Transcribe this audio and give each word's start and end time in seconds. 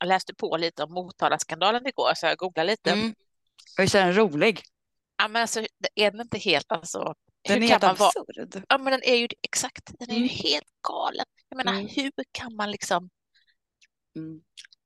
jag 0.00 0.08
läste 0.08 0.34
på 0.34 0.56
lite 0.56 0.82
om 0.84 0.92
Motalaskandalen 0.92 1.86
igår, 1.86 2.12
så 2.16 2.26
jag 2.26 2.38
googlade 2.38 2.70
lite. 2.70 2.90
Mm. 2.90 3.14
Visst 3.78 3.94
är 3.94 4.04
den 4.06 4.14
rolig? 4.14 4.62
Ja, 5.22 5.28
men 5.28 5.42
alltså, 5.42 5.60
det 5.60 6.04
är 6.04 6.10
den 6.10 6.20
inte 6.20 6.38
helt 6.38 6.72
alltså. 6.72 7.14
Den 7.48 7.62
är 7.62 7.68
helt 7.68 7.84
absurd. 7.84 8.64
Ja, 8.68 8.78
men 8.78 8.90
den 8.92 9.02
är 9.02 9.14
ju 9.16 9.28
exakt, 9.42 9.90
den 9.98 10.10
är 10.10 10.14
Mm. 10.16 10.22
ju 10.22 10.28
helt 10.28 10.66
galen. 10.88 11.24
Jag 11.48 11.56
menar, 11.56 11.72
Mm. 11.72 11.88
hur 11.96 12.12
kan 12.32 12.56
man 12.56 12.70
liksom, 12.70 13.10
Mm. 14.16 14.40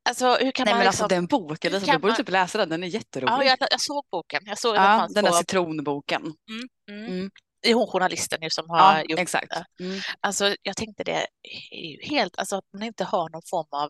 alltså 0.09 0.27
hur 0.35 0.51
kan 0.53 0.65
Nej 0.65 0.75
man 0.75 0.79
men 0.79 0.87
liksom, 0.87 1.05
alltså 1.05 1.09
den 1.15 1.27
boken, 1.27 1.71
hur 1.73 1.77
alltså, 1.77 1.87
kan 1.91 1.97
du 1.97 2.01
borde 2.01 2.11
man- 2.11 2.17
typ 2.17 2.29
läsa 2.29 2.59
den, 2.59 2.69
den 2.69 2.83
är 2.83 2.87
jätterolig. 2.87 3.33
ja, 3.33 3.45
jag, 3.45 3.59
jag 3.71 3.81
såg 3.81 4.05
boken, 4.11 4.43
jag 4.47 4.59
såg 4.59 4.75
den 4.75 4.83
Ja, 4.83 5.09
den 5.15 5.25
där 5.25 5.31
på, 5.31 5.37
citronboken. 5.37 6.23
mm, 6.23 6.69
mm. 6.91 7.13
Mm. 7.13 7.31
det 7.63 7.71
är 7.71 7.75
hon 7.75 7.87
journalisten 7.87 8.43
ju 8.43 8.51
som 8.51 8.71
har 8.71 8.79
Ja, 8.99 9.05
gjort 9.05 9.19
exakt. 9.19 9.51
det. 9.79 9.85
Mm. 9.85 10.01
Alltså 10.21 10.57
jag 10.63 10.77
tänkte 10.77 11.05
det 11.05 11.27
är 11.73 11.79
ju 11.87 12.03
helt, 12.03 12.37
alltså 12.39 12.57
att 12.57 12.65
man 12.73 12.83
inte 12.83 13.05
har 13.05 13.29
någon 13.29 13.43
form 13.51 13.67
av 13.71 13.89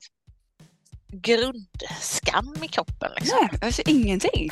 grundskam 1.20 2.54
i 2.62 2.68
kroppen 2.68 3.12
liksom. 3.16 3.38
Nej, 3.40 3.60
alltså 3.62 3.82
ingenting. 3.86 4.50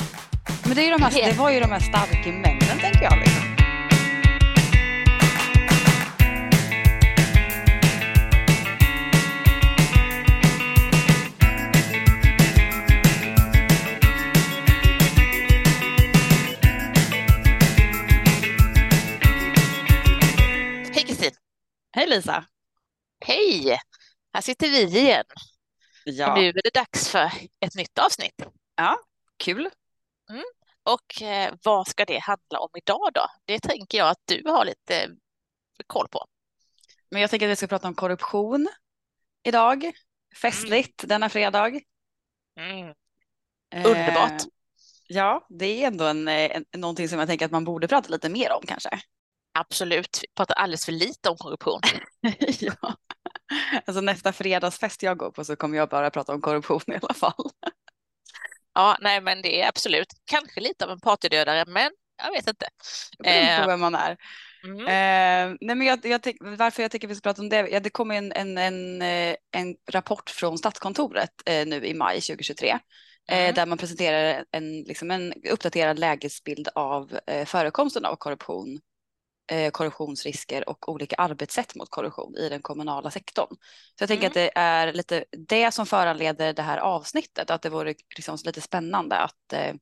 Men 0.65 0.75
det, 0.75 0.81
är 0.81 0.85
ju 0.85 0.91
de 0.91 1.01
här, 1.01 1.11
det 1.11 1.37
var 1.37 1.51
ju 1.51 1.59
de 1.59 1.71
här 1.71 1.79
starka 1.79 2.31
männen 2.31 2.79
tänker 2.79 3.03
jag. 3.03 3.19
Liksom. 3.19 3.43
Hej 20.93 21.03
Kristin! 21.05 21.31
Hej 21.91 22.07
Lisa! 22.07 22.45
Hej! 23.25 23.77
Här 24.33 24.41
sitter 24.41 24.69
vi 24.69 24.99
igen. 24.99 25.23
Ja, 26.05 26.35
Nu 26.35 26.47
är 26.47 26.53
det 26.53 26.73
dags 26.73 27.09
för 27.09 27.31
ett 27.65 27.75
nytt 27.75 27.99
avsnitt. 27.99 28.41
kul. 29.37 29.69
Och 30.83 31.21
eh, 31.21 31.53
vad 31.63 31.87
ska 31.87 32.05
det 32.05 32.19
handla 32.19 32.59
om 32.59 32.69
idag 32.77 33.09
då? 33.13 33.27
Det 33.45 33.59
tänker 33.59 33.97
jag 33.97 34.09
att 34.09 34.21
du 34.25 34.43
har 34.45 34.65
lite 34.65 35.03
eh, 35.03 35.09
koll 35.87 36.07
på. 36.07 36.25
Men 37.11 37.21
jag 37.21 37.29
tänker 37.29 37.45
att 37.47 37.51
vi 37.51 37.55
ska 37.55 37.67
prata 37.67 37.87
om 37.87 37.95
korruption 37.95 38.67
idag. 39.43 39.91
Festligt 40.41 41.07
denna 41.07 41.29
fredag. 41.29 41.67
Mm. 42.59 42.93
Eh, 43.75 43.85
Underbart. 43.85 44.41
ja, 45.07 45.45
det 45.49 45.65
är 45.65 45.87
ändå 45.87 46.05
en, 46.05 46.27
eh, 46.27 46.51
en, 46.55 46.65
någonting 46.77 47.09
som 47.09 47.19
jag 47.19 47.27
tänker 47.27 47.45
att 47.45 47.51
man 47.51 47.63
borde 47.63 47.87
prata 47.87 48.09
lite 48.09 48.29
mer 48.29 48.51
om 48.51 48.63
kanske. 48.67 48.99
Absolut, 49.53 50.19
vi 50.21 50.27
pratar 50.35 50.55
alldeles 50.55 50.85
för 50.85 50.91
lite 50.91 51.29
om 51.29 51.37
korruption. 51.37 51.79
ja. 52.59 52.95
Alltså 53.85 54.01
nästa 54.01 54.33
fredagsfest 54.33 55.03
jag 55.03 55.17
går 55.17 55.31
på 55.31 55.45
så 55.45 55.55
kommer 55.55 55.77
jag 55.77 55.89
bara 55.89 56.09
prata 56.09 56.33
om 56.33 56.41
korruption 56.41 56.81
i 56.87 56.99
alla 57.01 57.13
fall. 57.13 57.33
Ja, 58.75 58.97
nej, 59.01 59.21
men 59.21 59.41
det 59.41 59.61
är 59.61 59.67
absolut 59.67 60.07
kanske 60.25 60.59
lite 60.61 60.85
av 60.85 60.91
en 60.91 60.99
partydödare, 60.99 61.65
men 61.67 61.91
jag 62.23 62.31
vet 62.31 62.47
inte. 62.47 62.65
Det 63.17 63.23
beror 63.23 63.35
Eh, 63.35 63.61
på 63.61 63.67
vem 63.67 63.79
man 63.79 63.95
är. 63.95 64.17
Mm. 64.63 64.79
Eh, 64.79 65.57
nej 65.61 65.75
men 65.75 65.87
jag, 65.87 66.05
jag 66.05 66.23
tänk, 66.23 66.37
varför 66.39 66.81
jag 66.81 66.91
tycker 66.91 67.07
vi 67.07 67.15
ska 67.15 67.29
prata 67.29 67.41
om 67.41 67.49
det, 67.49 67.69
ja, 67.69 67.79
det 67.79 67.89
kom 67.89 68.11
en, 68.11 68.31
en, 68.31 68.57
en, 68.57 69.01
eh, 69.01 69.35
en 69.51 69.75
rapport 69.91 70.29
från 70.29 70.57
Statskontoret 70.57 71.29
eh, 71.45 71.67
nu 71.67 71.85
i 71.85 71.93
maj 71.93 72.21
2023 72.21 72.69
eh, 72.69 72.77
Mm. 73.27 73.53
där 73.53 73.65
man 73.65 73.77
presenterar 73.77 74.45
en, 74.51 74.81
liksom 74.81 75.11
en 75.11 75.33
uppdaterad 75.51 75.99
lägesbild 75.99 76.67
av 76.75 77.19
eh, 77.27 77.45
förekomsten 77.45 78.05
av 78.05 78.15
korruption, 78.15 78.67
eh, 78.75 78.79
korruptionsrisker 79.71 80.69
och 80.69 80.89
olika 80.89 81.15
arbetssätt 81.15 81.75
mot 81.75 81.89
korruption 81.89 82.37
i 82.37 82.49
den 82.49 82.61
kommunala 82.61 83.11
sektorn. 83.11 83.47
Så 83.97 84.01
jag 84.01 84.07
tänker 84.07 84.23
Mm. 84.23 84.29
att 84.29 84.33
det 84.33 84.51
är 84.55 84.93
lite 84.93 85.25
det 85.47 85.71
som 85.71 85.85
föranleder 85.85 86.53
det 86.53 86.61
här 86.61 86.77
avsnittet, 86.77 87.49
att 87.49 87.61
det 87.61 87.69
vore 87.69 87.95
liksom 88.17 88.37
lite 88.45 88.61
spännande 88.61 89.17
att 89.17 89.53
eh, 89.53 89.73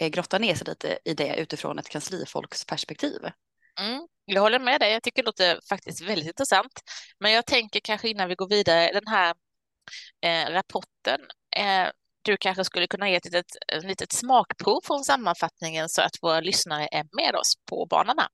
eh, 0.00 0.08
grotta 0.08 0.38
ner 0.38 0.54
sig 0.54 0.66
lite 0.66 0.98
i 1.04 1.14
det 1.14 1.36
utifrån 1.36 1.78
ett 1.78 1.88
kanslifolksperspektiv. 1.88 3.20
Mm, 3.80 4.06
jag 4.24 4.42
håller 4.42 4.58
med 4.58 4.80
dig. 4.80 4.92
Jag 4.92 5.02
tycker 5.02 5.22
det 5.22 5.26
låter 5.26 5.60
faktiskt 5.68 6.00
väldigt 6.00 6.26
intressant. 6.28 6.72
Men 7.18 7.32
jag 7.32 7.46
tänker 7.46 7.80
kanske 7.80 8.08
innan 8.08 8.28
vi 8.28 8.34
går 8.34 8.48
vidare, 8.48 8.92
den 8.92 9.06
här 9.06 9.34
eh, 10.20 10.50
rapporten, 10.52 11.20
eh, 11.56 11.88
du 12.22 12.36
kanske 12.36 12.64
skulle 12.64 12.86
kunna 12.86 13.10
ge 13.10 13.16
ett 13.16 13.24
litet, 13.24 13.46
ett 13.68 13.84
litet 13.84 14.12
smakprov 14.12 14.80
från 14.84 15.04
sammanfattningen 15.04 15.88
så 15.88 16.02
att 16.02 16.22
våra 16.22 16.40
lyssnare 16.40 16.88
är 16.92 17.04
med 17.12 17.34
oss 17.36 17.52
på 17.70 17.86
banorna. 17.86 18.28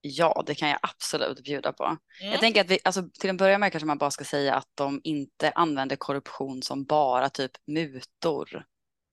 Ja, 0.00 0.42
det 0.46 0.54
kan 0.54 0.68
jag 0.68 0.78
absolut 0.82 1.44
bjuda 1.44 1.72
på. 1.72 1.84
Mm. 1.84 2.32
Jag 2.32 2.40
tänker 2.40 2.60
att 2.60 2.70
vi, 2.70 2.78
alltså, 2.84 3.08
till 3.20 3.30
en 3.30 3.36
början 3.36 3.60
med 3.60 3.72
kanske 3.72 3.86
man 3.86 3.98
bara 3.98 4.10
ska 4.10 4.24
säga 4.24 4.54
att 4.54 4.68
de 4.74 5.00
inte 5.04 5.50
använder 5.50 5.96
korruption 5.96 6.62
som 6.62 6.84
bara 6.84 7.28
typ 7.30 7.50
mutor. 7.66 8.64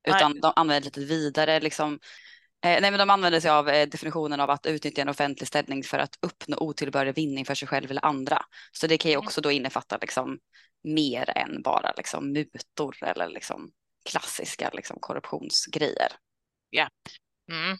Utan 0.07 0.39
de 0.39 0.53
använder 0.55 0.85
lite 0.85 0.99
vidare 0.99 1.59
liksom. 1.59 1.93
Eh, 2.65 2.81
nej 2.81 2.91
men 2.91 2.97
de 2.99 3.09
använder 3.09 3.39
sig 3.39 3.51
av 3.51 3.69
eh, 3.69 3.87
definitionen 3.87 4.39
av 4.39 4.49
att 4.49 4.65
utnyttja 4.65 5.01
en 5.01 5.09
offentlig 5.09 5.47
ställning 5.47 5.83
för 5.83 5.99
att 5.99 6.15
uppnå 6.21 6.57
otillbörlig 6.57 7.15
vinning 7.15 7.45
för 7.45 7.55
sig 7.55 7.67
själv 7.67 7.91
eller 7.91 8.05
andra. 8.05 8.45
Så 8.71 8.87
det 8.87 8.97
kan 8.97 9.11
ju 9.11 9.15
Mm. 9.17 9.25
också 9.25 9.41
då 9.41 9.51
innefatta 9.51 9.97
liksom 10.01 10.39
mer 10.83 11.37
än 11.37 11.61
bara 11.61 11.93
liksom 11.97 12.31
mutor 12.31 12.97
eller 13.03 13.29
liksom 13.29 13.71
klassiska 14.09 14.69
liksom 14.73 14.97
korruptionsgrejer. 14.99 16.11
Mm. 17.51 17.77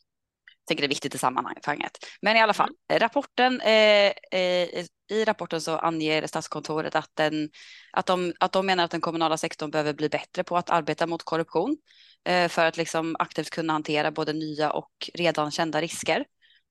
Tänker 0.67 0.81
det 0.81 0.85
är 0.85 0.89
viktigt 0.89 1.15
i 1.15 1.17
sammanhanget. 1.17 1.97
Men 2.21 2.37
i 2.37 2.41
alla 2.41 2.53
fall, 2.53 2.69
rapporten, 2.91 3.61
eh, 3.61 4.13
eh, 4.31 4.85
i 5.11 5.25
rapporten 5.25 5.61
så 5.61 5.77
anger 5.77 6.27
Statskontoret 6.27 6.95
att, 6.95 7.09
den, 7.13 7.49
att, 7.91 8.05
de, 8.05 8.33
att 8.39 8.51
de 8.51 8.65
menar 8.65 8.83
att 8.83 8.91
den 8.91 9.01
kommunala 9.01 9.37
sektorn 9.37 9.71
behöver 9.71 9.93
bli 9.93 10.09
bättre 10.09 10.43
på 10.43 10.57
att 10.57 10.69
arbeta 10.69 11.07
mot 11.07 11.23
korruption 11.23 11.77
eh, 12.25 12.47
för 12.47 12.65
att 12.65 12.77
liksom 12.77 13.15
aktivt 13.19 13.49
kunna 13.49 13.73
hantera 13.73 14.11
både 14.11 14.33
nya 14.33 14.71
och 14.71 15.09
redan 15.13 15.51
kända 15.51 15.81
risker. 15.81 16.25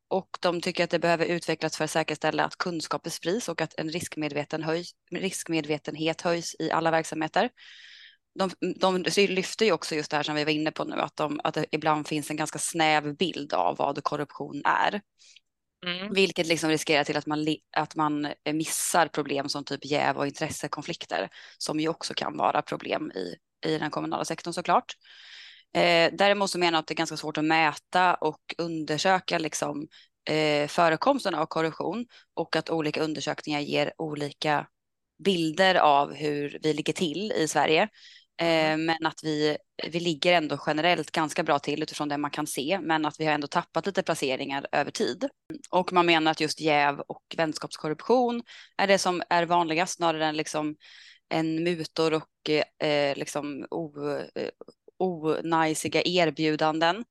Och 0.09 0.38
de 0.41 0.60
tycker 0.60 0.84
att 0.84 0.91
det 0.91 0.98
behöver 0.98 1.26
utvecklas 1.26 1.76
för 1.76 1.84
att 1.84 1.91
säkerställa 1.91 2.44
att 2.44 2.56
kunskaper 2.56 3.10
sprids 3.10 3.48
och 3.48 3.60
att 3.60 3.74
en 3.78 3.91
riskmedveten 3.91 4.62
höjs, 4.62 4.91
riskmedvetenhet 5.10 6.20
höjs 6.20 6.56
i 6.59 6.70
alla 6.70 6.91
verksamheter. 6.91 7.50
De, 8.34 8.50
de 8.81 9.04
lyfter 9.16 9.66
ju 9.66 9.72
också 9.72 9.94
just 9.94 10.10
det 10.10 10.16
här 10.16 10.25
som 10.25 10.34
vi 10.34 10.44
var 10.44 10.53
inne 10.53 10.70
på 10.70 10.84
nu, 10.84 10.97
att, 10.97 11.16
de, 11.16 11.41
att 11.44 11.54
det 11.54 11.66
ibland 11.70 12.09
finns 12.09 12.31
en 12.31 12.37
ganska 12.37 12.59
snäv 12.59 13.16
bild 13.16 13.53
av 13.53 13.76
vad 13.76 14.03
korruption 14.03 14.62
är. 14.65 15.00
Mm. 15.87 16.15
Vilket 16.15 16.47
liksom 16.47 16.71
riskerar 16.71 17.04
till 17.04 17.16
att 17.16 17.26
man, 17.26 17.47
att 17.76 17.97
man 17.97 18.32
missar 18.53 19.09
problem 19.09 19.48
som 19.48 19.65
typ 19.65 19.84
jäv 19.84 20.16
och 20.16 20.26
intressekonflikter, 20.26 21.28
som 21.59 21.81
ju 21.81 21.88
också 21.88 22.15
kan 22.15 22.37
vara 22.37 22.62
problem 22.62 23.12
i, 23.12 23.37
i 23.69 23.78
den 23.78 23.91
kommunala 23.91 24.25
sektorn 24.25 24.54
såklart. 24.54 24.94
Eh, 25.75 26.12
däremot 26.12 26.50
så 26.50 26.59
menar 26.59 26.72
jag 26.72 26.81
att 26.81 26.87
det 26.87 26.94
är 26.94 26.97
ganska 26.97 27.16
svårt 27.16 27.38
att 27.38 27.44
mäta 27.44 28.15
och 28.15 28.54
undersöka 28.59 29.38
liksom, 29.38 29.88
eh, 30.31 30.69
förekomsten 30.69 31.34
av 31.34 31.47
korruption 31.47 32.06
och 32.34 32.56
att 32.56 32.71
olika 32.71 33.03
undersökningar 33.03 33.60
ger 33.60 33.92
olika 33.98 34.66
bilder 35.25 35.75
av 35.75 36.15
hur 36.15 36.59
vi 36.62 36.72
ligger 36.72 36.92
till 36.92 37.32
i 37.32 37.48
Sverige. 37.48 37.88
Eh, 38.42 38.76
men 38.76 39.06
att 39.06 39.20
vi, 39.25 39.56
vi 39.88 40.00
ligger 40.00 40.32
ändå 40.32 40.58
generellt 40.66 41.10
ganska 41.10 41.42
bra 41.42 41.58
till 41.58 41.82
utifrån 41.82 42.08
det 42.08 42.19
man 42.19 42.30
kan 42.30 42.47
se, 42.47 42.78
men 42.82 43.04
att 43.04 43.20
vi 43.20 43.25
har 43.25 43.32
ändå 43.32 43.47
tappat 43.47 43.86
lite 43.86 44.03
placeringar 44.03 44.66
över 44.72 44.91
tid. 44.91 45.28
Och 45.70 45.92
man 45.92 46.06
menar 46.06 46.30
att 46.30 46.41
just 46.41 46.60
jäv 46.60 47.00
och 47.00 47.22
vänskapskorruption 47.36 48.42
är 48.76 48.86
det 48.86 48.98
som 48.98 49.22
är 49.30 49.47
vanligast 49.47 49.97
snarare 49.97 50.26
än 50.26 50.36
liksom 50.36 50.76
en 51.28 51.64
mutor 51.64 52.14
och 52.14 52.50
eh, 52.86 53.16
liksom 53.16 53.66
o, 53.70 54.08
eh, 54.34 54.48
onajsiga 54.98 56.03
erbjudanden. 56.04 57.04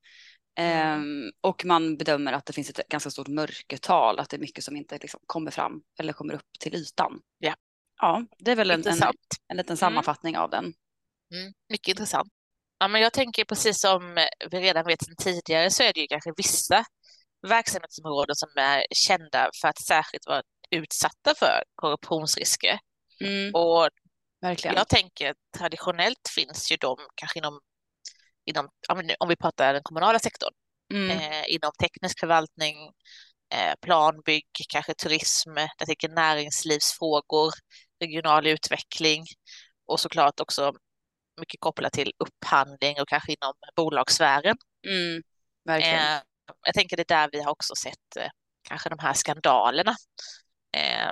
Ehm, 0.55 1.31
och 1.41 1.65
man 1.65 1.97
bedömer 1.97 2.33
att 2.33 2.45
det 2.45 2.53
finns 2.53 2.69
ett 2.69 2.87
ganska 2.89 3.09
stort 3.09 3.27
mörkertal, 3.27 4.19
att 4.19 4.29
det 4.29 4.37
är 4.37 4.41
mycket 4.41 4.63
som 4.63 4.75
inte 4.75 4.97
liksom 4.97 5.19
kommer 5.25 5.51
fram 5.51 5.81
eller 5.99 6.13
kommer 6.13 6.33
upp 6.33 6.59
till 6.59 6.75
ytan. 6.75 7.19
Ja. 7.39 7.55
Ja, 7.97 8.25
det 8.37 8.51
är 8.51 8.55
väl 8.55 8.71
en, 8.71 8.87
en, 8.87 8.97
en 9.47 9.57
liten 9.57 9.77
sammanfattning 9.77 10.37
av 10.37 10.49
den. 10.49 10.73
Mm. 11.31 11.53
Mycket 11.69 11.87
intressant. 11.87 12.29
Ja, 12.79 12.87
men 12.87 13.01
jag 13.01 13.13
tänker 13.13 13.45
precis 13.45 13.81
som 13.81 14.15
vi 14.51 14.59
redan 14.59 14.85
vet 14.85 15.05
sedan 15.05 15.15
tidigare 15.15 15.69
så 15.71 15.83
är 15.83 15.93
det 15.93 15.99
ju 15.99 16.07
kanske 16.07 16.33
vissa 16.37 16.85
verksamhetsområden 17.47 18.35
som 18.35 18.49
är 18.55 18.85
kända 18.95 19.49
för 19.61 19.67
att 19.67 19.81
särskilt 19.81 20.27
vara 20.27 20.41
utsatta 20.71 21.35
för 21.35 21.63
korruptionsrisker. 21.75 22.79
Mm, 23.21 23.55
Och 23.55 23.89
verkligen. 24.41 24.75
jag 24.75 24.87
tänker 24.87 25.35
traditionellt 25.57 26.29
finns 26.35 26.71
ju 26.71 26.77
de 26.77 26.97
kanske 27.15 27.39
inom, 27.39 27.59
inom 28.45 28.69
om 29.19 29.27
vi 29.29 29.35
pratar 29.35 29.73
den 29.73 29.83
kommunala 29.83 30.19
sektorn, 30.19 30.53
Mm, 30.93 31.09
eh, 31.09 31.43
inom 31.47 31.71
teknisk 31.79 32.19
förvaltning, 32.19 32.77
eh, 33.53 33.73
planbygg, 33.81 34.45
kanske 34.69 34.93
turism, 34.93 35.57
jag 35.77 35.87
tänker 35.87 36.09
näringslivsfrågor, 36.09 37.51
regional 37.99 38.47
utveckling 38.47 39.25
och 39.85 39.99
såklart 39.99 40.39
också 40.39 40.73
mycket 41.41 41.59
kopplat 41.59 41.93
till 41.93 42.11
upphandling 42.17 43.01
och 43.01 43.07
kanske 43.07 43.31
inom 43.31 43.53
bolagssfären. 43.75 44.55
mm. 44.87 45.21
Eh, 45.69 46.21
jag 46.65 46.73
tänker 46.73 46.97
det 46.97 47.11
är 47.11 47.15
där 47.15 47.29
vi 47.31 47.41
har 47.41 47.51
också 47.51 47.75
sett 47.75 48.17
eh, 48.17 48.29
kanske 48.69 48.89
de 48.89 48.99
här 48.99 49.13
skandalerna. 49.13 49.91
Eh, 50.77 51.11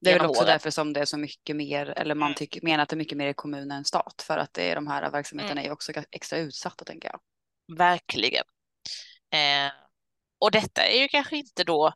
Det 0.00 0.10
är 0.10 0.18
väl 0.18 0.26
också 0.26 0.42
åren. 0.42 0.52
därför 0.52 0.70
som 0.70 0.92
det 0.92 1.00
är 1.00 1.04
så 1.04 1.18
mycket 1.18 1.56
mer, 1.56 1.86
eller 1.86 2.14
man 2.14 2.26
mm. 2.26 2.34
tycker, 2.34 2.60
menar 2.62 2.82
att 2.82 2.88
det 2.88 2.94
är 2.94 2.98
mycket 2.98 3.18
mer 3.18 3.28
i 3.28 3.34
kommun 3.34 3.70
än 3.70 3.84
stat, 3.84 4.24
för 4.26 4.38
att 4.38 4.54
det 4.54 4.70
är 4.70 4.74
de 4.74 4.86
här 4.86 5.10
verksamheterna 5.10 5.60
mm. 5.60 5.70
är 5.70 5.72
också 5.72 5.92
extra 6.10 6.38
utsatta, 6.38 6.84
tänker 6.84 7.08
jag. 7.08 7.20
Verkligen. 7.78 8.44
Eh, 9.30 9.72
och 10.38 10.50
detta 10.50 10.86
är 10.86 11.00
ju 11.00 11.08
kanske 11.08 11.36
inte 11.36 11.64
då 11.64 11.92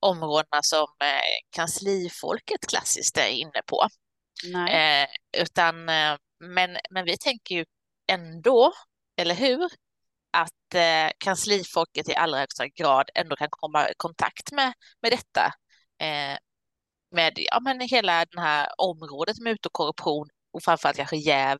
områdena 0.00 0.62
som 0.62 0.86
eh, 1.02 1.46
kanslifolket 1.50 2.66
klassiskt 2.68 3.18
är 3.18 3.28
inne 3.28 3.62
på. 3.66 3.88
Eh, 4.68 5.06
utan, 5.42 5.88
eh, 5.88 6.16
men, 6.40 6.76
men 6.90 7.04
vi 7.04 7.16
tänker 7.18 7.54
ju 7.54 7.64
ändå, 8.06 8.72
eller 9.16 9.34
hur, 9.34 9.68
att 10.30 10.74
eh, 10.74 11.10
kanslifolket 11.18 12.08
i 12.08 12.14
allra 12.14 12.38
högsta 12.38 12.68
grad 12.68 13.10
ändå 13.14 13.36
kan 13.36 13.48
komma 13.50 13.90
i 13.90 13.92
kontakt 13.96 14.52
med, 14.52 14.72
med 15.02 15.12
detta. 15.12 15.54
Eh, 15.98 16.38
med 17.10 17.32
ja, 17.36 17.60
men 17.60 17.80
hela 17.80 18.24
det 18.24 18.40
här 18.40 18.68
området 18.78 19.38
med 19.40 19.52
ut 19.52 19.66
och 19.66 19.72
korruption 19.72 20.28
och 20.52 20.62
framförallt 20.62 20.96
kanske 20.96 21.16
jäv 21.16 21.58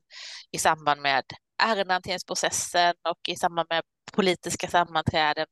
i 0.50 0.58
samband 0.58 1.00
med 1.00 1.24
ärendehanteringsprocessen 1.62 2.94
och 3.08 3.28
i 3.28 3.36
samband 3.36 3.66
med 3.70 3.82
politiska 4.12 4.68
sammanträden. 4.68 5.46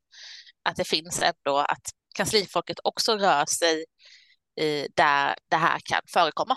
Att 0.63 0.77
det 0.77 0.85
finns 0.85 1.23
ändå 1.23 1.59
att 1.59 1.83
kanslifolket 2.15 2.79
också 2.85 3.17
rör 3.17 3.45
sig 3.47 3.85
i 4.61 4.89
där 4.97 5.37
det 5.51 5.57
här 5.57 5.81
kan 5.85 6.01
förekomma. 6.13 6.57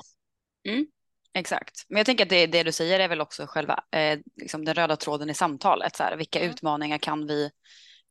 Mm, 0.67 0.85
exakt, 1.33 1.85
men 1.89 1.97
jag 1.97 2.05
tänker 2.05 2.23
att 2.25 2.29
det, 2.29 2.47
det, 2.47 2.63
du 2.63 2.71
säger 2.71 2.99
är 2.99 3.07
väl 3.07 3.21
också 3.21 3.45
själva 3.47 3.83
eh, 3.91 4.19
liksom 4.35 4.65
den 4.65 4.75
röda 4.75 4.95
tråden 4.95 5.29
i 5.29 5.33
samtalet. 5.33 5.95
Så 5.95 6.03
här, 6.03 6.17
vilka 6.17 6.39
mm. 6.39 6.51
utmaningar 6.51 6.97
kan 6.97 7.27
vi, 7.27 7.51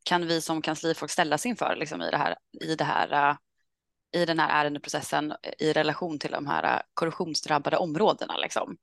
kan 0.05 0.27
vi 0.27 0.41
som 0.41 0.63
kanslifolk 0.63 1.11
ställas 1.11 1.47
inför 1.47 1.77
liksom, 1.77 2.03
i 2.03 2.11
det 2.11 2.17
här, 2.17 2.37
i 2.65 2.75
det 2.75 2.85
här 2.85 3.31
uh, 3.31 3.37
i 4.13 4.25
den 4.25 4.39
här 4.39 4.63
ärendeprocessen 4.63 5.35
i 5.59 5.73
relation 5.73 6.19
till 6.19 6.31
de 6.31 6.47
här 6.47 6.83
korruptionsdrabbade 6.95 7.77
områdena. 7.77 8.37
Liksom. 8.37 8.77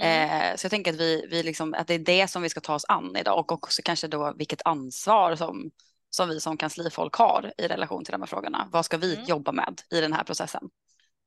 Mm. 0.00 0.30
Eh, 0.30 0.56
så 0.56 0.64
jag 0.64 0.70
tänker 0.70 0.92
att, 0.92 1.00
vi, 1.00 1.26
vi 1.30 1.42
liksom, 1.42 1.74
att 1.74 1.86
det 1.86 1.94
är 1.94 1.98
det 1.98 2.28
som 2.28 2.42
vi 2.42 2.48
ska 2.48 2.60
ta 2.60 2.74
oss 2.74 2.84
an 2.88 3.16
idag 3.16 3.38
och 3.38 3.52
också 3.52 3.82
kanske 3.84 4.08
då 4.08 4.34
vilket 4.36 4.62
ansvar 4.64 5.36
som, 5.36 5.70
som 6.10 6.28
vi 6.28 6.40
som 6.40 6.56
kanslifolk 6.56 7.14
har 7.14 7.52
i 7.58 7.68
relation 7.68 8.04
till 8.04 8.12
de 8.12 8.22
här 8.22 8.26
frågorna. 8.26 8.68
Vad 8.72 8.84
ska 8.84 8.96
vi 8.96 9.14
mm. 9.14 9.26
jobba 9.26 9.52
med 9.52 9.80
i 9.90 10.00
den 10.00 10.12
här 10.12 10.24
processen? 10.24 10.70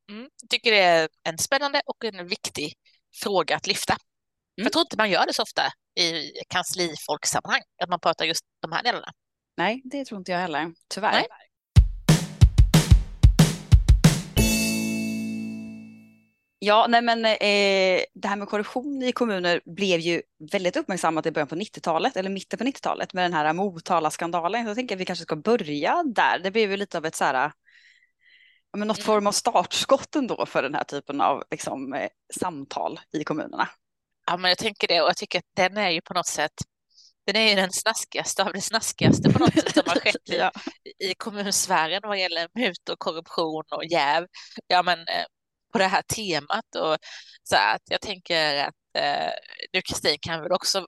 Mm. 0.09 0.29
Jag 0.41 0.49
tycker 0.49 0.71
det 0.71 0.79
är 0.79 1.09
en 1.23 1.37
spännande 1.37 1.81
och 1.85 2.05
en 2.05 2.27
viktig 2.27 2.73
fråga 3.23 3.55
att 3.55 3.67
lyfta. 3.67 3.93
Mm. 3.93 4.65
Jag 4.65 4.71
tror 4.71 4.81
inte 4.81 4.97
man 4.97 5.09
gör 5.09 5.25
det 5.25 5.33
så 5.33 5.43
ofta 5.43 5.61
i 5.99 6.31
kanslifolksammanhang, 6.49 7.61
att 7.83 7.89
man 7.89 7.99
pratar 7.99 8.25
just 8.25 8.45
de 8.61 8.71
här 8.71 8.83
delarna. 8.83 9.11
Nej, 9.57 9.81
det 9.83 10.05
tror 10.05 10.17
inte 10.19 10.31
jag 10.31 10.39
heller, 10.39 10.73
tyvärr. 10.87 11.11
Nej. 11.11 11.27
Ja, 16.59 16.85
nej 16.89 17.01
men 17.01 17.25
eh, 17.25 18.03
det 18.13 18.27
här 18.27 18.35
med 18.35 18.47
korruption 18.47 19.03
i 19.03 19.11
kommuner 19.11 19.61
blev 19.65 19.99
ju 19.99 20.21
väldigt 20.51 20.77
uppmärksammat 20.77 21.25
i 21.25 21.31
början 21.31 21.47
på 21.47 21.55
90-talet, 21.55 22.17
eller 22.17 22.29
mitten 22.29 22.59
på 22.59 22.65
90-talet 22.65 23.13
med 23.13 23.25
den 23.25 23.33
här 23.33 23.53
Motala-skandalen. 23.53 24.63
Så 24.63 24.69
jag 24.69 24.75
tänker 24.75 24.95
att 24.95 25.01
vi 25.01 25.05
kanske 25.05 25.23
ska 25.23 25.35
börja 25.35 26.03
där. 26.03 26.39
Det 26.39 26.51
blev 26.51 26.71
ju 26.71 26.77
lite 26.77 26.97
av 26.97 27.05
ett 27.05 27.15
så 27.15 27.23
här, 27.23 27.51
men 28.77 28.87
något 28.87 28.97
mm. 28.97 29.05
form 29.05 29.27
av 29.27 29.31
startskott 29.31 30.15
ändå 30.15 30.45
för 30.45 30.63
den 30.63 30.75
här 30.75 30.83
typen 30.83 31.21
av 31.21 31.43
liksom, 31.51 31.93
eh, 31.93 32.09
samtal 32.39 32.99
i 33.13 33.23
kommunerna. 33.23 33.69
Ja, 34.25 34.37
men 34.37 34.49
jag 34.49 34.57
tänker 34.57 34.87
det 34.87 35.01
och 35.01 35.07
jag 35.07 35.17
tycker 35.17 35.39
att 35.39 35.51
den 35.55 35.77
är 35.77 35.89
ju 35.89 36.01
på 36.01 36.13
något 36.13 36.27
sätt 36.27 36.53
den 37.25 37.35
är 37.35 37.49
ju 37.49 37.55
den 37.55 37.71
snaskigaste 37.71 38.43
av 38.43 38.53
det 38.53 38.61
snaskigaste 38.61 39.33
på 39.33 39.39
något 39.39 39.53
sätt 39.53 39.73
som 39.73 39.83
har 39.85 39.99
skett 39.99 40.15
ja. 40.23 40.51
i, 40.99 41.09
i 41.09 41.13
kommunsfären 41.15 42.01
vad 42.03 42.19
gäller 42.19 42.47
mut 42.53 42.89
och 42.89 42.99
korruption 42.99 43.63
och 43.71 43.85
jäv. 43.85 44.27
Ja, 44.67 44.83
men 44.83 44.99
eh, 44.99 45.25
på 45.73 45.79
det 45.79 45.87
här 45.87 46.01
temat. 46.01 46.75
Och 46.75 46.97
så 47.43 47.55
att 47.55 47.81
jag 47.89 48.01
tänker 48.01 48.55
att 48.55 48.73
eh, 48.97 49.31
du 49.71 49.81
Kristin 49.81 50.17
kan 50.21 50.41
väl 50.41 50.51
också 50.51 50.87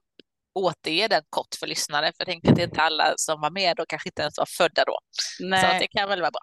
återge 0.55 1.07
den 1.07 1.23
kort 1.29 1.55
för 1.59 1.67
lyssnare, 1.67 2.05
för 2.05 2.15
jag 2.17 2.27
tänker 2.27 2.49
att 2.49 2.55
det 2.55 2.61
är 2.61 2.67
inte 2.67 2.81
alla 2.81 3.13
som 3.15 3.41
var 3.41 3.51
med 3.51 3.79
och 3.79 3.89
kanske 3.89 4.09
inte 4.09 4.21
ens 4.21 4.37
var 4.37 4.47
födda 4.57 4.83
då. 4.85 4.99
Nej. 5.39 5.61
Så 5.61 5.79
det 5.79 5.87
kan 5.87 6.09
väl 6.09 6.21
vara 6.21 6.31
bra. 6.31 6.41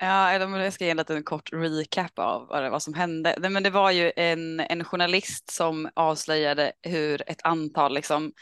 Ja, 0.00 0.32
jag 0.32 0.72
ska 0.72 0.84
ge 0.84 0.90
en 0.90 0.96
liten 0.96 1.22
kort 1.22 1.52
recap 1.52 2.18
av 2.18 2.46
vad, 2.46 2.62
det, 2.62 2.70
vad 2.70 2.82
som 2.82 2.94
hände. 2.94 3.36
Men 3.38 3.62
det 3.62 3.70
var 3.70 3.90
ju 3.90 4.12
en, 4.16 4.60
en 4.60 4.84
journalist 4.84 5.50
som 5.50 5.90
avslöjade 5.94 6.72
hur 6.82 7.30
ett 7.30 7.40
antal 7.44 7.94
liksom, 7.94 8.32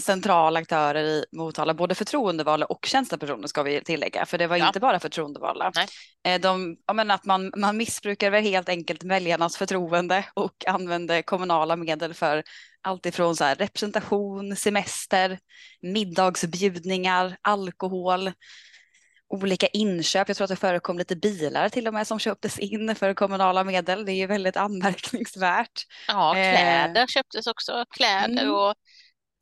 centrala 0.00 0.60
aktörer 0.60 1.04
i 1.04 1.24
Motala, 1.32 1.74
både 1.74 1.94
förtroendevalda 1.94 2.66
och 2.66 2.86
tjänstepersoner 2.86 3.48
ska 3.48 3.62
vi 3.62 3.80
tillägga, 3.84 4.26
för 4.26 4.38
det 4.38 4.46
var 4.46 4.56
ja. 4.56 4.66
inte 4.66 4.80
bara 4.80 5.00
förtroendevalda. 5.00 5.72
Nej. 5.74 5.86
Eh, 6.24 6.40
de, 6.40 6.76
menar 6.92 7.14
att 7.14 7.24
man, 7.24 7.52
man 7.56 7.76
missbrukar 7.76 8.32
helt 8.40 8.68
enkelt 8.68 9.04
väljarnas 9.04 9.56
förtroende 9.56 10.24
och 10.34 10.64
använder 10.66 11.22
kommunala 11.22 11.76
medel 11.76 12.14
för 12.14 12.42
allt 12.82 13.06
ifrån 13.06 13.36
så 13.36 13.44
här 13.44 13.54
representation, 13.54 14.56
semester, 14.56 15.38
middagsbjudningar, 15.82 17.36
alkohol, 17.42 18.32
olika 19.32 19.66
inköp. 19.66 20.28
Jag 20.28 20.36
tror 20.36 20.44
att 20.44 20.50
det 20.50 20.56
förekom 20.56 20.98
lite 20.98 21.16
bilar 21.16 21.68
till 21.68 21.88
och 21.88 21.94
med 21.94 22.06
som 22.06 22.18
köptes 22.18 22.58
in 22.58 22.94
för 22.94 23.14
kommunala 23.14 23.64
medel. 23.64 24.04
Det 24.04 24.12
är 24.12 24.16
ju 24.16 24.26
väldigt 24.26 24.56
anmärkningsvärt. 24.56 25.86
Ja, 26.08 26.32
kläder 26.32 27.00
eh, 27.00 27.06
köptes 27.06 27.46
också. 27.46 27.84
Kläder 27.90 28.42
mm. 28.42 28.54
och 28.54 28.74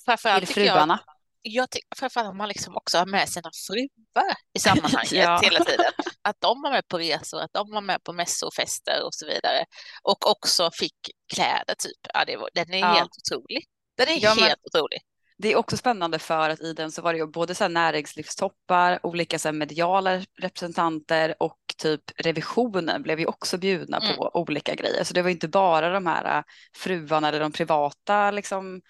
Framförallt 0.05 0.47
till 0.47 0.55
fruarna. 0.55 1.01
Jag, 1.43 1.63
jag 1.63 1.71
tycker 1.71 1.89
framförallt 1.97 2.29
att 2.29 2.37
man 2.37 2.49
liksom 2.49 2.77
också 2.77 2.99
har 2.99 3.07
med 3.07 3.29
sina 3.29 3.51
fruar 3.67 4.35
i 4.55 4.59
sammanhanget 4.61 5.13
ja. 5.13 5.41
hela 5.43 5.65
tiden. 5.65 5.93
Att 6.23 6.37
de 6.41 6.63
var 6.63 6.71
med 6.71 6.89
på 6.89 6.99
resor, 6.99 7.41
att 7.41 7.53
de 7.53 7.71
var 7.71 7.81
med 7.81 8.05
på 8.05 8.13
mässor, 8.13 8.51
fester 8.57 9.05
och 9.05 9.15
så 9.15 9.27
vidare. 9.27 9.65
Och 10.03 10.31
också 10.31 10.71
fick 10.73 11.11
kläder 11.35 11.75
typ. 11.79 12.01
Ja, 12.15 12.25
det 12.25 12.37
var, 12.37 12.51
den 12.55 12.75
är 12.75 12.79
ja. 12.79 12.93
helt 12.93 13.11
otrolig. 13.19 13.65
Den 13.97 14.09
är 14.09 14.23
ja, 14.23 14.31
helt 14.31 14.61
otrolig. 14.65 15.01
Det 15.43 15.53
är 15.53 15.57
också 15.57 15.77
spännande 15.77 16.19
för 16.19 16.51
att 16.51 16.61
i 16.61 16.73
den 16.73 16.93
så 16.93 17.03
var 17.03 17.13
det 17.13 17.19
ju 17.19 17.27
både 17.27 17.55
så 17.55 17.69
näringslivstoppar, 17.69 19.07
olika 19.07 19.39
så 19.39 19.53
mediala 19.53 20.23
representanter 20.39 21.35
och 21.39 21.59
typ 21.77 22.01
revisionen 22.17 23.03
blev 23.03 23.21
ju 23.21 23.27
också 23.27 23.59
bjudna 23.59 23.99
mm. 23.99 24.17
på 24.17 24.31
olika 24.35 24.75
grejer. 24.75 25.05
Så 25.05 25.15
det 25.15 25.23
var 25.23 25.31
inte 25.31 25.49
bara 25.49 25.91
de 25.91 26.07
här 26.07 26.39
äh, 26.39 26.45
fruarna 26.77 27.29
eller 27.29 27.41
de 27.41 27.53
privata 27.53 28.31
liksom 28.31 28.81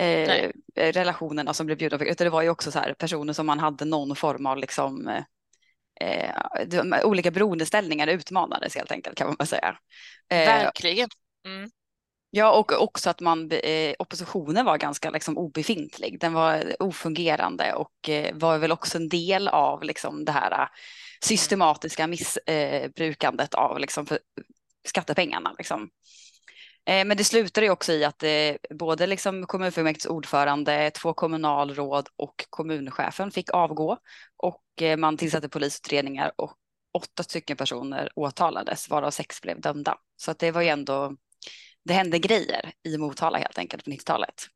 eh, 0.00 0.50
relationerna 0.74 1.54
som 1.54 1.66
blev 1.66 1.78
bjudna 1.78 1.98
utan 1.98 2.24
det 2.24 2.30
var 2.30 2.42
ju 2.42 2.50
också 2.50 2.70
så 2.70 2.78
här 2.78 2.94
personer 2.94 3.32
som 3.32 3.46
man 3.46 3.58
hade 3.58 3.84
någon 3.84 4.16
form 4.16 4.46
av 4.46 4.58
liksom 4.58 5.08
eh, 6.00 6.34
de, 6.66 6.94
olika 7.04 7.30
beroendeställningar 7.30 8.06
utmanades 8.06 8.74
helt 8.76 8.92
enkelt 8.92 9.18
kan 9.18 9.36
man 9.38 9.46
säga. 9.46 9.78
Eh, 10.28 10.38
Verkligen. 10.38 11.08
Mm. 11.46 11.70
Ja, 12.30 12.58
och 12.58 12.82
också 12.82 13.10
att 13.10 13.20
man, 13.20 13.50
eh, 13.50 13.94
oppositionen 13.98 14.64
var 14.64 14.78
ganska 14.78 15.10
liksom, 15.10 15.38
obefintlig. 15.38 16.20
Den 16.20 16.32
var 16.32 16.82
ofungerande 16.82 17.74
och 17.74 18.08
eh, 18.08 18.34
var 18.34 18.58
väl 18.58 18.72
också 18.72 18.98
en 18.98 19.08
del 19.08 19.48
av 19.48 19.82
liksom, 19.82 20.24
det 20.24 20.32
här 20.32 20.62
eh, 20.62 20.68
systematiska 21.24 22.06
missbrukandet 22.06 23.54
eh, 23.54 23.60
av 23.60 23.78
liksom, 23.78 24.06
för, 24.06 24.18
skattepengarna. 24.86 25.54
Liksom. 25.58 25.90
Eh, 26.86 27.04
men 27.04 27.16
det 27.16 27.24
slutade 27.24 27.66
ju 27.66 27.72
också 27.72 27.92
i 27.92 28.04
att 28.04 28.24
både 28.70 29.06
liksom 29.06 29.46
kommunfullmäktiges 29.46 30.06
ordförande, 30.06 30.90
två 30.90 31.14
kommunalråd 31.14 32.08
och 32.16 32.44
kommunchefen 32.50 33.30
fick 33.30 33.50
avgå 33.50 33.98
och 34.36 34.62
man 34.98 35.16
tillsatte 35.16 35.48
polisutredningar 35.48 36.32
och 36.36 36.56
åtta 36.98 37.22
stycken 37.22 37.56
personer 37.56 38.10
åtalades 38.14 38.90
varav 38.90 39.10
sex 39.10 39.40
blev 39.40 39.60
dömda. 39.60 39.98
Så 40.16 40.30
att 40.30 40.38
det 40.38 40.50
var 40.50 40.62
ju 40.62 40.68
ändå, 40.68 41.16
det 41.88 41.94
hände 41.94 42.18
grejer 42.18 42.72
i 42.84 42.98
Motala 42.98 43.38
helt 43.38 43.58
enkelt 43.58 43.84
på 43.84 43.90
90-talet. 43.90 44.46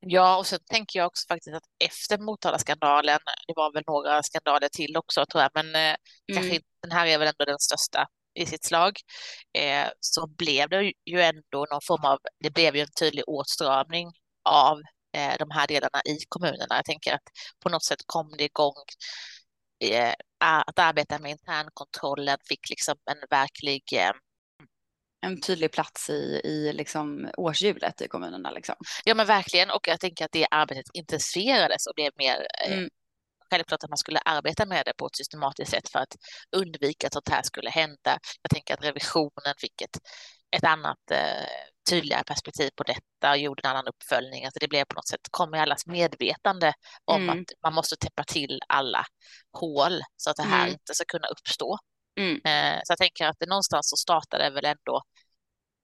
Ja, 0.00 0.36
och 0.36 0.46
så 0.46 0.58
tänker 0.58 0.98
jag 0.98 1.06
också 1.06 1.26
faktiskt 1.28 1.56
att 1.56 1.62
efter 1.84 2.18
Motala-skandalen, 2.18 3.18
det 3.46 3.52
var 3.56 3.72
väl 3.72 3.82
några 3.86 4.22
skandaler 4.22 4.68
till 4.68 4.96
också 4.96 5.26
tror 5.26 5.42
jag, 5.42 5.50
men 5.54 5.74
mm. 5.74 5.96
kanske 6.34 6.60
den 6.82 6.92
här 6.92 7.06
är 7.06 7.18
väl 7.18 7.28
ändå 7.28 7.44
den 7.44 7.58
största 7.58 8.06
i 8.34 8.46
sitt 8.46 8.64
slag, 8.64 9.00
eh, 9.58 9.88
så 10.00 10.26
blev 10.26 10.68
det 10.68 10.92
ju 11.06 11.20
ändå 11.20 11.66
någon 11.70 11.80
form 11.86 12.04
av, 12.04 12.18
det 12.44 12.50
blev 12.50 12.76
ju 12.76 12.82
en 12.82 12.92
tydlig 13.00 13.24
åtstramning 13.26 14.12
av 14.48 14.78
eh, 15.16 15.34
de 15.38 15.50
här 15.50 15.66
delarna 15.66 16.00
i 16.04 16.18
kommunerna. 16.28 16.76
Jag 16.76 16.84
tänker 16.84 17.14
att 17.14 17.28
på 17.62 17.68
något 17.68 17.84
sätt 17.84 18.00
kom 18.06 18.34
det 18.38 18.44
igång 18.44 18.84
eh, 19.84 20.14
att 20.40 20.78
arbeta 20.78 21.18
med 21.18 21.30
internkontrollen 21.30 22.38
fick 22.48 22.70
liksom 22.70 22.94
en 23.10 23.18
verklig 23.30 23.82
eh, 23.92 24.12
en 25.20 25.40
tydlig 25.40 25.72
plats 25.72 26.10
i, 26.10 26.40
i 26.44 26.72
liksom 26.72 27.30
årshjulet 27.36 28.00
i 28.00 28.08
kommunerna. 28.08 28.50
Liksom. 28.50 28.74
Ja 29.04 29.14
men 29.14 29.26
verkligen 29.26 29.70
och 29.70 29.88
jag 29.88 30.00
tänker 30.00 30.24
att 30.24 30.32
det 30.32 30.46
arbetet 30.50 30.90
intensifierades 30.92 31.86
och 31.86 31.94
blev 31.94 32.12
mer 32.16 32.46
eh, 32.64 32.72
mm 32.72 32.88
självklart 33.50 33.84
att 33.84 33.90
man 33.90 33.98
skulle 33.98 34.18
arbeta 34.18 34.66
med 34.66 34.82
det 34.86 34.92
på 34.96 35.06
ett 35.06 35.16
systematiskt 35.16 35.70
sätt 35.70 35.88
för 35.88 35.98
att 35.98 36.16
undvika 36.56 37.06
att 37.06 37.12
sånt 37.12 37.28
här 37.28 37.42
skulle 37.42 37.70
hända. 37.70 38.18
Jag 38.42 38.50
tänker 38.50 38.74
att 38.74 38.84
revisionen 38.84 39.54
fick 39.58 39.82
ett, 39.82 39.98
ett 40.56 40.64
annat 40.64 41.10
eh, 41.10 41.46
tydligare 41.90 42.24
perspektiv 42.24 42.70
på 42.76 42.82
detta 42.82 43.30
och 43.30 43.38
gjorde 43.38 43.62
en 43.64 43.70
annan 43.70 43.86
uppföljning. 43.86 44.44
Alltså 44.44 44.58
det 44.58 44.68
blev 44.68 44.84
på 44.84 44.94
något 44.94 45.08
sätt, 45.08 45.20
kom 45.30 45.54
i 45.54 45.58
allas 45.58 45.86
medvetande 45.86 46.72
om 47.04 47.22
mm. 47.22 47.38
att 47.38 47.46
man 47.62 47.74
måste 47.74 47.96
täppa 47.96 48.24
till 48.24 48.60
alla 48.68 49.04
hål 49.52 50.00
så 50.16 50.30
att 50.30 50.36
det 50.36 50.42
här 50.42 50.62
mm. 50.62 50.72
inte 50.72 50.94
ska 50.94 51.04
kunna 51.04 51.26
uppstå. 51.26 51.78
Mm. 52.20 52.34
Eh, 52.44 52.80
så 52.84 52.90
jag 52.92 52.98
tänker 52.98 53.26
att 53.26 53.36
det 53.38 53.46
någonstans 53.46 53.90
så 53.90 53.96
startade 53.96 54.50
väl 54.50 54.64
ändå 54.64 55.02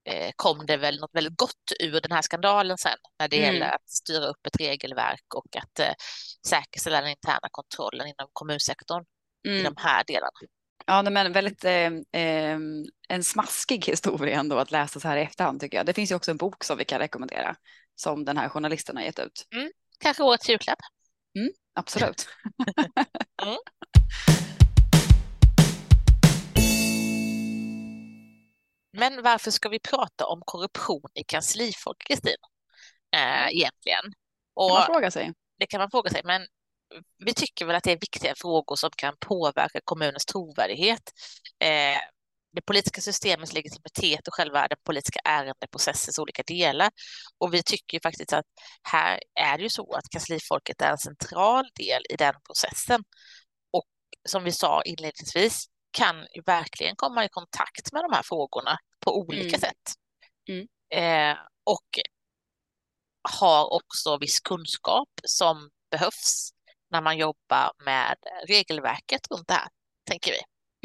eh, 0.05 0.31
kom 0.37 0.67
det 0.67 0.77
väl 0.77 1.01
något 1.01 1.15
väldigt 1.15 1.37
gott 1.37 1.73
ur 1.81 2.01
den 2.01 2.13
här 2.13 2.23
skandalen 2.23 2.79
sen 2.79 2.97
när 3.19 3.29
det 3.29 3.37
Mm. 3.43 3.55
gäller 3.55 3.67
att 3.71 3.91
styra 3.91 4.27
upp 4.27 4.47
ett 4.47 4.61
regelverk 4.61 5.35
och 5.35 5.57
att 5.57 5.79
eh, 5.79 5.93
säkerställa 6.47 7.01
den 7.01 7.11
interna 7.11 7.49
kontrollen 7.51 8.07
inom 8.07 8.29
kommunsektorn 8.33 9.05
i 9.45 9.61
Mm. 9.61 9.75
de 9.75 9.75
här 9.83 10.05
delarna. 10.07 10.31
Ja, 10.87 11.03
men 11.03 11.33
väldigt 11.33 11.65
eh, 11.65 11.73
eh, 12.23 12.59
en 13.09 13.25
smaskig 13.25 13.87
historia 13.87 14.41
ändå 14.41 14.59
att 14.59 14.71
läsa 14.71 15.01
så 15.01 15.09
här 15.09 15.17
i 15.17 15.23
efterhand 15.23 15.61
tycker 15.61 15.77
jag. 15.77 15.87
Det 15.87 15.95
finns 15.95 16.11
ju 16.11 16.15
också 16.15 16.31
en 16.31 16.37
bok 16.37 16.65
som 16.65 16.79
vi 16.79 16.85
kan 16.85 16.99
rekommendera 16.99 17.57
som 17.95 18.25
den 18.25 18.37
här 18.37 18.49
journalisten 18.49 18.97
har 18.97 19.05
gett 19.05 19.19
ut. 19.19 19.47
Kanske 19.99 20.23
årets 20.23 20.49
julklapp. 20.49 20.79
Absolut. 21.75 22.29
Men 29.03 29.23
varför 29.23 29.51
ska 29.51 29.69
vi 29.69 29.79
prata 29.81 30.27
om 30.27 30.43
korruption 30.45 31.11
i 31.15 31.25
kanslifolk, 31.25 31.97
Kristin? 32.07 32.37
Eh, 33.17 33.47
egentligen. 33.47 34.03
Kan 34.03 34.13
Och 34.55 34.71
man 34.71 34.87
fråga 34.87 35.11
sig. 35.11 35.33
det 35.59 35.67
kan 35.67 35.81
man 35.81 35.91
fråga 35.91 36.11
sig, 36.11 36.21
men 36.25 36.47
vi 37.19 37.35
tycker 37.35 37.67
väl 37.67 37.77
att 37.77 37.85
det 37.85 37.93
är 37.93 38.01
viktiga 38.01 38.35
frågor 38.37 38.77
som 38.77 38.91
kan 38.97 39.15
påverka 39.21 39.81
kommunens 39.85 40.25
trovärdighet, 40.25 41.03
eh, 41.59 41.99
det 42.53 42.63
politiska 42.67 43.01
systemets 43.01 43.53
legitimitet 43.53 44.29
och 44.29 44.35
själva 44.35 44.69
den 44.69 44.79
politiska 44.85 45.21
ärendeprocessens 45.25 46.19
olika 46.19 46.43
delar. 46.43 46.91
Och 47.39 47.55
vi 47.55 47.63
tycker 47.63 48.01
faktiskt 48.03 48.33
att 48.33 48.47
här 48.83 49.21
är 49.41 49.57
det 49.57 49.63
ju 49.63 49.71
så 49.71 49.95
att 49.95 50.09
kanslifolket 50.11 50.83
är 50.83 50.91
en 50.91 50.99
central 50.99 51.65
del 51.75 52.03
i 52.11 52.17
den 52.17 52.35
processen. 52.47 53.05
Och 53.73 53.85
som 54.29 54.45
vi 54.45 54.53
sa 54.53 54.83
inledningsvis 54.83 55.67
kan 55.93 56.17
ju 56.35 56.43
verkligen 56.47 56.97
komma 56.97 57.25
i 57.25 57.29
kontakt 57.29 57.93
med 57.93 58.05
de 58.05 58.13
här 58.13 58.23
frågorna 58.23 58.79
på 59.05 59.19
olika 59.19 59.57
Mm. 59.57 59.61
sätt. 59.61 59.93
Mm. 60.49 60.67
Eh, 60.95 61.39
och 61.65 62.01
har 63.39 63.73
också 63.73 64.19
viss 64.19 64.41
kunskap 64.41 65.09
som 65.25 65.71
behövs 65.91 66.51
när 66.91 67.01
man 67.01 67.19
jobbar 67.19 67.73
med 67.85 68.17
regelverket 68.49 69.21
runt 69.31 69.49
det 69.49 69.55
här, 69.55 69.69
tänker 70.11 70.33
vi. 70.33 70.39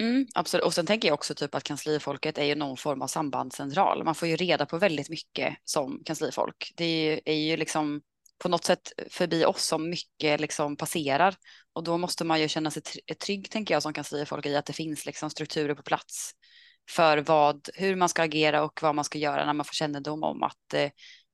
Mm, 0.04 0.28
absolut. 0.36 0.66
Och 0.66 0.74
sen 0.74 0.86
tänker 0.86 1.08
jag 1.08 1.14
också 1.14 1.36
typ 1.36 1.56
att 1.56 1.64
kanslifolket 1.64 2.38
är 2.38 2.44
ju 2.44 2.56
någon 2.56 2.78
form 2.78 3.02
av 3.02 3.08
sambandscentral. 3.08 4.04
Man 4.04 4.16
får 4.16 4.28
ju 4.28 4.36
reda 4.36 4.66
på 4.66 4.78
väldigt 4.78 5.10
mycket 5.10 5.58
som 5.64 6.04
kanslifolk. 6.06 6.72
Det 6.76 6.86
är 6.86 7.12
ju, 7.12 7.22
är 7.26 7.34
ju 7.36 7.58
liksom 7.58 8.02
på 8.38 8.50
något 8.50 8.63
sätt 8.63 8.91
förbi 9.10 9.46
oss 9.46 9.65
som 9.65 9.89
mycket 9.89 10.41
liksom 10.41 10.77
passerar. 10.77 11.36
Och 11.74 11.84
då 11.84 11.98
måste 11.98 12.25
man 12.25 12.41
ju 12.41 12.48
känna 12.48 12.72
sig 12.72 12.82
eh, 13.08 13.15
trygg, 13.15 13.51
tänker 13.51 13.74
jag, 13.74 13.84
som 13.84 13.94
kanslifolk 13.94 14.46
i 14.46 14.56
att 14.56 14.65
det 14.65 14.74
finns 14.74 15.06
liksom 15.06 15.29
strukturer 15.29 15.75
på 15.75 15.84
plats 15.84 16.32
för 16.89 17.17
vad, 17.17 17.70
hur 17.74 17.96
man 17.96 18.10
ska 18.10 18.24
agera 18.24 18.63
och 18.63 18.79
vad 18.82 18.96
man 18.96 19.06
ska 19.06 19.17
göra 19.17 19.46
när 19.46 19.53
man 19.53 19.65
får 19.65 19.74
kännedom 19.74 20.24
om 20.24 20.44
att 20.44 20.74
eh, 20.74 20.89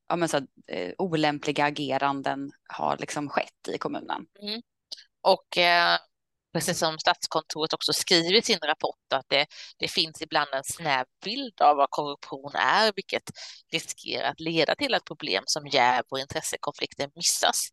ja, 0.09 0.15
men 0.15 0.29
så 0.29 0.37
här, 0.37 0.47
eh, 0.67 0.93
olämpliga 0.97 1.65
ageranden 1.65 2.51
har 2.67 2.97
liksom 2.97 3.29
skett 3.29 3.67
i 3.73 3.77
kommunen. 3.77 4.25
Mm. 4.41 4.61
Och 5.21 5.57
eh, 5.57 5.97
precis 6.53 6.79
som 6.79 6.99
Statskontoret 6.99 7.73
också 7.73 7.93
skriver 7.93 8.33
i 8.35 8.41
sin 8.41 8.59
rapport 8.59 9.13
att 9.13 9.25
det, 9.29 9.45
det 9.77 9.87
finns 9.87 10.21
ibland 10.21 10.49
en 10.53 10.63
snäv 10.63 11.05
bild 11.25 11.61
av 11.61 11.77
vad 11.77 11.89
korruption 11.89 12.51
är, 12.55 12.91
vilket 12.95 13.23
riskerar 13.71 14.31
att 14.31 14.39
leda 14.39 14.75
till 14.75 14.93
att 14.93 15.05
problem 15.05 15.43
som 15.47 15.67
jäv 15.67 16.03
och 16.09 16.19
intressekonflikter 16.19 17.09
missas. 17.15 17.67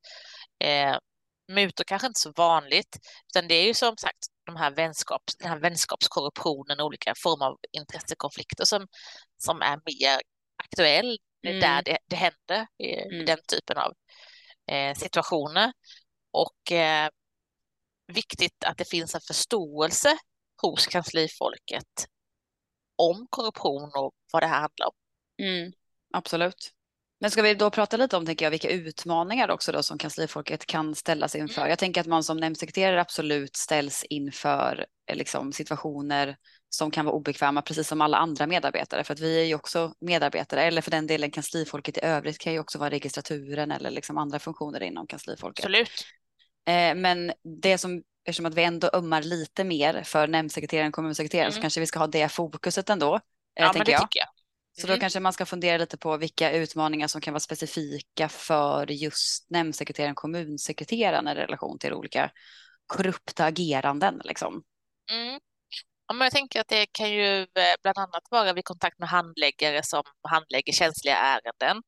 Eh, 0.64 0.96
mutor 1.52 1.84
kanske 1.84 2.06
inte 2.06 2.20
så 2.20 2.32
vanligt, 2.36 2.98
utan 3.28 3.48
det 3.48 3.54
är 3.54 3.66
ju 3.66 3.74
som 3.74 3.96
sagt 3.96 4.18
de 4.46 4.56
här 4.56 4.70
vänskaps, 4.70 5.36
den 5.36 5.48
här 5.48 5.58
vänskapskorruptionen 5.58 6.80
och 6.80 6.86
olika 6.86 7.14
former 7.16 7.46
av 7.46 7.58
intressekonflikter 7.72 8.64
som, 8.64 8.86
som 9.38 9.62
är 9.62 9.76
mer 9.86 10.20
aktuell 10.62 11.18
Mm. 11.46 11.60
där 11.60 11.82
det, 11.82 11.98
det 12.06 12.16
händer 12.16 12.66
i, 12.78 12.84
i 12.86 13.14
Mm. 13.14 13.26
den 13.26 13.38
typen 13.48 13.76
av 13.78 13.92
eh, 14.72 14.94
situationer. 14.94 15.72
Och 16.30 16.72
eh, 16.72 17.08
viktigt 18.10 18.64
att 18.64 18.78
det 18.78 18.84
finns 18.84 19.14
en 19.14 19.20
förståelse 19.20 20.18
hos 20.62 20.86
kanslifolket 20.86 22.06
om 22.96 23.26
korruption 23.30 23.90
och 23.96 24.12
vad 24.32 24.42
det 24.42 24.46
här 24.46 24.60
handlar 24.60 24.86
om. 24.86 24.92
Mm, 25.44 25.72
absolut. 26.12 26.72
Men 27.20 27.30
ska 27.30 27.42
vi 27.42 27.54
då 27.54 27.70
prata 27.70 27.96
lite 27.96 28.16
om, 28.16 28.26
tänker 28.26 28.46
jag, 28.46 28.50
vilka 28.50 28.70
utmaningar 28.70 29.50
också 29.50 29.72
då 29.72 29.82
som 29.82 29.98
kanslifolket 29.98 30.66
kan 30.66 30.94
ställas 30.94 31.34
inför? 31.34 31.66
Jag 31.66 31.78
tänker 31.78 32.00
att 32.00 32.06
man 32.06 32.24
som 32.24 32.36
nämndsekreterare 32.36 33.00
absolut 33.00 33.56
ställs 33.56 34.04
inför 34.04 34.86
eh, 35.10 35.16
liksom, 35.16 35.52
situationer 35.52 36.36
som 36.68 36.90
kan 36.90 37.04
vara 37.04 37.14
obekväma, 37.14 37.62
precis 37.62 37.88
som 37.88 38.00
alla 38.00 38.16
andra 38.16 38.46
medarbetare, 38.46 39.04
för 39.04 39.12
att 39.12 39.20
vi 39.20 39.40
är 39.40 39.44
ju 39.44 39.54
också 39.54 39.94
medarbetare, 40.00 40.62
eller 40.62 40.82
för 40.82 40.90
den 40.90 41.06
delen 41.06 41.30
kanslifolket 41.30 41.98
i 41.98 42.00
övrigt 42.00 42.38
kan 42.38 42.52
ju 42.52 42.58
också 42.58 42.78
vara 42.78 42.90
registraturen 42.90 43.70
eller 43.70 43.90
liksom 43.90 44.18
andra 44.18 44.38
funktioner 44.38 44.82
inom 44.82 45.06
kanslifolket. 45.06 45.64
Absolut. 45.64 46.06
Eh, 46.68 46.94
men 46.94 47.32
det 47.62 47.78
som, 47.78 48.02
eftersom 48.24 48.46
att 48.46 48.54
vi 48.54 48.64
ändå 48.64 48.90
ömmar 48.92 49.22
lite 49.22 49.64
mer 49.64 50.02
för 50.02 50.26
nämndsekreteraren 50.28 50.88
och 50.88 50.94
kommunsekreteraren 50.94 51.52
så 51.52 51.56
Mm. 51.56 51.62
kanske 51.62 51.80
vi 51.80 51.86
ska 51.86 51.98
ha 51.98 52.06
det 52.06 52.28
fokuset 52.28 52.90
ändå, 52.90 53.14
eh, 53.14 53.20
Ja, 53.54 53.72
tänker 53.72 53.92
jag. 53.92 54.00
tycker 54.00 54.20
jag. 54.20 54.28
Så 54.80 54.86
då 54.86 54.92
Mm. 54.92 55.00
kanske 55.00 55.20
man 55.20 55.32
ska 55.32 55.46
fundera 55.46 55.78
lite 55.78 55.98
på 55.98 56.16
vilka 56.16 56.52
utmaningar 56.52 57.06
som 57.08 57.20
kan 57.20 57.34
vara 57.34 57.40
specifika 57.40 58.28
för 58.28 58.90
just 58.90 59.50
nämndsekreteraren 59.50 60.10
och 60.12 60.16
kommunsekreteraren 60.16 61.28
i 61.28 61.34
relation 61.34 61.78
till 61.78 61.92
olika 61.92 62.30
korrupta 62.86 63.44
ageranden. 63.44 64.20
Liksom. 64.24 64.62
Mm. 65.12 65.40
Ja, 66.06 66.14
men 66.14 66.24
jag 66.24 66.32
tänker 66.32 66.60
att 66.60 66.68
det 66.68 66.86
kan 66.92 67.10
ju 67.10 67.42
eh, 67.42 67.46
bland 67.82 67.98
annat 67.98 68.22
vara 68.30 68.52
vid 68.52 68.64
kontakt 68.64 68.98
med 68.98 69.08
handläggare 69.08 69.82
som 69.82 70.02
handlägger 70.28 70.72
känsliga 70.72 71.16
ärenden. 71.16 71.82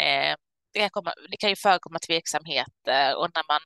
Eh, 0.00 0.36
det, 0.76 0.80
kan 0.80 0.90
komma, 0.90 1.12
det 1.30 1.36
kan 1.36 1.50
ju 1.50 1.56
förekomma 1.56 1.98
tveksamheter 1.98 3.16
och 3.16 3.28
när 3.34 3.44
man 3.48 3.60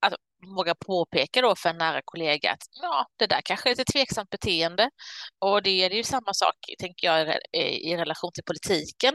att 0.00 0.14
våga 0.56 0.74
påpeka 0.74 1.40
då 1.42 1.56
för 1.56 1.68
en 1.68 1.78
nära 1.78 2.00
kollega 2.04 2.52
att 2.52 2.62
ja, 2.82 3.06
det 3.16 3.26
där 3.26 3.40
kanske 3.44 3.70
är 3.70 3.80
ett 3.80 3.86
tveksamt 3.92 4.30
beteende. 4.30 4.90
Och 5.38 5.62
det 5.62 5.70
är 5.70 5.90
ju 5.90 6.04
samma 6.04 6.34
sak, 6.34 6.56
tänker 6.78 7.06
jag, 7.06 7.22
i, 7.22 7.30
re- 7.30 7.40
i 7.58 7.96
relation 7.96 8.32
till 8.34 8.44
politiken. 8.44 9.14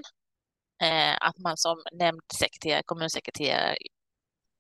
Eh, 0.84 1.16
att 1.20 1.38
man 1.38 1.58
som 1.58 1.84
nämndsekreterare, 1.92 2.82
kommunsekreterare 2.86 3.78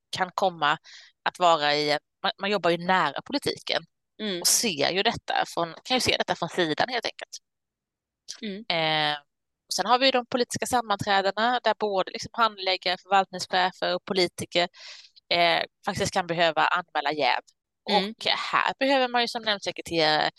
kan 0.10 0.32
komma 0.36 0.78
att 1.24 1.40
vara 1.40 1.76
i 1.76 1.98
man, 2.24 2.32
man 2.42 2.52
jobbar 2.52 2.70
ju 2.70 2.78
nära 2.78 3.22
politiken 3.22 3.84
Mm. 4.22 4.42
och 4.42 4.48
ser 4.48 4.92
ju 4.92 5.04
detta 5.04 5.44
från, 5.48 5.76
kan 5.84 5.98
ju 5.98 6.02
se 6.02 6.16
detta 6.18 6.36
från 6.36 6.50
sidan 6.50 6.90
helt 6.90 7.06
enkelt. 7.06 7.38
Mm. 8.42 8.66
Eh, 8.70 9.18
sen 9.74 9.86
har 9.86 10.00
vi 10.00 10.12
de 10.12 10.26
politiska 10.26 10.66
sammanträdena 10.66 11.60
där 11.64 11.74
både 11.80 12.12
liksom 12.12 12.30
handläggare, 12.34 12.98
förvaltningschefer 13.04 13.96
och 13.96 14.06
politiker 14.06 14.68
eh, 15.30 15.64
faktiskt 15.86 16.14
kan 16.14 16.28
behöva 16.28 16.62
anmäla 16.66 17.12
jäv. 17.12 17.40
Mm. 17.90 18.10
Och 18.10 18.26
här 18.26 18.74
behöver 18.80 19.08
man 19.08 19.22
ju 19.22 19.28
som 19.28 19.44
nämndsekreterare 19.44 20.32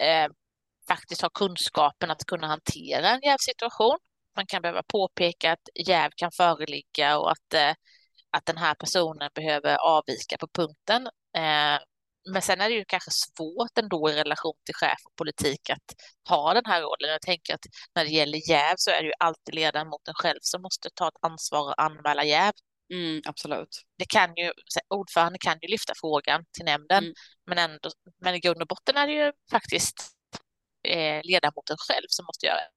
eh, 0.00 0.28
faktiskt 0.88 1.22
ha 1.22 1.30
kunskapen 1.30 2.10
att 2.10 2.24
kunna 2.24 2.46
hantera 2.46 3.10
en 3.10 3.20
jävsituation. 3.22 3.98
Man 4.36 4.46
kan 4.46 4.62
behöva 4.62 4.82
påpeka 4.82 5.52
att 5.52 5.68
jäv 5.86 6.10
kan 6.16 6.32
föreligga 6.32 7.18
och 7.18 7.30
att, 7.30 7.54
eh, 7.54 7.74
att 8.30 8.46
den 8.46 8.56
här 8.56 8.74
personen 8.74 9.30
behöver 9.34 9.76
avvika 9.76 10.36
på 10.38 10.48
punkten. 10.48 11.06
Eh, 11.36 11.78
men 12.32 12.42
sen 12.42 12.60
är 12.60 12.68
det 12.68 12.74
ju 12.74 12.84
kanske 12.84 13.10
svårt 13.10 13.78
ändå 13.78 14.10
i 14.10 14.14
relation 14.14 14.54
till 14.64 14.74
chef 14.74 14.98
och 15.04 15.16
politik 15.16 15.70
att 15.70 15.94
ta 16.28 16.54
den 16.54 16.64
här 16.66 16.80
rollen. 16.82 17.10
Jag 17.10 17.20
tänker 17.22 17.54
att 17.54 17.60
när 17.94 18.04
det 18.04 18.10
gäller 18.10 18.50
jäv 18.50 18.74
så 18.76 18.90
är 18.90 19.02
det 19.02 19.06
ju 19.06 19.12
alltid 19.18 19.54
ledamoten 19.54 20.14
själv 20.14 20.38
som 20.42 20.62
måste 20.62 20.88
ta 20.94 21.08
ett 21.08 21.14
ansvar 21.22 21.60
och 21.68 21.82
anmäla 21.82 22.24
jäv. 22.24 22.52
Mm, 22.92 23.22
absolut. 23.26 23.82
Det 23.98 24.04
kan 24.04 24.34
ju, 24.36 24.52
ordförande 24.88 25.38
kan 25.38 25.58
ju 25.62 25.68
lyfta 25.68 25.92
frågan 26.00 26.44
till 26.52 26.64
nämnden, 26.64 27.04
Mm. 27.04 27.14
men, 27.46 27.58
ändå, 27.58 27.90
men 28.20 28.34
i 28.34 28.40
grund 28.40 28.62
och 28.62 28.68
botten 28.68 28.96
är 28.96 29.06
det 29.06 29.12
ju 29.12 29.32
faktiskt 29.50 29.96
eh, 30.88 31.20
ledamoten 31.24 31.76
själv 31.78 32.06
som 32.08 32.24
måste 32.26 32.46
göra 32.46 32.56
det. 32.56 32.70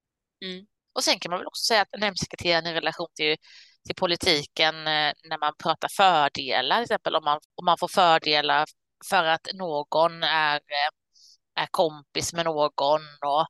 Mm. 0.47 0.65
Och 0.93 1.03
sen 1.03 1.19
kan 1.19 1.29
man 1.29 1.39
väl 1.39 1.47
också 1.47 1.63
säga 1.65 1.81
att 1.81 1.99
nämndsekreteraren 1.99 2.67
i 2.67 2.73
relation 2.73 3.07
till, 3.15 3.37
till 3.85 3.95
politiken 3.95 4.75
eh, 4.75 5.13
när 5.29 5.39
man 5.39 5.53
pratar 5.63 5.87
fördelar, 5.97 6.75
till 6.77 6.83
exempel 6.83 7.15
om 7.15 7.23
man, 7.23 7.39
om 7.55 7.65
man 7.65 7.77
får 7.77 7.87
fördelar 7.87 8.65
för 9.09 9.23
att 9.23 9.47
någon 9.53 10.23
är, 10.23 10.55
eh, 10.55 11.61
är 11.63 11.67
kompis 11.71 12.33
med 12.33 12.45
någon 12.45 13.01
och 13.25 13.47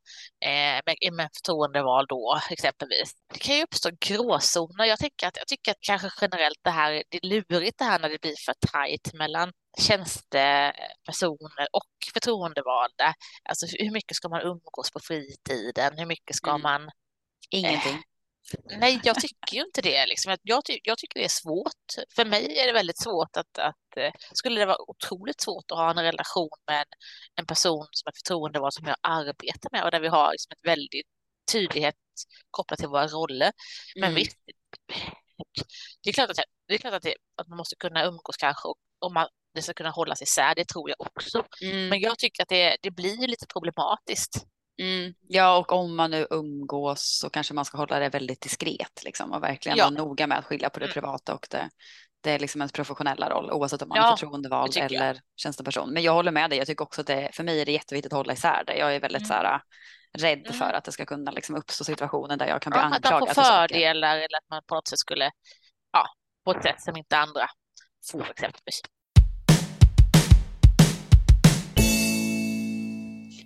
eh, 0.48 0.82
med, 0.86 1.14
med 1.14 1.30
förtroendeval 1.36 2.06
då 2.10 2.40
exempelvis. 2.50 3.14
Det 3.34 3.40
kan 3.40 3.56
ju 3.56 3.64
uppstå 3.64 3.90
gråzoner. 4.00 4.86
Jag 4.86 5.00
tycker 5.00 5.28
att, 5.28 5.38
jag 5.38 5.48
tycker 5.48 5.72
att 5.72 5.78
kanske 5.82 6.10
generellt 6.22 6.60
det 6.64 6.70
här, 6.70 7.04
det 7.10 7.18
är 7.18 7.28
lurigt 7.28 7.78
det 7.80 7.86
här 7.86 8.00
när 8.00 8.10
det 8.10 8.22
blir 8.22 8.36
för 8.46 8.54
tajt 8.72 9.14
mellan 9.14 9.54
tjänstepersoner 9.80 11.68
och 11.74 11.88
förtroendevalda. 12.14 13.14
Alltså 13.50 13.66
hur 13.80 13.92
mycket 13.92 14.18
ska 14.18 14.30
man 14.30 14.42
umgås 14.42 14.92
på 14.92 15.00
fritiden? 15.00 15.98
Hur 15.98 16.06
mycket 16.06 16.36
ska 16.36 16.50
Mm. 16.50 16.62
man 16.62 16.92
Ingenting. 17.50 18.04
Nej, 18.80 19.00
jag 19.04 19.20
tycker 19.20 19.56
ju 19.56 19.62
inte 19.62 19.82
det. 19.82 20.06
Liksom. 20.06 20.38
Jag, 20.44 20.66
ty 20.66 20.80
jag 20.84 20.98
tycker 20.98 21.20
det 21.20 21.26
är 21.26 21.30
svårt. 21.30 22.06
För 22.16 22.26
mig 22.26 22.60
är 22.60 22.68
det 22.68 22.74
väldigt 22.74 23.02
svårt 23.02 23.38
att, 23.38 23.58
att 23.58 23.98
eh, 23.98 24.12
skulle 24.34 24.60
det 24.60 24.66
vara 24.66 24.90
otroligt 24.90 25.42
svårt 25.42 25.72
att 25.72 25.78
ha 25.78 25.90
en 25.90 26.04
relation 26.04 26.50
med 26.68 26.86
en 27.36 27.46
person 27.46 27.88
som 27.92 28.08
är 28.08 28.12
förtroendevald 28.12 28.74
som 28.74 28.88
jag 28.88 28.98
arbetar 29.02 29.70
med 29.72 29.84
och 29.84 29.92
där 29.92 30.00
vi 30.00 30.08
har 30.08 30.32
liksom 30.32 30.52
ett 30.52 30.68
väldigt 30.68 31.08
tydlighet 31.52 31.96
kopplat 32.52 32.80
till 32.80 32.88
våra 32.88 33.08
roller. 33.08 33.52
Men 33.96 34.04
mm. 34.04 34.16
visst, 34.16 34.38
det 36.04 36.10
är 36.10 36.14
klart 36.14 36.30
att, 36.30 36.40
det 36.68 36.74
är 36.74 36.78
klart 36.78 36.94
att, 36.94 37.04
det, 37.04 37.16
att 37.42 37.48
man 37.48 37.58
måste 37.58 37.76
kunna 37.76 38.06
umgås 38.06 38.38
kanske 38.38 38.68
och 38.68 38.78
om 39.00 39.14
man, 39.14 39.28
det 39.54 39.62
ska 39.62 39.74
kunna 39.74 39.90
hållas 39.90 40.22
isär, 40.22 40.56
det 40.56 40.66
tror 40.68 40.90
jag 40.90 41.02
också. 41.02 41.46
Mm. 41.62 41.90
Men 41.90 42.00
jag 42.00 42.20
tycker 42.20 42.44
att 42.44 42.50
det, 42.50 42.78
det 42.82 42.92
blir 42.92 43.28
lite 43.28 43.46
problematiskt. 43.48 44.46
Mm. 44.80 45.14
Ja, 45.28 45.58
och 45.58 45.72
om 45.72 45.96
man 45.96 46.12
nu 46.12 46.28
umgås 46.30 47.20
så 47.22 47.30
kanske 47.30 47.54
man 47.54 47.66
ska 47.66 47.78
hålla 47.78 48.00
det 48.00 48.10
väldigt 48.10 48.42
diskret 48.42 49.04
liksom, 49.04 49.32
och 49.32 49.44
verkligen 49.44 49.78
ja. 49.78 49.84
vara 49.84 50.06
noga 50.06 50.28
med 50.28 50.38
att 50.38 50.46
skilja 50.46 50.70
på 50.70 50.80
det 50.80 50.86
mm. 50.86 50.94
privata 50.94 51.34
och 51.34 51.48
det, 51.50 51.70
det 52.22 52.32
är 52.32 52.40
liksom 52.40 52.62
ens 52.62 52.72
professionella 52.72 53.30
roll 53.30 53.52
oavsett 53.52 53.82
om 53.82 53.90
man 53.90 53.98
ja, 53.98 54.08
är 54.08 54.18
förtroendevald 54.18 54.78
eller 54.78 55.06
jag. 55.06 55.18
tjänsteperson. 55.36 55.94
Men 55.94 56.04
jag 56.04 56.14
håller 56.14 56.32
med 56.32 56.50
dig, 56.50 56.60
jag 56.60 56.68
tycker 56.68 56.84
också 56.84 57.02
att 57.02 57.08
det, 57.08 57.30
för 57.34 57.44
mig 57.44 57.62
är 57.62 57.66
det 57.66 57.72
jätteviktigt 57.72 58.14
att 58.14 58.18
hålla 58.18 58.34
isär 58.34 58.64
det. 58.68 58.78
Jag 58.78 58.96
är 58.96 59.00
väldigt 59.00 59.22
mm. 59.22 59.28
så 59.28 59.34
här, 59.34 59.62
rädd 60.18 60.48
mm. 60.48 60.54
för 60.54 60.74
att 60.74 60.84
det 60.84 60.92
ska 60.92 61.06
kunna 61.06 61.32
liksom 61.32 61.56
uppstå 61.56 61.84
situationer 61.84 62.38
där 62.38 62.48
jag 62.48 62.62
kan 62.62 62.72
bli 62.72 62.80
ja, 62.80 62.86
anklagad 62.86 63.36
för 63.36 63.42
fördelar 63.42 64.16
eller 64.16 64.38
att 64.38 64.50
man 64.50 64.62
på 64.68 64.76
något 64.76 64.88
sätt 64.88 65.00
skulle, 65.00 65.32
ja, 65.92 66.06
på 66.46 66.52
ett 66.52 66.64
sätt 66.64 66.82
som 66.82 66.98
inte 66.98 67.18
andra 67.18 67.48
får 68.12 68.30
exempelvis. 68.30 68.82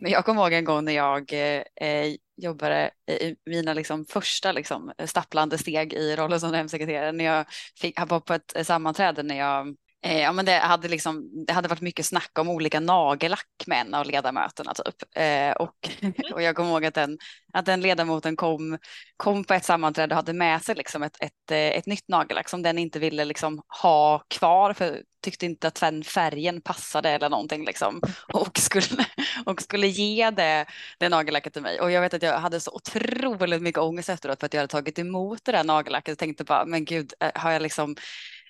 Men 0.01 0.11
jag 0.11 0.25
kommer 0.25 0.41
ihåg 0.41 0.53
en 0.53 0.65
gång 0.65 0.85
när 0.85 0.93
jag 0.93 1.33
eh, 1.33 2.15
jobbade 2.37 2.91
i 3.21 3.35
mina 3.45 3.73
liksom, 3.73 4.05
första 4.05 4.51
liksom, 4.51 4.91
stapplande 5.05 5.57
steg 5.57 5.93
i 5.93 6.15
rollen 6.15 6.39
som 6.39 6.53
hemsekreterare. 6.53 7.11
När 7.11 7.25
jag 7.25 7.45
fick, 7.81 7.99
var 8.09 8.19
på 8.19 8.33
ett 8.33 8.67
sammanträde 8.67 9.23
när 9.23 9.37
jag 9.37 9.75
Eh, 10.07 10.21
ja, 10.21 10.31
men 10.31 10.45
det, 10.45 10.57
hade 10.57 10.87
liksom, 10.87 11.45
det 11.47 11.53
hade 11.53 11.67
varit 11.67 11.81
mycket 11.81 12.05
snack 12.05 12.31
om 12.39 12.49
olika 12.49 12.79
nagellack 12.79 13.63
med 13.67 13.81
en 13.81 13.93
av 13.93 14.05
ledamöterna. 14.05 14.73
Typ. 14.73 14.95
Eh, 15.15 15.51
och, 15.51 15.89
och 16.33 16.41
jag 16.41 16.55
kommer 16.55 16.69
ihåg 16.69 16.85
att 16.85 16.93
den, 16.93 17.17
att 17.53 17.65
den 17.65 17.81
ledamoten 17.81 18.35
kom, 18.35 18.77
kom 19.17 19.43
på 19.43 19.53
ett 19.53 19.65
sammanträde 19.65 20.15
och 20.15 20.15
hade 20.15 20.33
med 20.33 20.61
sig 20.61 20.75
liksom 20.75 21.03
ett, 21.03 21.17
ett, 21.19 21.51
eh, 21.51 21.57
ett 21.57 21.85
nytt 21.85 22.07
nagellack 22.07 22.49
som 22.49 22.61
den 22.61 22.77
inte 22.77 22.99
ville 22.99 23.25
liksom 23.25 23.61
ha 23.81 24.23
kvar 24.27 24.73
för 24.73 25.01
tyckte 25.31 25.45
inte 25.45 25.67
att 25.67 25.79
färgen 26.05 26.61
passade 26.61 27.09
eller 27.09 27.29
någonting 27.29 27.65
liksom. 27.65 28.01
Och 28.33 28.57
skulle, 28.57 29.05
och 29.45 29.61
skulle 29.61 29.87
ge 29.87 30.29
det, 30.29 30.65
det 30.97 31.09
nagellacket 31.09 31.53
till 31.53 31.61
mig. 31.61 31.81
Och 31.81 31.91
jag 31.91 32.01
vet 32.01 32.13
att 32.13 32.21
jag 32.23 32.39
hade 32.39 32.59
så 32.59 32.71
otroligt 32.71 33.61
mycket 33.61 33.81
ångest 33.81 34.09
efteråt 34.09 34.39
för 34.39 34.45
att 34.45 34.53
jag 34.53 34.61
hade 34.61 34.71
tagit 34.71 34.99
emot 34.99 35.45
det 35.45 35.51
där 35.51 35.63
nagellacket 35.63 36.11
och 36.11 36.17
tänkte 36.17 36.43
bara, 36.43 36.65
men 36.65 36.85
gud, 36.85 37.13
eh, 37.19 37.31
har 37.35 37.51
jag 37.51 37.61
liksom 37.61 37.95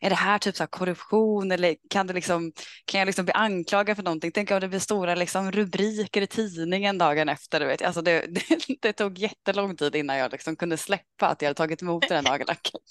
är 0.01 0.09
det 0.09 0.15
här 0.15 0.37
typ 0.37 0.55
så 0.55 0.67
korruption 0.67 1.51
eller 1.51 1.75
kan, 1.89 2.07
det 2.07 2.13
liksom, 2.13 2.51
kan 2.85 2.99
jag 2.99 3.05
liksom 3.05 3.25
bli 3.25 3.33
anklagad 3.33 3.95
för 3.95 4.03
någonting? 4.03 4.31
Tänk 4.31 4.51
om 4.51 4.59
det 4.59 4.67
blir 4.67 4.79
stora 4.79 5.15
liksom 5.15 5.51
rubriker 5.51 6.21
i 6.21 6.27
tidningen 6.27 6.97
dagen 6.97 7.29
efter. 7.29 7.59
Du 7.59 7.65
vet. 7.65 7.81
Alltså 7.81 8.01
det, 8.01 8.25
det, 8.29 8.77
det 8.81 8.93
tog 8.93 9.17
jättelång 9.17 9.75
tid 9.77 9.95
innan 9.95 10.17
jag 10.17 10.31
liksom 10.31 10.55
kunde 10.55 10.77
släppa 10.77 11.27
att 11.27 11.41
jag 11.41 11.49
hade 11.49 11.57
tagit 11.57 11.81
emot 11.81 12.09
det 12.09 12.15
här 12.15 12.21
nagellacket. 12.21 12.81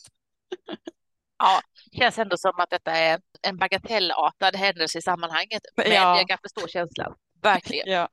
Ja, 1.38 1.60
det 1.92 1.98
känns 1.98 2.18
ändå 2.18 2.36
som 2.36 2.52
att 2.56 2.70
detta 2.70 2.92
är 2.92 3.20
en 3.42 3.56
bagatellartad 3.56 4.56
händelse 4.56 4.98
i 4.98 5.02
sammanhanget. 5.02 5.62
Men 5.76 5.92
ja. 5.92 6.18
jag 6.18 6.28
kan 6.28 6.38
förstå 6.42 6.68
känslan, 6.68 7.14
verkligen. 7.42 7.88
Ja. 7.92 8.08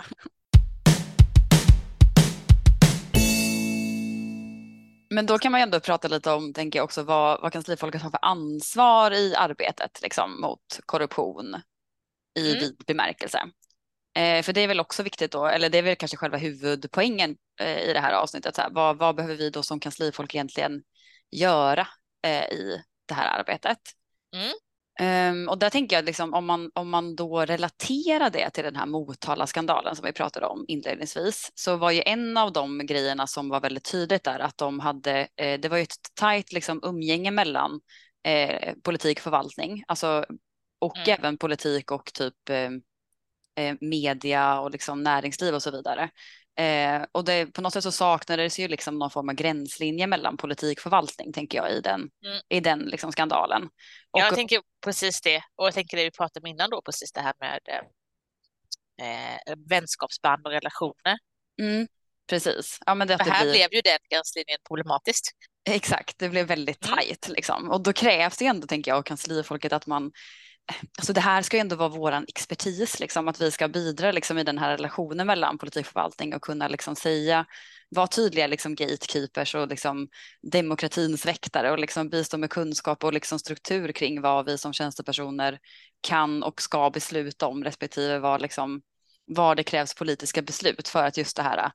Men 5.09 5.25
då 5.25 5.37
kan 5.37 5.51
man 5.51 5.61
ju 5.61 5.63
ändå 5.63 5.79
prata 5.79 6.07
lite 6.07 6.31
om, 6.31 6.53
tänker 6.53 6.79
jag 6.79 6.83
också, 6.83 7.03
vad, 7.03 7.41
vad 7.41 7.53
kanslifolket 7.53 8.01
har 8.01 8.09
för 8.09 8.19
ansvar 8.21 9.11
i 9.11 9.35
arbetet 9.35 10.01
liksom, 10.01 10.41
mot 10.41 10.79
korruption 10.85 11.61
i 12.39 12.51
mm. 12.51 12.59
vid 12.59 12.77
bemärkelse. 12.87 13.39
Eh, 14.15 14.43
för 14.43 14.53
det 14.53 14.61
är 14.61 14.67
väl 14.67 14.79
också 14.79 15.03
viktigt 15.03 15.31
då, 15.31 15.45
eller 15.45 15.69
det 15.69 15.77
är 15.77 15.81
väl 15.81 15.95
kanske 15.95 16.17
själva 16.17 16.37
huvudpoängen 16.37 17.35
eh, 17.59 17.89
i 17.89 17.93
det 17.93 17.99
här 17.99 18.13
avsnittet. 18.13 18.55
Så 18.55 18.61
här, 18.61 18.69
vad, 18.69 18.97
vad, 18.97 19.15
behöver 19.15 19.35
vi 19.35 19.49
då 19.49 19.63
som 19.63 19.79
kanslifolk 19.79 20.35
egentligen 20.35 20.83
göra 21.31 21.87
eh, 22.25 22.43
i 22.43 22.83
det 23.05 23.13
här 23.13 23.39
arbetet? 23.39 23.79
Mm. 24.35 24.53
Um, 25.01 25.49
och 25.49 25.57
där 25.57 25.69
tänker 25.69 25.95
jag 25.95 26.05
liksom 26.05 26.33
om 26.33 26.45
man, 26.45 26.71
om 26.75 26.89
man 26.89 27.15
då 27.15 27.45
relaterar 27.45 28.29
det 28.29 28.49
till 28.49 28.63
den 28.63 28.75
här 28.75 28.85
Motala-skandalen 28.85 29.95
som 29.95 30.05
vi 30.05 30.13
pratade 30.13 30.45
om 30.45 30.65
inledningsvis 30.67 31.51
så 31.55 31.75
var 31.75 31.91
ju 31.91 32.01
en 32.05 32.37
av 32.37 32.53
de 32.53 32.85
grejerna 32.85 33.27
som 33.27 33.49
var 33.49 33.61
väldigt 33.61 33.91
tydligt 33.91 34.23
där 34.23 34.39
att 34.39 34.57
de 34.57 34.79
hade, 34.79 35.27
eh, 35.35 35.59
det 35.59 35.69
var 35.69 35.77
ju 35.77 35.83
ett 35.83 35.95
tajt 36.13 36.51
liksom 36.51 36.79
umgänge 36.83 37.31
mellan 37.31 37.81
eh, 38.23 38.73
politik 38.83 39.17
och 39.17 39.23
förvaltning, 39.23 39.83
alltså 39.87 40.25
och 40.79 40.97
mm. 40.97 41.19
även 41.19 41.37
politik 41.37 41.91
och 41.91 42.13
typ 42.13 42.49
eh, 42.49 42.69
eh 43.65 43.75
media 43.81 44.59
och 44.59 44.71
liksom 44.71 45.03
näringsliv 45.03 45.55
och 45.55 45.63
så 45.63 45.71
vidare. 45.71 46.09
Eh, 46.55 47.05
och 47.11 47.25
det, 47.25 47.45
på 47.45 47.61
något 47.61 47.73
sätt 47.73 47.83
så 47.83 47.91
saknades 47.91 48.59
ju 48.59 48.67
liksom 48.67 48.99
någon 48.99 49.11
form 49.11 49.29
av 49.29 49.35
gränslinje 49.35 50.07
mellan 50.07 50.37
politik 50.37 50.77
och 50.77 50.83
förvaltning, 50.83 51.33
tänker 51.33 51.57
jag, 51.57 51.71
i 51.71 51.81
den, 51.81 52.09
mm. 52.25 52.41
i 52.49 52.59
den 52.59 52.79
liksom 52.79 53.11
skandalen. 53.11 53.63
Och, 54.11 54.19
jag 54.19 54.35
tänker 54.35 54.61
precis 54.85 55.21
det, 55.21 55.43
och 55.55 55.67
jag 55.67 55.73
tänker 55.73 55.97
det 55.97 56.03
vi 56.03 56.11
pratade 56.11 56.43
om 56.43 56.47
innan 56.47 56.69
då, 56.69 56.81
precis 56.81 57.11
det 57.11 57.21
här 57.21 57.33
med 57.39 57.59
eh, 59.01 59.55
vänskapsband 59.69 60.45
och 60.45 60.51
relationer. 60.51 61.17
Mm, 61.61 61.87
precis. 62.29 62.79
Ja, 62.85 62.95
men 62.95 63.07
det, 63.07 63.17
För 63.17 63.31
här 63.31 63.43
blir... 63.43 63.53
blev 63.53 63.73
ju 63.73 63.81
den 63.81 63.99
gränslinjen 64.09 64.57
problematisk. 64.67 65.23
Exakt, 65.69 66.17
det 66.17 66.29
blev 66.29 66.47
väldigt 66.47 66.85
mm. 66.85 66.97
tajt 66.97 67.27
liksom. 67.27 67.69
Och 67.69 67.83
då 67.83 67.93
krävs 67.93 68.37
det 68.37 68.45
ändå, 68.45 68.67
tänker 68.67 68.91
jag, 68.91 68.97
av 68.97 69.03
kanslifolket 69.03 69.73
att 69.73 69.87
man 69.87 70.11
alltså 70.97 71.13
det 71.13 71.21
här 71.21 71.41
ska 71.41 71.57
ju 71.57 71.61
ändå 71.61 71.75
vara 71.75 71.89
våran 71.89 72.25
expertis, 72.27 72.99
liksom, 72.99 73.27
att 73.27 73.41
vi 73.41 73.51
ska 73.51 73.67
bidra 73.67 74.11
liksom, 74.11 74.37
i 74.37 74.43
den 74.43 74.57
här 74.57 74.71
relationen 74.71 75.27
mellan 75.27 75.57
politik 75.57 75.85
och 75.85 75.91
förvaltning 75.91 76.35
och 76.35 76.41
kunna 76.41 76.67
liksom, 76.67 76.95
säga, 76.95 77.45
vara 77.89 78.07
tydliga 78.07 78.47
liksom, 78.47 78.75
gatekeepers 78.75 79.55
och 79.55 79.67
liksom, 79.67 80.07
demokratins 80.51 81.25
väktare 81.25 81.71
och 81.71 81.79
liksom, 81.79 82.09
bistå 82.09 82.37
med 82.37 82.49
kunskap 82.49 83.03
och 83.03 83.13
liksom, 83.13 83.39
struktur 83.39 83.91
kring 83.91 84.21
vad 84.21 84.45
vi 84.45 84.57
som 84.57 84.73
tjänstepersoner 84.73 85.59
kan 86.01 86.43
och 86.43 86.61
ska 86.61 86.89
besluta 86.89 87.47
om 87.47 87.63
respektive 87.63 88.19
vad, 88.19 88.41
liksom, 88.41 88.81
vad 89.25 89.57
det 89.57 89.63
krävs 89.63 89.95
politiska 89.95 90.41
beslut 90.41 90.87
för 90.87 91.03
att 91.03 91.17
just 91.17 91.37
det 91.37 91.43
här 91.43 91.71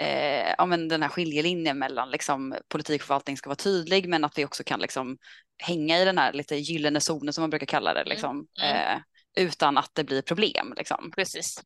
eh, 0.00 0.54
ja, 0.58 0.66
men 0.66 0.88
den 0.88 1.02
här 1.02 1.08
skiljelinjen 1.08 1.78
mellan 1.78 2.10
liksom, 2.10 2.54
politik 2.68 3.00
och 3.00 3.06
förvaltning 3.06 3.36
ska 3.36 3.48
vara 3.50 3.56
tydlig 3.56 4.08
men 4.08 4.24
att 4.24 4.38
vi 4.38 4.44
också 4.44 4.64
kan 4.64 4.80
liksom, 4.80 5.18
hänga 5.58 5.98
i 5.98 6.04
den 6.04 6.18
här 6.18 6.32
lite 6.32 6.56
gyllene 6.56 7.00
zonen 7.00 7.32
som 7.32 7.42
man 7.42 7.50
brukar 7.50 7.66
kalla 7.66 7.94
det, 7.94 8.00
mm, 8.00 8.10
liksom, 8.10 8.46
mm. 8.62 8.76
Eh, 8.76 9.00
utan 9.36 9.78
att 9.78 9.90
det 9.94 10.04
blir 10.04 10.22
problem. 10.22 10.74
Liksom. 10.76 11.12
Precis. 11.16 11.62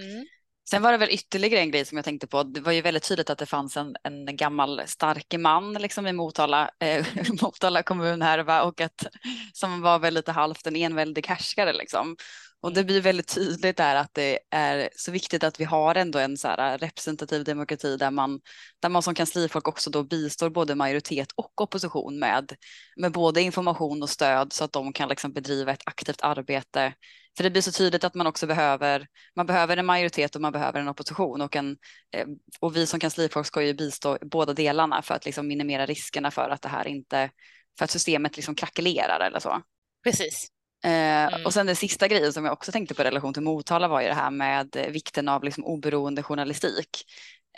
Mm. 0.00 0.26
Sen 0.70 0.82
var 0.82 0.92
det 0.92 0.98
väl 0.98 1.10
ytterligare 1.10 1.60
en 1.60 1.70
grej 1.70 1.84
som 1.84 1.98
jag 1.98 2.04
tänkte 2.04 2.26
på. 2.26 2.42
Det 2.42 2.60
var 2.60 2.72
ju 2.72 2.80
väldigt 2.80 3.08
tydligt 3.08 3.30
att 3.30 3.38
det 3.38 3.46
fanns 3.46 3.76
en, 3.76 3.96
en 4.02 4.36
gammal 4.36 4.82
stark 4.86 5.34
man 5.38 5.72
liksom 5.72 6.06
i 6.06 6.12
Motala, 6.12 6.70
eh, 6.80 7.06
Motala 7.42 7.82
kommun 7.82 8.22
här 8.22 8.38
va? 8.38 8.62
och 8.62 8.80
att 8.80 9.06
som 9.52 9.80
var 9.80 9.98
väl 9.98 10.14
lite 10.14 10.32
halvt 10.32 10.66
en 10.66 10.76
enväldig 10.76 11.26
härskare 11.26 11.72
liksom. 11.72 12.16
Och 12.60 12.72
det 12.72 12.84
blir 12.84 13.00
väldigt 13.00 13.34
tydligt 13.34 13.76
där 13.76 13.96
att 13.96 14.14
det 14.14 14.38
är 14.50 14.90
så 14.96 15.12
viktigt 15.12 15.44
att 15.44 15.60
vi 15.60 15.64
har 15.64 15.94
ändå 15.94 16.18
en 16.18 16.36
så 16.36 16.48
här 16.48 16.78
representativ 16.78 17.44
demokrati 17.44 17.96
där 17.96 18.10
man, 18.10 18.40
där 18.80 18.88
man 18.88 19.02
som 19.02 19.14
kanslifolk 19.14 19.68
också 19.68 19.90
då 19.90 20.02
bistår 20.02 20.50
både 20.50 20.74
majoritet 20.74 21.28
och 21.34 21.60
opposition 21.60 22.18
med, 22.18 22.52
med 22.96 23.12
både 23.12 23.42
information 23.42 24.02
och 24.02 24.10
stöd 24.10 24.52
så 24.52 24.64
att 24.64 24.72
de 24.72 24.92
kan 24.92 25.08
liksom 25.08 25.32
bedriva 25.32 25.72
ett 25.72 25.82
aktivt 25.86 26.22
arbete. 26.22 26.94
För 27.36 27.44
det 27.44 27.50
blir 27.50 27.62
så 27.62 27.72
tydligt 27.72 28.04
att 28.04 28.14
man 28.14 28.26
också 28.26 28.46
behöver, 28.46 29.06
man 29.36 29.46
behöver 29.46 29.76
en 29.76 29.86
majoritet 29.86 30.34
och 30.34 30.42
man 30.42 30.52
behöver 30.52 30.80
en 30.80 30.88
opposition 30.88 31.40
och, 31.40 31.56
en, 31.56 31.76
eh, 32.12 32.26
och 32.60 32.76
vi 32.76 32.86
som 32.86 33.00
kanslifolk 33.00 33.46
ska 33.46 33.62
ju 33.62 33.74
bistå 33.74 34.18
båda 34.22 34.52
delarna 34.52 35.02
för 35.02 35.14
att 35.14 35.24
liksom 35.24 35.48
minimera 35.48 35.86
riskerna 35.86 36.30
för 36.30 36.50
att 36.50 36.62
det 36.62 36.68
här 36.68 36.86
inte, 36.86 37.30
för 37.78 37.84
att 37.84 37.90
systemet 37.90 38.36
liksom 38.36 38.54
krackelerar 38.54 39.20
eller 39.20 39.40
så. 39.40 39.62
Precis. 40.04 40.55
Eh, 40.86 41.26
mm. 41.34 41.46
Och 41.46 41.54
sen 41.54 41.66
den 41.66 41.76
sista 41.76 42.08
grejen 42.08 42.32
som 42.32 42.44
jag 42.44 42.52
också 42.52 42.72
tänkte 42.72 42.94
på 42.94 43.02
i 43.02 43.04
relation 43.04 43.34
till 43.34 43.42
Motala 43.42 43.88
var 43.88 44.00
ju 44.00 44.08
det 44.08 44.14
här 44.14 44.30
med 44.30 44.86
vikten 44.90 45.28
av 45.28 45.44
liksom 45.44 45.64
oberoende 45.64 46.22
journalistik. 46.22 47.04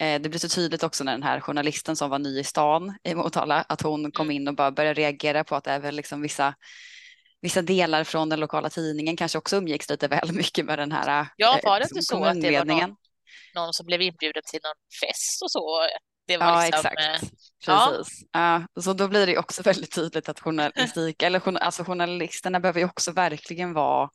Eh, 0.00 0.20
det 0.20 0.28
blir 0.28 0.38
så 0.38 0.48
tydligt 0.48 0.82
också 0.82 1.04
när 1.04 1.12
den 1.12 1.22
här 1.22 1.40
journalisten 1.40 1.96
som 1.96 2.10
var 2.10 2.18
ny 2.18 2.38
i 2.38 2.44
stan 2.44 2.98
i 3.04 3.14
Motala, 3.14 3.64
att 3.68 3.82
hon 3.82 4.12
kom 4.12 4.26
mm. 4.26 4.36
in 4.36 4.48
och 4.48 4.54
bara 4.54 4.70
började 4.70 5.00
reagera 5.00 5.44
på 5.44 5.56
att 5.56 5.66
väl 5.66 5.96
liksom 5.96 6.22
vissa 6.22 6.54
vissa 7.40 7.62
delar 7.62 8.04
från 8.04 8.28
den 8.28 8.40
lokala 8.40 8.70
tidningen 8.70 9.16
kanske 9.16 9.38
också 9.38 9.56
umgicks 9.56 9.90
lite 9.90 10.08
väl 10.08 10.32
mycket 10.32 10.64
med 10.64 10.78
den 10.78 10.92
här 10.92 11.26
Ja, 11.36 11.60
var 11.64 11.80
det 11.80 11.84
liksom, 11.84 11.96
inte 11.98 12.06
så 12.06 12.24
att 12.24 12.40
det 12.42 12.58
var 12.58 12.64
någon, 12.64 12.96
någon 13.54 13.72
som 13.72 13.86
blev 13.86 14.02
inbjuden 14.02 14.42
till 14.50 14.60
någon 14.62 15.08
fest 15.08 15.42
och 15.42 15.50
så? 15.50 15.86
Det 16.28 16.36
var 16.36 16.46
ja, 16.46 16.64
liksom, 16.64 16.90
exakt. 16.92 17.22
Eh, 17.22 17.28
Precis. 17.64 18.22
Ja. 18.32 18.66
ja. 18.74 18.82
så 18.82 18.92
då 18.92 19.08
blir 19.08 19.26
det 19.26 19.38
också 19.38 19.62
väldigt 19.72 19.94
tydligt 19.94 20.28
att 20.28 20.40
journalistik, 20.40 21.22
eller 21.22 21.58
alltså 21.58 21.84
journalisterna 21.84 22.60
behöver 22.60 22.80
ju 22.80 22.86
också 22.86 23.12
verkligen 23.12 23.72
vara 23.72 24.10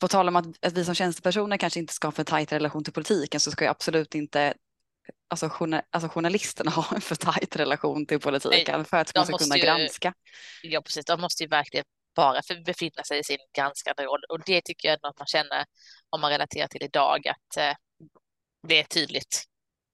på 0.00 0.08
tal 0.08 0.28
om 0.28 0.36
att, 0.36 0.46
att 0.66 0.72
vi 0.72 0.84
som 0.84 0.94
tjänstepersoner 0.94 1.56
kanske 1.56 1.80
inte 1.80 1.92
ska 1.92 2.06
ha 2.06 2.12
för 2.12 2.24
tajt 2.24 2.52
relation 2.52 2.84
till 2.84 2.92
politiken 2.92 3.40
så 3.40 3.50
ska 3.50 3.64
ju 3.64 3.70
absolut 3.70 4.14
inte 4.14 4.54
alltså, 5.28 5.48
journal, 5.48 5.82
alltså 5.90 6.08
journalisterna 6.08 6.70
har 6.74 6.94
en 6.94 7.00
för 7.00 7.14
tajt 7.14 7.56
relation 7.56 8.06
till 8.06 8.20
politiken 8.20 8.76
Nej, 8.76 8.84
för 8.84 8.96
att 8.96 9.14
man 9.14 9.26
ska 9.26 9.38
kunna 9.38 9.56
ju, 9.56 9.62
granska. 9.62 10.14
Ja, 10.62 10.80
precis. 10.80 11.04
De 11.04 11.20
måste 11.20 11.42
ju 11.42 11.48
verkligen 11.48 11.84
bara 12.16 12.40
befinna 12.64 13.04
sig 13.04 13.18
i 13.18 13.24
sin 13.24 13.38
granskande 13.56 14.02
roll 14.02 14.24
och 14.28 14.40
det 14.46 14.60
tycker 14.64 14.88
jag 14.88 14.98
att 15.02 15.18
man 15.18 15.26
känner 15.26 15.64
om 16.10 16.20
man 16.20 16.30
relaterar 16.30 16.68
till 16.68 16.82
idag 16.82 17.28
att 17.28 17.56
eh, 17.56 17.74
det 18.68 18.80
är 18.80 18.84
tydligt. 18.84 19.44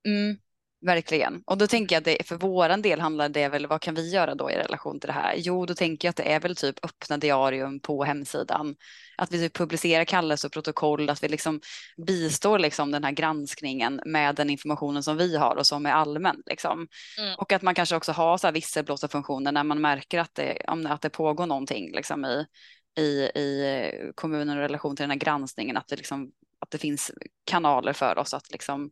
Mm. 0.07 0.38
Verkligen. 0.87 1.42
Och 1.46 1.59
då 1.59 1.66
tänker 1.66 1.94
jag 1.94 2.01
att 2.01 2.05
det, 2.05 2.29
för 2.29 2.37
våran 2.37 2.83
del 2.83 3.01
handlar 3.01 3.29
det 3.29 3.49
väl, 3.49 3.66
vad 3.66 3.81
kan 3.81 3.94
vi 3.94 4.11
göra 4.11 4.35
då 4.35 4.51
i 4.51 4.55
relation 4.55 5.01
till 5.01 5.07
det 5.07 5.12
här? 5.12 5.35
Jo, 5.37 5.66
då 5.66 5.75
tänker 5.75 6.09
jag 6.09 6.11
att 6.11 6.16
det 6.16 6.33
är 6.33 6.40
väl 6.40 6.57
typ 6.57 6.85
öppna 6.85 7.18
diarium 7.18 7.81
på 7.81 8.05
hemsidan. 8.05 8.77
Att 9.16 9.33
vi 9.33 9.38
typ 9.38 9.57
publicerar 9.57 10.05
kallelse 10.05 10.46
och 10.46 10.53
protokoll, 10.53 11.11
att 11.11 11.22
vi 11.22 11.29
liksom 11.29 11.61
bistår 12.07 12.59
liksom 12.59 12.90
den 12.90 13.05
här 13.05 13.12
granskningen 13.12 14.01
med 14.07 14.35
den 14.35 14.51
informationen 14.51 15.03
som 15.03 15.16
vi 15.16 15.37
har 15.37 15.57
och 15.57 15.66
som 15.66 15.87
är 15.87 15.90
allmän. 15.90 16.42
Liksom. 16.46 16.88
Mm. 17.18 17.35
Och 17.38 17.53
att 17.53 17.62
man 17.62 17.75
kanske 17.75 17.96
också 17.96 18.12
har 18.12 18.38
så 18.38 18.46
här 18.46 18.53
visselblåsarfunktioner 18.53 19.53
när 19.53 19.64
man 19.64 19.81
märker 19.81 20.18
att 20.18 20.35
det, 20.35 20.62
att 20.66 21.03
det 21.03 21.11
pågår 21.11 21.46
någonting 21.46 21.92
liksom 21.92 22.25
i, 22.25 22.46
i, 23.01 23.40
i 23.40 23.92
kommunen 24.14 24.59
i 24.59 24.61
relation 24.61 24.96
till 24.96 25.03
den 25.03 25.11
här 25.11 25.18
granskningen, 25.18 25.77
att 25.77 25.88
det, 25.88 25.96
liksom, 25.96 26.31
att 26.59 26.70
det 26.70 26.79
finns 26.79 27.12
kanaler 27.44 27.92
för 27.92 28.18
oss 28.18 28.35
att 28.35 28.51
liksom 28.51 28.90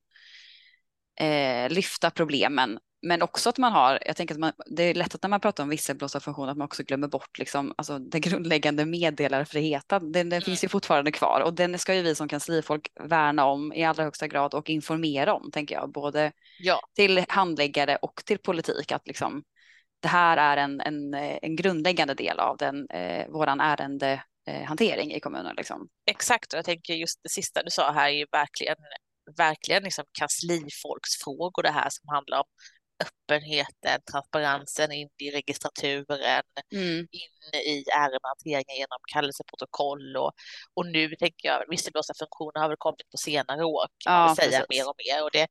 eh, 1.20 1.70
lyfta 1.70 2.10
problemen. 2.10 2.78
Men 3.06 3.22
också 3.22 3.48
att 3.48 3.58
man 3.58 3.72
har, 3.72 3.98
jag 4.06 4.16
tänker 4.16 4.34
att 4.34 4.40
man, 4.40 4.52
det 4.66 4.82
är 4.82 4.94
lätt 4.94 5.14
att 5.14 5.22
när 5.22 5.28
man 5.30 5.40
pratar 5.40 5.62
om 5.62 5.68
visselblåsarfunktion 5.68 6.48
att 6.48 6.56
man 6.56 6.64
också 6.64 6.82
glömmer 6.82 7.08
bort 7.08 7.38
liksom, 7.38 7.74
alltså, 7.76 7.98
den 7.98 8.20
grundläggande 8.20 8.86
meddelarfriheten. 8.86 10.12
Den, 10.12 10.12
den 10.12 10.36
mm. 10.36 10.42
finns 10.42 10.64
ju 10.64 10.68
fortfarande 10.68 11.12
kvar 11.12 11.40
och 11.40 11.54
den 11.54 11.78
ska 11.78 11.94
ju 11.94 12.02
vi 12.02 12.14
som 12.14 12.28
kanslifolk 12.28 12.88
värna 13.00 13.44
om 13.44 13.72
i 13.72 13.84
allra 13.84 14.04
högsta 14.04 14.28
grad 14.28 14.54
och 14.54 14.70
informera 14.70 15.34
om, 15.34 15.50
tänker 15.50 15.74
jag, 15.74 15.92
både 15.92 16.32
ja. 16.58 16.80
till 16.96 17.24
handläggare 17.28 17.96
och 17.96 18.22
till 18.24 18.38
politik. 18.38 18.92
Att 18.92 19.06
liksom, 19.06 19.42
det 20.00 20.08
här 20.08 20.36
är 20.36 20.56
en, 20.56 20.80
en, 20.80 21.14
en 21.14 21.56
grundläggande 21.56 22.14
del 22.14 22.40
av 22.40 22.56
den, 22.56 22.86
eh, 22.90 23.28
våran 23.28 23.60
ärendehantering 23.60 25.12
i 25.12 25.20
kommunen. 25.20 25.54
Liksom. 25.56 25.88
Exakt, 26.10 26.52
och 26.52 26.58
jag 26.58 26.64
tänker 26.64 26.94
just 26.94 27.22
det 27.22 27.28
sista 27.28 27.62
du 27.62 27.70
sa 27.70 27.92
här 27.92 28.08
är 28.08 28.14
ju 28.14 28.26
verkligen 28.32 28.76
verkligen 29.36 29.82
liksom 29.82 30.04
kanslifolksfrågor 30.18 31.62
det 31.62 31.70
här 31.70 31.90
som 31.90 32.08
handlar 32.08 32.38
om 32.38 32.44
öppenheten, 33.04 34.00
transparensen 34.12 34.92
in 34.92 35.08
i 35.22 35.30
registraturen, 35.30 36.42
mm. 36.72 36.98
in 36.98 37.60
i 37.60 37.84
ärendehanteringen 37.90 38.76
genom 38.76 38.98
kallelseprotokoll 39.12 40.16
och, 40.16 40.32
och 40.74 40.86
nu 40.86 41.16
tänker 41.16 41.48
jag 41.48 41.64
visselblåsarfunktioner 41.70 42.60
har 42.60 42.68
väl 42.68 42.76
kommit 42.76 43.10
på 43.10 43.16
senare 43.16 43.64
år 43.64 43.86
kan 44.04 44.12
ja, 44.12 44.26
man 44.26 44.36
säga 44.36 44.66
mer 44.68 44.88
och 44.88 44.94
mer 45.06 45.22
och 45.24 45.30
det, 45.32 45.46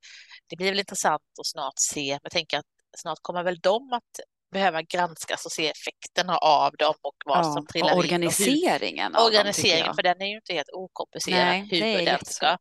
det 0.49 0.55
blir 0.55 0.69
väl 0.69 0.79
intressant 0.79 1.21
att 1.39 1.47
snart 1.47 1.73
se, 1.77 2.11
men 2.11 2.19
jag 2.23 2.31
tänker 2.31 2.57
att 2.57 2.65
snart 2.97 3.19
kommer 3.21 3.43
väl 3.43 3.59
de 3.59 3.93
att 3.93 4.19
behöva 4.53 4.81
granskas 4.81 5.45
och 5.45 5.51
se 5.51 5.67
effekterna 5.69 6.37
av 6.37 6.71
dem 6.77 6.95
och 7.01 7.15
vad 7.25 7.37
ja, 7.37 7.53
som 7.53 7.65
trillar 7.67 7.93
och 7.93 7.97
organiseringen 7.97 9.11
in. 9.11 9.15
Och 9.15 9.21
hur, 9.21 9.27
organiseringen, 9.27 9.85
dem, 9.85 9.95
för 9.95 10.03
den 10.03 10.21
är 10.21 10.25
ju 10.25 10.35
inte 10.35 10.53
helt 10.53 10.69
okomplicerad 10.73 11.47
Nej, 11.47 11.67
hur 11.71 12.05
den 12.05 12.25
ska 12.25 12.57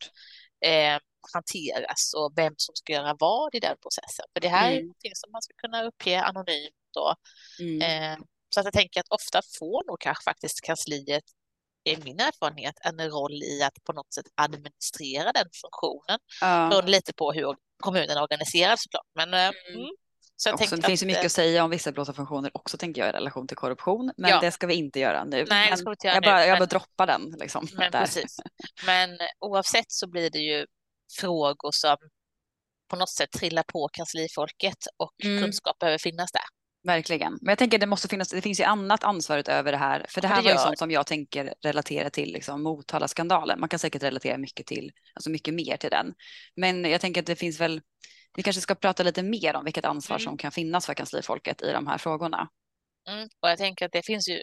eh, 0.64 0.98
hanteras 1.32 2.14
och 2.16 2.32
vem 2.36 2.54
som 2.56 2.74
ska 2.74 2.92
göra 2.92 3.16
vad 3.18 3.54
i 3.54 3.60
den 3.60 3.76
processen. 3.82 4.26
För 4.32 4.40
det 4.40 4.48
här 4.48 4.66
mm. 4.66 4.78
är 4.78 4.82
någonting 4.82 5.12
som 5.14 5.32
man 5.32 5.42
ska 5.42 5.54
kunna 5.56 5.84
uppge 5.84 6.22
anonymt. 6.22 6.92
Och, 6.96 7.14
mm. 7.60 7.80
eh, 7.82 8.18
så 8.54 8.60
att 8.60 8.66
jag 8.66 8.72
tänker 8.72 9.00
att 9.00 9.08
ofta 9.08 9.40
får 9.58 9.86
nog 9.86 10.00
kanske 10.00 10.24
faktiskt 10.24 10.60
kansliet, 10.60 11.24
i 11.84 11.96
min 11.96 12.20
erfarenhet, 12.20 12.74
en 12.84 13.10
roll 13.10 13.42
i 13.42 13.62
att 13.62 13.84
på 13.84 13.92
något 13.92 14.14
sätt 14.14 14.26
administrera 14.34 15.32
den 15.32 15.48
funktionen. 15.62 16.18
Ja. 16.40 16.68
Beroende 16.68 16.90
lite 16.90 17.12
på 17.12 17.32
hur 17.32 17.56
kommunen 17.82 18.10
är 18.10 18.22
organiserad 18.22 18.78
såklart. 18.80 19.06
Men, 19.14 19.34
eh, 19.34 19.50
mm. 19.74 19.90
Så 20.42 20.52
också, 20.52 20.76
det 20.76 20.82
finns 20.82 21.02
ju 21.02 21.06
mycket 21.06 21.20
att 21.20 21.24
eh, 21.24 21.28
säga 21.28 21.64
om 21.64 21.70
visselblåsarfunktioner 21.70 22.50
också 22.54 22.78
tänker 22.78 23.00
jag 23.00 23.10
i 23.10 23.12
relation 23.12 23.46
till 23.48 23.56
korruption. 23.56 24.12
Men 24.16 24.30
ja. 24.30 24.40
det 24.40 24.50
ska 24.50 24.66
vi 24.66 24.74
inte 24.74 25.00
göra 25.00 25.24
nu. 25.24 25.46
Nej, 25.48 25.70
det 25.70 25.76
ska 25.76 25.90
vi 25.90 25.92
inte 25.92 26.06
göra 26.06 26.16
jag, 26.16 26.22
nu, 26.22 26.26
bara, 26.26 26.46
jag 26.46 26.58
bara 26.58 26.66
droppar 26.66 27.06
den. 27.06 27.34
Liksom, 27.40 27.68
men, 27.72 27.92
precis. 27.92 28.36
men 28.86 29.18
oavsett 29.40 29.92
så 29.92 30.10
blir 30.10 30.30
det 30.30 30.38
ju 30.38 30.66
frågor 31.20 31.70
som 31.72 31.96
på 32.88 32.96
något 32.96 33.10
sätt 33.10 33.30
trillar 33.30 33.62
på 33.62 33.88
kanslifolket 33.92 34.78
och 34.96 35.12
mm. 35.24 35.42
kunskap 35.42 35.78
behöver 35.78 35.98
finnas 35.98 36.32
där. 36.32 36.42
Verkligen. 36.84 37.38
Men 37.40 37.48
jag 37.52 37.58
tänker 37.58 37.78
det 37.78 37.86
måste 37.86 38.08
finnas, 38.08 38.28
det 38.28 38.40
finns 38.40 38.60
ju 38.60 38.64
annat 38.64 39.04
ansvar 39.04 39.38
utöver 39.38 39.72
det 39.72 39.78
här. 39.78 40.06
För 40.08 40.20
det 40.20 40.28
här 40.28 40.36
det 40.36 40.42
var 40.42 40.52
ju 40.52 40.58
sånt 40.58 40.78
som 40.78 40.90
jag 40.90 41.06
tänker 41.06 41.54
relatera 41.64 42.10
till 42.10 42.32
liksom, 42.32 42.62
Motala-skandalen. 42.62 43.60
Man 43.60 43.68
kan 43.68 43.78
säkert 43.78 44.02
relatera 44.02 44.38
mycket 44.38 44.66
till, 44.66 44.92
alltså 45.14 45.30
mycket 45.30 45.54
mer 45.54 45.76
till 45.76 45.90
den. 45.90 46.14
Men 46.56 46.84
jag 46.84 47.00
tänker 47.00 47.20
att 47.20 47.26
det 47.26 47.36
finns 47.36 47.60
väl 47.60 47.80
vi 48.34 48.42
kanske 48.42 48.62
ska 48.62 48.74
prata 48.74 49.02
lite 49.02 49.22
mer 49.22 49.56
om 49.56 49.64
vilket 49.64 49.84
ansvar 49.84 50.16
mm. 50.16 50.24
som 50.24 50.36
kan 50.36 50.52
finnas 50.52 50.86
för 50.86 50.94
kanslifolket 50.94 51.62
i 51.62 51.72
de 51.72 51.86
här 51.86 51.98
frågorna. 51.98 52.48
Mm. 53.08 53.28
Och 53.40 53.48
jag 53.48 53.58
tänker 53.58 53.86
att 53.86 53.92
det 53.92 54.06
finns 54.06 54.28
ju 54.28 54.40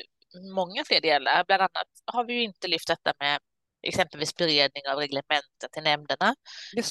många 0.55 0.83
fler 0.85 1.01
delar. 1.01 1.43
Bland 1.47 1.61
annat 1.61 1.87
har 2.05 2.25
vi 2.25 2.33
ju 2.33 2.41
inte 2.43 2.67
lyft 2.67 2.87
detta 2.87 3.13
med 3.19 3.39
exempelvis 3.87 4.35
beredning 4.35 4.83
av 4.91 4.97
reglementen 4.97 5.69
till 5.71 5.83
nämnderna. 5.83 6.35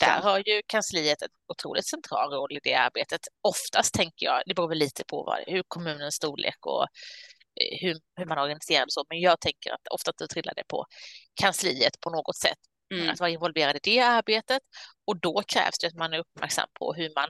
Där 0.00 0.20
har 0.20 0.38
ju 0.38 0.62
kansliet 0.66 1.22
en 1.22 1.28
otroligt 1.52 1.86
central 1.86 2.32
roll 2.32 2.56
i 2.56 2.60
det 2.62 2.74
arbetet. 2.74 3.20
Oftast 3.42 3.94
tänker 3.94 4.26
jag, 4.26 4.42
det 4.46 4.54
beror 4.54 4.68
väl 4.68 4.78
lite 4.78 5.04
på 5.04 5.24
vad, 5.24 5.38
hur 5.46 5.62
kommunens 5.68 6.14
storlek 6.14 6.66
och 6.66 6.82
eh, 6.82 7.78
hur, 7.80 7.96
hur 8.16 8.26
man 8.26 8.38
organiserar 8.38 8.84
det 8.86 8.92
så, 8.92 9.04
men 9.08 9.20
jag 9.20 9.40
tänker 9.40 9.70
att 9.72 9.88
ofta 9.90 10.12
trillar 10.12 10.54
det 10.56 10.64
på 10.68 10.86
kansliet 11.40 12.00
på 12.00 12.10
något 12.10 12.36
sätt 12.36 12.58
mm. 12.94 13.10
att 13.10 13.20
vara 13.20 13.30
involverad 13.30 13.76
i 13.76 13.80
det 13.82 14.00
arbetet. 14.00 14.62
Och 15.06 15.20
då 15.20 15.42
krävs 15.42 15.78
det 15.80 15.86
att 15.86 15.94
man 15.94 16.12
är 16.12 16.18
uppmärksam 16.18 16.68
på 16.78 16.94
hur 16.94 17.12
man 17.14 17.28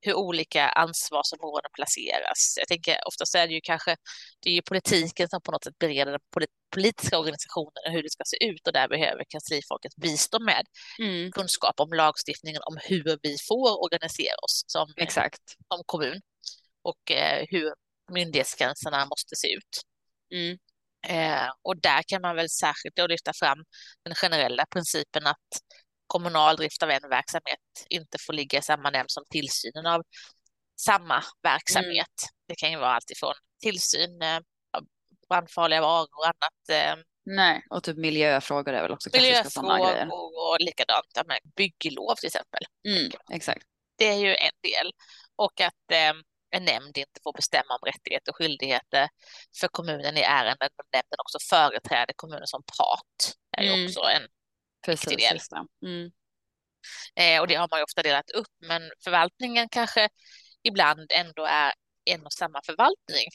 hur 0.00 0.14
olika 0.14 0.68
ansvarsområden 0.68 1.70
placeras. 1.74 2.54
Jag 2.58 2.68
tänker 2.68 2.96
oftast 3.06 3.34
är 3.34 3.46
det 3.46 3.54
ju 3.54 3.60
kanske 3.62 3.96
det 4.40 4.50
är 4.50 4.54
ju 4.54 4.62
politiken 4.62 5.28
som 5.28 5.40
på 5.42 5.52
något 5.52 5.64
sätt 5.64 5.78
bereder 5.78 6.12
den 6.12 6.46
politiska 6.74 7.18
organisationen 7.18 7.82
och 7.86 7.92
hur 7.92 8.02
det 8.02 8.10
ska 8.10 8.22
se 8.26 8.44
ut 8.48 8.66
och 8.66 8.72
där 8.72 8.88
behöver 8.88 9.24
kanslifolket 9.28 9.96
bistå 9.96 10.38
med 10.40 10.66
mm. 10.98 11.32
kunskap 11.32 11.80
om 11.80 11.92
lagstiftningen 11.92 12.62
om 12.62 12.78
hur 12.82 13.18
vi 13.22 13.36
får 13.48 13.84
organisera 13.84 14.36
oss 14.44 14.64
som, 14.66 14.92
Exakt. 14.96 15.42
som 15.68 15.82
kommun 15.86 16.20
och 16.82 17.10
eh, 17.10 17.46
hur 17.50 17.74
myndighetsgränserna 18.12 19.06
måste 19.06 19.36
se 19.36 19.48
ut. 19.52 19.82
Mm. 20.34 20.58
Eh, 21.06 21.48
och 21.62 21.80
där 21.80 22.02
kan 22.06 22.22
man 22.22 22.36
väl 22.36 22.50
särskilt 22.50 22.96
då 22.96 23.06
lyfta 23.06 23.32
fram 23.32 23.58
den 24.04 24.14
generella 24.14 24.66
principen 24.66 25.26
att 25.26 25.48
kommunal 26.06 26.56
drift 26.56 26.82
av 26.82 26.90
en 26.90 27.08
verksamhet 27.10 27.58
inte 27.88 28.18
får 28.26 28.32
ligga 28.32 28.58
i 28.58 28.62
samma 28.62 28.90
nämnd 28.90 29.10
som 29.10 29.24
tillsynen 29.30 29.86
av 29.86 30.02
samma 30.80 31.24
verksamhet. 31.42 32.14
Mm. 32.22 32.34
Det 32.48 32.54
kan 32.54 32.70
ju 32.70 32.76
vara 32.78 32.94
alltifrån 32.94 33.34
tillsyn 33.62 34.22
eh, 34.22 34.36
av 34.72 34.84
brandfarliga 35.28 35.80
varor 35.80 36.08
och 36.18 36.26
annat. 36.26 36.96
Eh, 36.98 37.02
Nej, 37.30 37.62
och 37.70 37.82
typ 37.82 37.96
miljöfrågor 37.96 38.72
är 38.72 38.82
väl 38.82 38.92
också 38.92 39.10
Miljöfrågor 39.12 40.12
och, 40.12 40.50
och 40.50 40.56
likadant 40.60 41.26
med 41.26 41.38
bygglov 41.56 42.14
till 42.14 42.26
exempel. 42.26 42.60
Mm, 42.88 43.10
exakt. 43.32 43.66
Det 43.96 44.04
är 44.04 44.16
ju 44.16 44.34
en 44.34 44.52
del. 44.62 44.92
Och 45.36 45.60
att 45.60 45.92
eh, 45.92 46.14
en 46.50 46.64
nämnd 46.64 46.98
inte 46.98 47.20
får 47.22 47.32
bestämma 47.32 47.74
om 47.80 47.86
rättigheter 47.86 48.32
och 48.32 48.36
skyldigheter 48.36 49.08
för 49.60 49.68
kommunen 49.68 50.16
i 50.16 50.20
ärenden, 50.20 50.68
men 50.76 50.86
nämnden 50.92 51.20
också 51.20 51.38
företräder 51.50 52.14
kommunen 52.16 52.46
som 52.46 52.62
part. 52.62 53.34
Det 53.50 53.58
är 53.58 53.62
ju 53.62 53.72
mm. 53.72 53.86
också 53.86 54.00
en 54.00 54.28
Precis, 54.86 55.10
viktig 55.10 55.28
del. 55.28 55.40
Mm. 55.86 56.10
Eh, 57.16 57.40
och 57.40 57.46
det 57.46 57.54
har 57.54 57.68
man 57.70 57.80
ju 57.80 57.84
ofta 57.84 58.02
delat 58.02 58.30
upp, 58.30 58.54
men 58.60 58.90
förvaltningen 59.04 59.68
kanske 59.68 60.08
ibland 60.62 61.12
ändå 61.12 61.44
är 61.44 61.72
en 62.04 62.26
och 62.26 62.32
samma 62.32 62.60
förvaltning. 62.66 63.28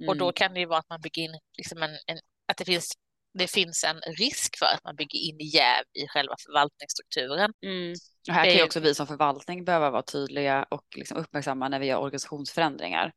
Mm. 0.00 0.08
Och 0.08 0.16
då 0.16 0.24
mm. 0.24 0.32
kan 0.32 0.54
det 0.54 0.60
ju 0.60 0.66
vara 0.66 0.78
att 0.78 0.88
man 0.88 1.00
bygger 1.00 1.22
in 1.22 1.38
liksom 1.56 1.82
en, 1.82 1.90
en, 2.06 2.18
att 2.48 2.56
det 2.56 2.64
finns 2.64 2.92
det 3.32 3.50
finns 3.50 3.84
en 3.84 4.00
risk 4.14 4.58
för 4.58 4.66
att 4.66 4.84
man 4.84 4.96
bygger 4.96 5.18
in 5.18 5.38
jäv 5.38 5.84
i 5.92 6.08
själva 6.08 6.34
förvaltningsstrukturen. 6.46 7.52
Mm. 7.66 7.94
Och 8.28 8.34
här 8.34 8.44
det... 8.44 8.50
kan 8.50 8.58
ju 8.58 8.64
också 8.64 8.80
vi 8.80 8.94
som 8.94 9.06
förvaltning 9.06 9.64
behöva 9.64 9.90
vara 9.90 10.02
tydliga 10.02 10.66
och 10.70 10.84
liksom 10.96 11.16
uppmärksamma 11.16 11.68
när 11.68 11.78
vi 11.80 11.86
gör 11.86 11.98
organisationsförändringar. 11.98 13.12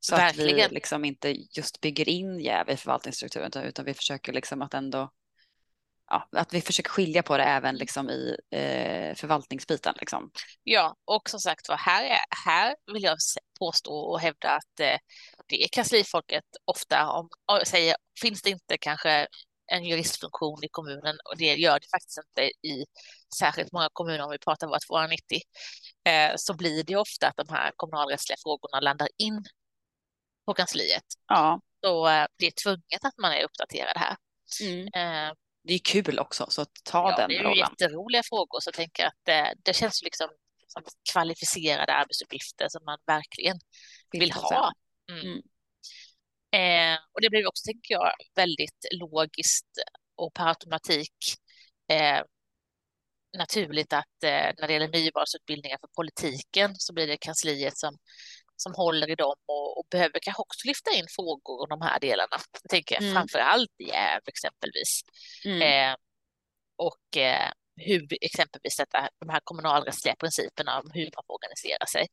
Så 0.00 0.16
Verkligen. 0.16 0.64
att 0.64 0.70
vi 0.70 0.74
liksom 0.74 1.04
inte 1.04 1.36
just 1.56 1.80
bygger 1.80 2.08
in 2.08 2.40
jäv 2.40 2.70
i 2.70 2.76
förvaltningsstrukturen 2.76 3.64
utan 3.64 3.84
vi 3.84 3.94
försöker 3.94 4.32
liksom 4.32 4.62
att 4.62 4.74
ändå 4.74 5.10
ja, 6.10 6.28
att 6.32 6.54
vi 6.54 6.60
försöker 6.60 6.90
skilja 6.90 7.22
på 7.22 7.36
det 7.36 7.44
även 7.44 7.76
liksom 7.76 8.10
i 8.10 8.36
eh, 8.50 9.14
förvaltningsbiten. 9.14 9.94
Liksom. 10.00 10.30
Ja, 10.62 10.96
och 11.04 11.30
som 11.30 11.40
sagt 11.40 11.68
var, 11.68 11.76
här, 11.76 12.04
är, 12.04 12.18
här 12.46 12.76
vill 12.92 13.02
jag 13.02 13.18
påstå 13.58 13.92
och 13.92 14.20
hävda 14.20 14.48
att 14.48 14.80
eh, 14.80 14.98
det 15.46 15.64
är 15.64 15.68
kanslifolket 15.68 16.44
ofta 16.64 17.06
om, 17.10 17.28
säger, 17.66 17.96
finns 18.20 18.42
det 18.42 18.50
inte 18.50 18.78
kanske 18.78 19.26
en 19.72 19.84
juristfunktion 19.84 20.64
i 20.64 20.68
kommunen 20.68 21.16
och 21.30 21.36
det 21.38 21.54
gör 21.54 21.80
det 21.80 21.86
faktiskt 21.90 22.18
inte 22.18 22.42
i 22.68 22.84
särskilt 23.38 23.72
många 23.72 23.88
kommuner 23.92 24.24
om 24.24 24.30
vi 24.30 24.38
pratar 24.38 24.66
våra 24.66 24.78
290 24.78 25.40
eh, 26.04 26.32
så 26.36 26.54
blir 26.54 26.84
det 26.84 26.96
ofta 26.96 27.28
att 27.28 27.36
de 27.36 27.54
här 27.54 27.72
kommunalrättsliga 27.76 28.36
frågorna 28.42 28.80
landar 28.80 29.08
in 29.18 29.44
på 30.46 30.54
kansliet. 30.54 31.04
Ja. 31.26 31.60
Så 31.84 32.08
eh, 32.08 32.26
det 32.38 32.46
är 32.46 32.62
tvunget 32.62 33.04
att 33.04 33.18
man 33.18 33.32
är 33.32 33.44
uppdaterad 33.44 33.96
här. 33.96 34.16
Mm. 34.62 34.88
Det 35.62 35.74
är 35.74 35.78
kul 35.78 36.18
också, 36.18 36.46
så 36.48 36.64
ta 36.84 37.10
ja, 37.10 37.16
den 37.16 37.28
Det 37.28 37.36
är 37.36 37.54
ju 37.54 37.58
jätteroliga 37.58 38.22
frågor, 38.22 38.60
så 38.60 38.68
jag 38.68 38.74
tänker 38.74 39.06
att 39.06 39.20
det, 39.22 39.54
det 39.64 39.72
känns 39.72 40.02
liksom 40.02 40.28
som 40.66 40.82
kvalificerade 41.12 41.92
arbetsuppgifter 41.92 42.66
som 42.68 42.84
man 42.84 42.98
verkligen 43.06 43.58
vill 44.12 44.32
ha. 44.32 44.72
Mm. 45.10 45.26
Mm. 45.26 45.42
Eh, 46.50 46.98
och 47.12 47.20
det 47.20 47.30
blev 47.30 47.46
också, 47.46 47.62
tänker 47.64 47.94
jag, 47.94 48.12
väldigt 48.34 48.86
logiskt 49.00 49.68
och 50.16 50.34
per 50.34 50.46
automatik 50.46 51.14
eh, 51.92 52.22
naturligt 53.38 53.92
att 53.92 54.22
eh, 54.24 54.50
när 54.58 54.66
det 54.66 54.72
gäller 54.72 54.88
nyvalsutbildningar 54.88 55.78
för 55.80 55.88
politiken 55.88 56.74
så 56.78 56.92
blir 56.92 57.06
det 57.06 57.16
kansliet 57.16 57.78
som, 57.78 57.96
som 58.62 58.74
håller 58.74 59.10
i 59.10 59.14
dem 59.14 59.36
och, 59.46 59.78
och 59.78 59.86
behöver 59.90 60.18
kanske 60.22 60.42
också 60.42 60.68
lyfta 60.68 60.90
in 60.90 61.06
frågor 61.16 61.62
om 61.62 61.68
de 61.68 61.80
här 61.82 62.00
delarna. 62.00 62.36
Jag 62.62 62.70
tänker 62.70 62.96
mm. 62.96 63.14
framför 63.14 63.38
allt 63.38 63.74
jäv 63.78 64.20
exempelvis. 64.26 65.00
Mm. 65.44 65.62
Eh, 65.62 65.96
och 66.76 67.16
eh, 67.16 67.50
hur 67.76 68.06
exempelvis 68.20 68.76
detta, 68.76 69.08
de 69.20 69.28
här 69.28 69.40
kommunalrättsliga 69.44 70.14
principerna 70.16 70.80
om 70.80 70.90
hur 70.94 71.04
man 71.04 71.24
får 71.26 71.34
organisera 71.34 71.86
sig 71.86 72.06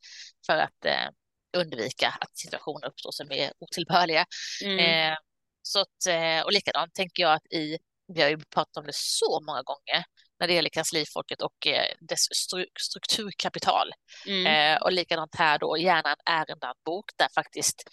för 0.46 0.58
att 0.58 0.86
eh, 0.86 1.10
undvika 1.58 2.08
att 2.22 2.38
situationer 2.38 2.88
uppstår 2.88 3.12
som 3.12 3.32
är 3.32 3.52
otillbörliga. 3.60 4.26
Mm. 4.66 4.80
Eh, 4.80 5.18
så 5.62 5.80
att, 5.80 6.08
eh, 6.08 6.42
och 6.46 6.52
likadant 6.52 6.94
tänker 6.94 7.24
jag 7.24 7.34
att 7.34 7.54
i, 7.54 7.78
vi 8.14 8.22
har 8.22 8.30
ju 8.30 8.38
pratat 8.38 8.78
om 8.78 8.86
det 8.86 8.96
så 8.96 9.40
många 9.48 9.62
gånger, 9.62 10.04
när 10.40 10.48
det 10.48 10.54
gäller 10.54 10.70
kanslifolket 10.70 11.42
och 11.42 11.68
eh, 11.68 11.94
dess 12.00 12.36
stru 12.36 12.66
strukturkapital. 12.80 13.92
Mm. 14.28 14.46
Eh, 14.76 14.82
och 14.82 14.92
likadant 14.92 15.36
här 15.36 15.60
då, 15.60 15.78
gärna 15.78 16.10
en 16.10 16.34
ärendehandbok 16.34 17.06
där 17.18 17.28
faktiskt 17.36 17.84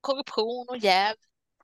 korruption 0.00 0.66
och 0.68 0.78
jäv 0.78 1.14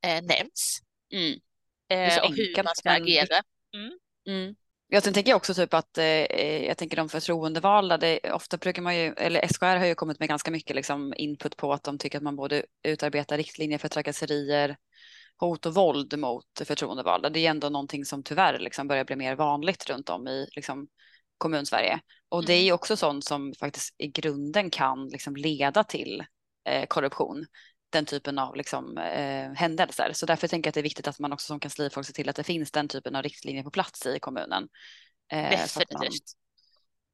eh, 0.02 0.22
nämns. 0.22 0.80
Mm. 1.12 1.40
Eh, 1.88 2.24
och 2.24 2.36
hur 2.36 2.64
man 2.64 2.74
ska 2.74 2.90
agera. 2.90 3.42
Mm. 3.74 3.98
Mm. 4.28 4.54
Ja, 4.88 5.00
sen 5.00 5.14
tänker 5.14 5.30
jag 5.30 5.36
också 5.36 5.54
typ 5.54 5.74
att 5.74 5.98
eh, 5.98 6.06
jag 6.66 6.78
tänker 6.78 6.96
de 6.96 7.08
förtroendevalda, 7.08 7.98
det, 7.98 8.20
ofta 8.32 8.56
brukar 8.56 8.82
man 8.82 8.96
ju, 8.96 9.12
eller 9.16 9.46
SKR 9.48 9.76
har 9.76 9.86
ju 9.86 9.94
kommit 9.94 10.18
med 10.18 10.28
ganska 10.28 10.50
mycket 10.50 10.76
liksom, 10.76 11.14
input 11.16 11.56
på 11.56 11.72
att 11.72 11.82
de 11.82 11.98
tycker 11.98 12.18
att 12.18 12.24
man 12.24 12.36
borde 12.36 12.64
utarbeta 12.82 13.36
riktlinjer 13.36 13.78
för 13.78 13.88
trakasserier, 13.88 14.76
hot 15.36 15.66
och 15.66 15.74
våld 15.74 16.18
mot 16.18 16.46
förtroendevalda. 16.64 17.30
Det 17.30 17.46
är 17.46 17.50
ändå 17.50 17.68
någonting 17.68 18.04
som 18.04 18.22
tyvärr 18.22 18.58
liksom 18.58 18.88
börjar 18.88 19.04
bli 19.04 19.16
mer 19.16 19.36
vanligt 19.36 19.90
runt 19.90 20.08
om 20.08 20.28
i 20.28 20.48
liksom, 20.52 20.88
kommunsverige. 21.38 22.00
Och 22.28 22.38
mm. 22.38 22.46
det 22.46 22.54
är 22.54 22.72
också 22.72 22.96
sånt 22.96 23.24
som 23.24 23.52
faktiskt 23.60 23.94
i 23.98 24.08
grunden 24.08 24.70
kan 24.70 25.08
liksom 25.08 25.36
leda 25.36 25.84
till 25.84 26.24
eh, 26.68 26.86
korruption 26.86 27.46
den 27.90 28.06
typen 28.06 28.38
av 28.38 28.56
liksom, 28.56 28.98
eh, 28.98 29.52
händelser. 29.52 30.10
Så 30.14 30.26
därför 30.26 30.48
tänker 30.48 30.68
jag 30.68 30.70
att 30.70 30.74
det 30.74 30.80
är 30.80 30.82
viktigt 30.82 31.08
att 31.08 31.18
man 31.18 31.32
också 31.32 31.46
som 31.46 31.60
kanslifolk 31.60 32.06
ser 32.06 32.12
till 32.12 32.28
att 32.28 32.36
det 32.36 32.44
finns 32.44 32.70
den 32.70 32.88
typen 32.88 33.16
av 33.16 33.22
riktlinjer 33.22 33.62
på 33.62 33.70
plats 33.70 34.06
i 34.06 34.18
kommunen. 34.18 34.68
Eh, 35.32 35.66
så 35.66 35.82
att 35.82 35.92
man 35.92 36.06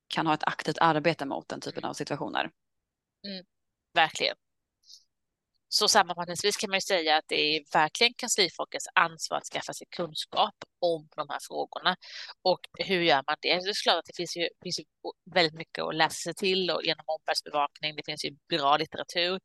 kan 0.09 0.27
ha 0.27 0.35
ett 0.35 0.45
aktivt 0.45 0.79
arbete 0.79 1.27
mot 1.27 1.49
den 1.49 1.61
typen 1.61 1.85
av 1.85 1.95
situationer. 1.95 2.51
Mm, 3.27 3.45
verkligen. 3.95 4.37
Så 5.73 5.89
sammanfattningsvis 5.89 6.57
kan 6.57 6.71
man 6.71 6.77
ju 6.77 6.81
säga 6.81 7.17
att 7.17 7.25
det 7.29 7.57
är 7.57 7.63
verkligen 7.73 8.15
kanslifolkets 8.15 8.87
ansvar 8.95 9.39
att 9.39 9.45
skaffa 9.45 9.73
sig 9.73 9.87
kunskap 9.97 10.55
om 10.81 11.09
de 11.17 11.29
här 11.29 11.39
frågorna. 11.49 11.97
Och 12.43 12.61
hur 12.79 13.01
gör 13.03 13.23
man 13.27 13.37
det? 13.41 13.49
Det 13.49 13.71
är 13.71 13.83
klart 13.83 13.99
att 13.99 14.05
det 14.05 14.17
finns 14.17 14.37
ju, 14.37 14.49
finns 14.63 14.81
ju 14.81 14.85
väldigt 15.35 15.55
mycket 15.55 15.85
att 15.85 15.95
läsa 15.95 16.15
sig 16.15 16.35
till 16.35 16.71
och 16.71 16.85
genom 16.85 17.05
omvärldsbevakning. 17.07 17.97
Det 17.97 18.03
finns 18.07 18.25
ju 18.25 18.37
bra 18.49 18.77
litteratur. 18.77 19.41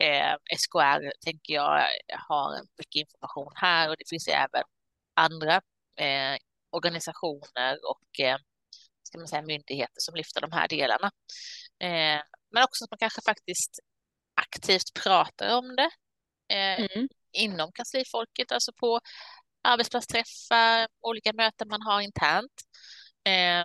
Eh, 0.00 0.34
SKR 0.56 1.12
tänker 1.24 1.54
jag 1.54 1.88
har 2.28 2.60
mycket 2.78 3.00
information 3.00 3.52
här 3.54 3.90
och 3.90 3.96
det 3.98 4.08
finns 4.10 4.28
ju 4.28 4.32
även 4.32 4.62
andra 5.14 5.54
eh, 6.00 6.36
organisationer 6.70 7.78
och 7.90 8.20
eh, 8.20 8.38
ska 9.02 9.18
man 9.18 9.28
säga, 9.28 9.42
myndigheter 9.42 9.96
som 9.96 10.14
lyfter 10.14 10.40
de 10.40 10.52
här 10.52 10.68
delarna. 10.68 11.10
Eh, 11.80 12.22
men 12.52 12.64
också 12.64 12.84
att 12.84 12.90
man 12.90 12.98
kanske 12.98 13.20
faktiskt 13.22 13.80
aktivt 14.48 14.94
pratar 14.94 15.56
om 15.56 15.76
det 15.76 15.90
eh, 16.54 16.80
mm. 16.80 17.08
inom 17.32 17.72
kanslifolket, 17.72 18.52
alltså 18.52 18.72
på 18.72 19.00
arbetsplatsträffar, 19.62 20.88
olika 21.00 21.32
möten 21.32 21.68
man 21.68 21.82
har 21.82 22.00
internt. 22.00 22.62
Eh, 23.24 23.64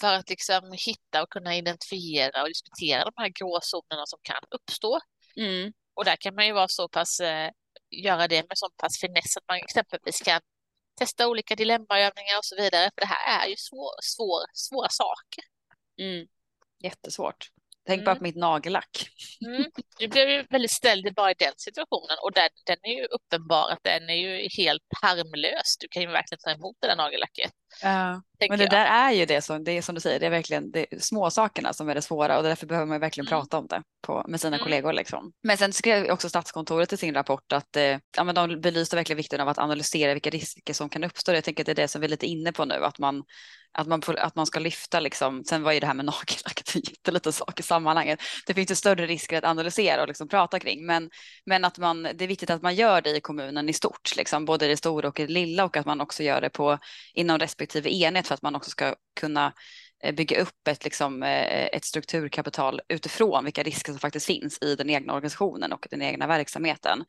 för 0.00 0.14
att 0.14 0.30
liksom 0.30 0.72
hitta 0.72 1.22
och 1.22 1.30
kunna 1.30 1.56
identifiera 1.56 2.42
och 2.42 2.48
diskutera 2.48 3.04
de 3.04 3.12
här 3.16 3.28
gråzonerna 3.28 4.06
som 4.06 4.18
kan 4.22 4.42
uppstå. 4.50 5.00
Mm. 5.36 5.72
Och 5.94 6.04
där 6.04 6.16
kan 6.16 6.34
man 6.34 6.46
ju 6.46 6.52
vara 6.52 6.68
så 6.68 6.88
pass, 6.88 7.20
eh, 7.20 7.50
göra 7.90 8.28
det 8.28 8.42
med 8.48 8.58
så 8.58 8.70
pass 8.76 9.00
finess 9.00 9.36
att 9.36 9.48
man 9.48 9.56
exempelvis 9.56 10.20
kan 10.20 10.40
testa 10.98 11.28
olika 11.28 11.54
dilemmaövningar 11.54 12.38
och 12.38 12.44
så 12.44 12.56
vidare. 12.56 12.90
För 12.94 13.00
det 13.00 13.06
här 13.06 13.44
är 13.44 13.48
ju 13.48 13.56
svår, 13.56 13.92
svår, 14.02 14.44
svåra 14.52 14.88
saker. 14.88 15.44
Mm. 16.00 16.28
Jättesvårt. 16.82 17.50
Tänk 17.88 18.04
bara 18.04 18.14
på 18.14 18.18
mm. 18.18 18.28
mitt 18.28 18.36
nagellack. 18.36 19.10
Mm. 19.46 19.64
Du 19.98 20.08
blev 20.08 20.28
ju 20.28 20.44
väldigt 20.50 20.70
ställd 20.70 21.14
bara 21.14 21.30
i 21.30 21.34
den 21.38 21.52
situationen 21.56 22.16
och 22.22 22.32
den, 22.32 22.48
den 22.66 22.76
är 22.82 22.94
ju 23.00 23.04
uppenbar 23.04 23.70
att 23.70 23.82
den 23.82 24.10
är 24.10 24.14
ju 24.14 24.48
helt 24.58 24.88
harmlös. 25.02 25.76
Du 25.80 25.88
kan 25.88 26.02
ju 26.02 26.08
verkligen 26.08 26.40
ta 26.44 26.50
emot 26.50 26.76
det 26.80 26.86
där 26.88 26.96
nagellacket. 26.96 27.52
Ja, 27.82 28.22
men 28.48 28.58
det 28.58 28.64
jag. 28.64 28.70
där 28.70 28.86
är 28.86 29.12
ju 29.12 29.26
det 29.26 29.42
som, 29.42 29.64
det 29.64 29.72
är 29.72 29.82
som 29.82 29.94
du 29.94 30.00
säger, 30.00 30.20
det 30.20 30.26
är 30.26 30.30
verkligen 30.30 30.70
det 30.70 30.94
är 30.94 30.98
små 30.98 31.30
sakerna 31.30 31.72
som 31.72 31.88
är 31.88 31.94
det 31.94 32.02
svåra 32.02 32.36
och 32.36 32.42
därför 32.42 32.66
behöver 32.66 32.86
man 32.86 33.00
verkligen 33.00 33.26
mm. 33.28 33.40
prata 33.40 33.58
om 33.58 33.66
det 33.66 33.82
på, 34.06 34.24
med 34.28 34.40
sina 34.40 34.56
mm. 34.56 34.64
kollegor. 34.64 34.92
Liksom. 34.92 35.32
Men 35.42 35.56
sen 35.56 35.72
skrev 35.72 36.10
också 36.10 36.28
Statskontoret 36.28 36.92
i 36.92 36.96
sin 36.96 37.14
rapport 37.14 37.52
att 37.52 37.76
eh, 37.76 37.98
ja, 38.16 38.24
men 38.24 38.34
de 38.34 38.60
belyste 38.60 38.96
verkligen 38.96 39.16
vikten 39.16 39.40
av 39.40 39.48
att 39.48 39.58
analysera 39.58 40.12
vilka 40.14 40.30
risker 40.30 40.74
som 40.74 40.88
kan 40.88 41.04
uppstå. 41.04 41.32
Jag 41.32 41.44
tänker 41.44 41.62
att 41.62 41.66
det 41.66 41.72
är 41.72 41.82
det 41.82 41.88
som 41.88 42.00
vi 42.00 42.04
är 42.04 42.10
lite 42.10 42.26
inne 42.26 42.52
på 42.52 42.64
nu, 42.64 42.84
att 42.84 42.98
man 42.98 43.22
att 43.72 43.86
man, 43.86 44.02
får, 44.02 44.16
att 44.16 44.36
man 44.36 44.46
ska 44.46 44.60
lyfta 44.60 45.00
liksom, 45.00 45.44
sen 45.44 45.62
var 45.62 45.72
ju 45.72 45.80
det 45.80 45.86
här 45.86 45.94
med 45.94 46.04
nagellack 46.04 46.62
en 46.74 46.82
jätteliten 46.84 47.32
sak 47.32 47.60
i 47.60 47.62
sammanhanget. 47.62 48.20
Det 48.46 48.54
finns 48.54 48.70
ju 48.70 48.74
större 48.74 49.06
risker 49.06 49.38
att 49.38 49.44
analysera 49.44 50.02
och 50.02 50.08
liksom 50.08 50.28
prata 50.28 50.60
kring, 50.60 50.86
men, 50.86 51.10
men 51.46 51.64
att 51.64 51.78
man, 51.78 52.02
det 52.02 52.24
är 52.24 52.28
viktigt 52.28 52.50
att 52.50 52.62
man 52.62 52.74
gör 52.74 53.00
det 53.00 53.16
i 53.16 53.20
kommunen 53.20 53.68
i 53.68 53.72
stort, 53.72 54.16
liksom, 54.16 54.44
både 54.44 54.66
det 54.66 54.76
stora 54.76 55.08
och 55.08 55.14
det 55.16 55.26
lilla 55.26 55.64
och 55.64 55.76
att 55.76 55.86
man 55.86 56.00
också 56.00 56.22
gör 56.22 56.40
det 56.40 56.50
på, 56.50 56.78
inom 57.14 57.38
respektive 57.38 57.67
enhet 57.76 58.26
för 58.26 58.34
att 58.34 58.42
man 58.42 58.54
också 58.54 58.70
ska 58.70 58.94
kunna 59.20 59.52
Eh, 60.04 60.14
bygga 60.14 60.40
upp 60.40 60.68
ett, 60.68 60.84
liksom, 60.84 61.22
eh, 61.22 61.66
ett 61.66 61.84
strukturkapital 61.84 62.80
utifrån 62.88 63.44
vilka 63.44 63.62
risker 63.62 63.92
som 63.92 63.98
faktiskt 63.98 64.26
finns 64.26 64.58
i 64.62 64.74
den 64.74 64.90
egna 64.90 65.12
organisationen 65.12 65.72
och 65.72 65.86
den 65.90 66.02
egna 66.02 66.26
verksamheten. 66.26 67.04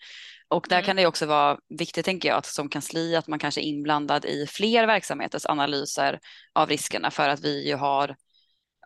Och 0.48 0.66
där 0.70 0.76
mm. 0.76 0.86
kan 0.86 0.96
det 0.96 1.06
också 1.06 1.26
vara 1.26 1.58
viktigt, 1.80 2.06
tänker 2.06 2.30
jag, 2.30 2.38
att 2.38 2.46
som 2.46 2.70
kansli 2.70 3.16
att 3.16 3.28
man 3.28 3.40
kanske 3.40 3.62
är 3.62 3.64
inblandad 3.64 4.26
i 4.26 4.48
fler 4.48 4.88
verksamheters 4.88 5.46
analyser 5.46 6.20
av 6.54 6.70
riskerna 6.70 7.12
för 7.12 7.30
att 7.30 7.40
vi 7.40 7.68
ju 7.68 7.76
har 7.76 8.16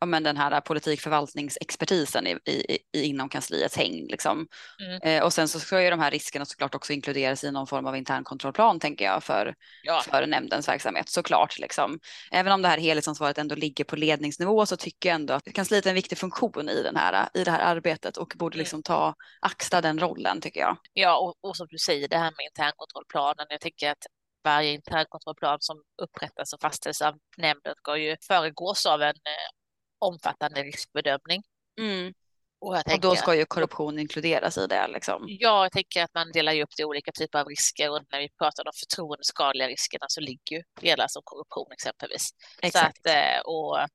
ja, 0.03 0.07
men 0.07 0.23
den 0.23 0.37
här 0.37 0.61
politikförvaltningsexpertisen 0.61 2.27
i, 2.27 2.39
i, 2.45 2.77
i, 2.93 3.03
inom 3.03 3.29
kansliets 3.29 3.77
häng. 3.77 4.07
Liksom. 4.09 4.47
Mm. 4.81 5.01
Eh, 5.01 5.23
och 5.23 5.33
sen 5.33 5.47
så 5.47 5.59
ska 5.59 5.81
ju 5.81 5.89
de 5.89 5.99
här 5.99 6.11
riskerna 6.11 6.45
såklart 6.45 6.75
också 6.75 6.93
inkluderas 6.93 7.43
i 7.43 7.51
någon 7.51 7.67
form 7.67 7.85
av 7.85 7.97
intern 7.97 8.23
kontrollplan 8.23 8.79
tänker 8.79 9.05
jag 9.05 9.23
för, 9.23 9.55
ja. 9.83 10.01
för 10.09 10.27
nämndens 10.27 10.67
verksamhet 10.67 11.09
såklart. 11.09 11.59
Liksom. 11.59 11.99
Även 12.31 12.51
om 12.51 12.61
det 12.61 12.67
här 12.67 12.77
helhetsansvaret 12.77 13.37
ändå 13.37 13.55
ligger 13.55 13.83
på 13.83 13.95
ledningsnivå 13.95 14.65
så 14.65 14.77
tycker 14.77 15.09
jag 15.09 15.15
ändå 15.15 15.33
att 15.33 15.53
kansliet 15.53 15.85
är 15.85 15.89
en 15.89 15.95
viktig 15.95 16.17
funktion 16.17 16.69
i, 16.69 16.83
den 16.83 16.95
här, 16.95 17.29
i 17.33 17.43
det 17.43 17.51
här 17.51 17.75
arbetet 17.75 18.17
och 18.17 18.33
borde 18.35 18.55
mm. 18.55 18.59
liksom 18.59 18.83
ta, 18.83 19.15
axla 19.41 19.81
den 19.81 19.99
rollen 19.99 20.41
tycker 20.41 20.59
jag. 20.59 20.77
Ja, 20.93 21.17
och, 21.17 21.49
och 21.49 21.57
som 21.57 21.67
du 21.69 21.77
säger 21.77 22.07
det 22.07 22.17
här 22.17 22.31
med 22.37 22.45
internkontrollplanen. 22.49 23.45
Jag 23.49 23.61
tycker 23.61 23.91
att 23.91 24.05
varje 24.43 24.71
internkontrollplan 24.73 25.57
som 25.59 25.83
upprättas 26.01 26.53
och 26.53 26.61
fastställs 26.61 27.01
av 27.01 27.15
nämnden 27.37 27.73
ska 27.77 27.97
ju 27.97 28.17
föregås 28.27 28.85
av 28.85 29.01
en 29.01 29.15
eh, 29.15 29.62
omfattande 30.03 30.63
riskbedömning. 30.63 31.43
Mm. 31.79 32.13
Och, 32.59 32.75
och, 32.75 32.99
då 32.99 33.15
ska 33.15 33.35
ju 33.35 33.45
korruption 33.45 33.99
inkluderas 33.99 34.57
i 34.57 34.67
det. 34.67 34.87
Liksom. 34.87 35.25
Ja, 35.27 35.63
jag 35.63 35.71
tänker 35.71 36.03
att 36.03 36.13
man 36.13 36.31
delar 36.31 36.61
upp 36.61 36.69
det 36.77 36.81
i 36.81 36.85
olika 36.85 37.11
typer 37.11 37.39
av 37.39 37.47
risker 37.47 37.89
och 37.89 38.01
när 38.11 38.19
vi 38.19 38.29
pratar 38.29 38.63
om 38.63 38.71
de 38.73 38.79
förtroendeskadliga 38.79 39.67
riskerna 39.67 40.05
så 40.09 40.21
ligger 40.21 40.57
ju 40.57 40.63
delar 40.81 41.07
som 41.07 41.21
korruption 41.25 41.71
exempelvis. 41.71 42.29
Exakt. 42.61 43.03
Så, 43.03 43.09
att, 43.09 43.15
eh, 43.15 43.39
och, 43.45 43.87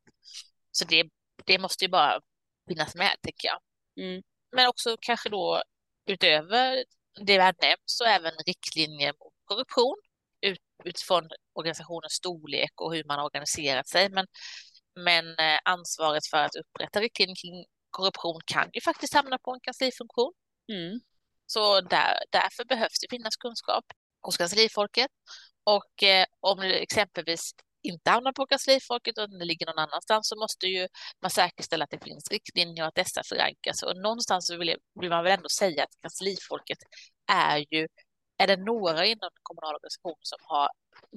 så 0.71 0.85
det, 0.85 1.05
det 1.45 1.59
måste 1.59 1.85
ju 1.85 1.89
bara 1.89 2.21
finnas 2.69 2.95
med, 2.95 3.15
tycker 3.23 3.49
jag. 3.49 3.61
Mm. 4.05 4.23
Men 4.57 4.67
också 4.67 4.97
kanske 5.01 5.29
då 5.29 5.63
utöver 6.07 6.85
det 7.21 7.37
vi 7.37 7.43
har 7.43 7.55
nämnt 7.63 7.83
så 7.85 8.05
även 8.05 8.33
riktlinjer 8.47 9.13
mot 9.13 9.33
korruption 9.45 9.97
ut, 10.41 10.61
utifrån 10.85 11.29
organisationens 11.55 12.13
storlek 12.13 12.81
och 12.81 12.95
hur 12.95 13.05
man 13.05 13.19
har 13.19 13.27
organiserat 13.27 13.89
sig. 13.89 14.11
Men 14.11 14.27
men 15.05 15.25
eh, 15.29 15.59
ansvaret 15.65 16.27
för 16.27 16.39
att 16.39 16.57
upprätta 16.57 17.01
riktlinjer 17.01 17.37
kring 17.37 17.65
korruption 17.91 18.41
kan 18.47 18.71
ju 18.73 18.81
faktiskt 18.81 19.15
hamna 19.15 19.39
på 19.39 19.51
en 19.55 19.61
kanslifunktion. 19.61 20.33
Mm. 20.73 21.01
Så 21.47 21.81
där, 21.81 22.19
därför 22.31 22.65
behövs 22.65 23.01
det 23.01 23.07
finnas 23.11 23.37
kunskap 23.37 23.85
hos 24.23 24.37
kanslifolket. 24.37 25.11
Och 25.65 26.03
eh, 26.03 26.27
om 26.41 26.61
det 26.61 26.83
exempelvis 26.83 27.53
inte 27.83 28.11
hamnar 28.11 28.33
på 28.33 28.47
kanslifolket 28.47 29.19
och 29.19 29.31
det 29.31 29.45
ligger 29.45 29.67
någon 29.67 29.79
annanstans 29.79 30.29
så 30.29 30.37
måste 30.37 30.67
ju 30.67 30.89
man 31.23 31.31
säkerställa 31.31 31.85
att 31.85 31.91
det 31.91 32.05
finns 32.05 32.31
riktlinjer 32.31 32.85
och 32.85 32.89
att 32.89 32.95
dessa 32.95 33.23
förankras. 33.23 33.83
Och 33.83 33.97
någonstans 33.97 34.51
vill, 34.51 34.77
vill 35.01 35.11
man 35.11 35.25
väl 35.25 35.33
ändå 35.33 35.49
säga 35.49 35.83
att 35.85 36.01
kanslifolket 36.03 36.79
är 37.33 37.65
ju 37.75 37.89
är 38.39 38.47
det 38.47 38.57
några 38.57 39.07
inom 39.07 39.21
den 39.21 39.31
kommunala 39.43 39.75
organisationen 39.77 40.19
som 40.23 40.39
har 40.43 40.69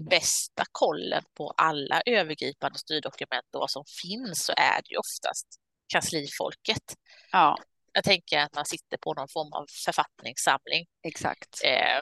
bästa 0.10 0.64
kollen 0.72 1.24
på 1.38 1.54
alla 1.58 2.02
övergripande 2.06 2.80
styrdokument 2.80 3.46
och 3.54 3.60
vad 3.60 3.72
som 3.72 3.84
finns 4.02 4.46
så 4.46 4.54
är 4.58 4.82
det 4.82 4.92
ju 4.92 4.98
oftast 4.98 5.48
kanslifolket. 5.88 6.84
Ja, 7.32 7.58
Jag 7.94 8.04
tänker 8.04 8.40
att 8.40 8.56
man 8.56 8.66
sitter 8.66 8.98
på 8.98 9.14
någon 9.14 9.28
form 9.28 9.54
av 9.54 9.66
författningssamling 9.86 10.86
exakt. 11.04 11.62
eh, 11.64 12.00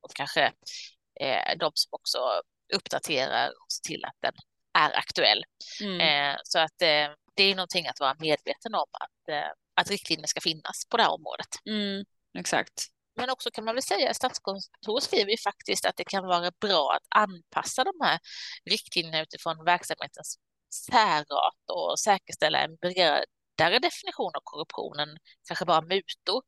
och 0.00 0.10
kanske 0.14 0.52
eh, 1.20 1.58
de 1.58 1.70
som 1.74 1.88
också 1.90 2.18
uppdaterar 2.74 3.48
och 3.48 3.72
ser 3.72 3.82
till 3.88 4.04
att 4.04 4.16
den 4.20 4.32
är 4.78 4.98
aktuell. 4.98 5.44
Mm. 5.82 6.00
Eh, 6.00 6.36
så 6.44 6.58
att 6.58 6.82
eh, 6.82 7.08
det 7.34 7.42
är 7.42 7.54
någonting 7.54 7.86
att 7.88 8.00
vara 8.00 8.14
medveten 8.18 8.74
om 8.74 8.86
att, 8.92 9.28
eh, 9.28 9.50
att 9.74 9.90
riktlinjer 9.90 10.26
ska 10.26 10.40
finnas 10.40 10.84
på 10.90 10.96
det 10.96 11.02
här 11.02 11.12
området. 11.12 11.48
Mm. 11.66 12.04
Exakt. 12.38 12.86
Men 13.20 13.30
också 13.30 13.50
kan 13.50 13.64
man 13.64 13.74
väl 13.74 13.82
säga 13.82 14.10
att 14.10 14.16
Statskontoret 14.16 15.04
skriver 15.04 15.30
ju 15.30 15.36
faktiskt 15.36 15.84
att 15.84 15.96
det 15.96 16.04
kan 16.04 16.26
vara 16.26 16.50
bra 16.60 16.92
att 16.92 17.06
anpassa 17.20 17.84
de 17.84 17.92
här 18.02 18.18
riktlinjerna 18.64 19.22
utifrån 19.22 19.64
verksamhetens 19.64 20.38
särart 20.74 21.64
och 21.72 21.98
säkerställa 21.98 22.58
en 22.58 22.76
bredare 22.76 23.78
definition 23.78 24.32
av 24.36 24.40
korruptionen, 24.44 25.08
kanske 25.48 25.64
bara 25.64 25.80
mutor. 25.80 26.42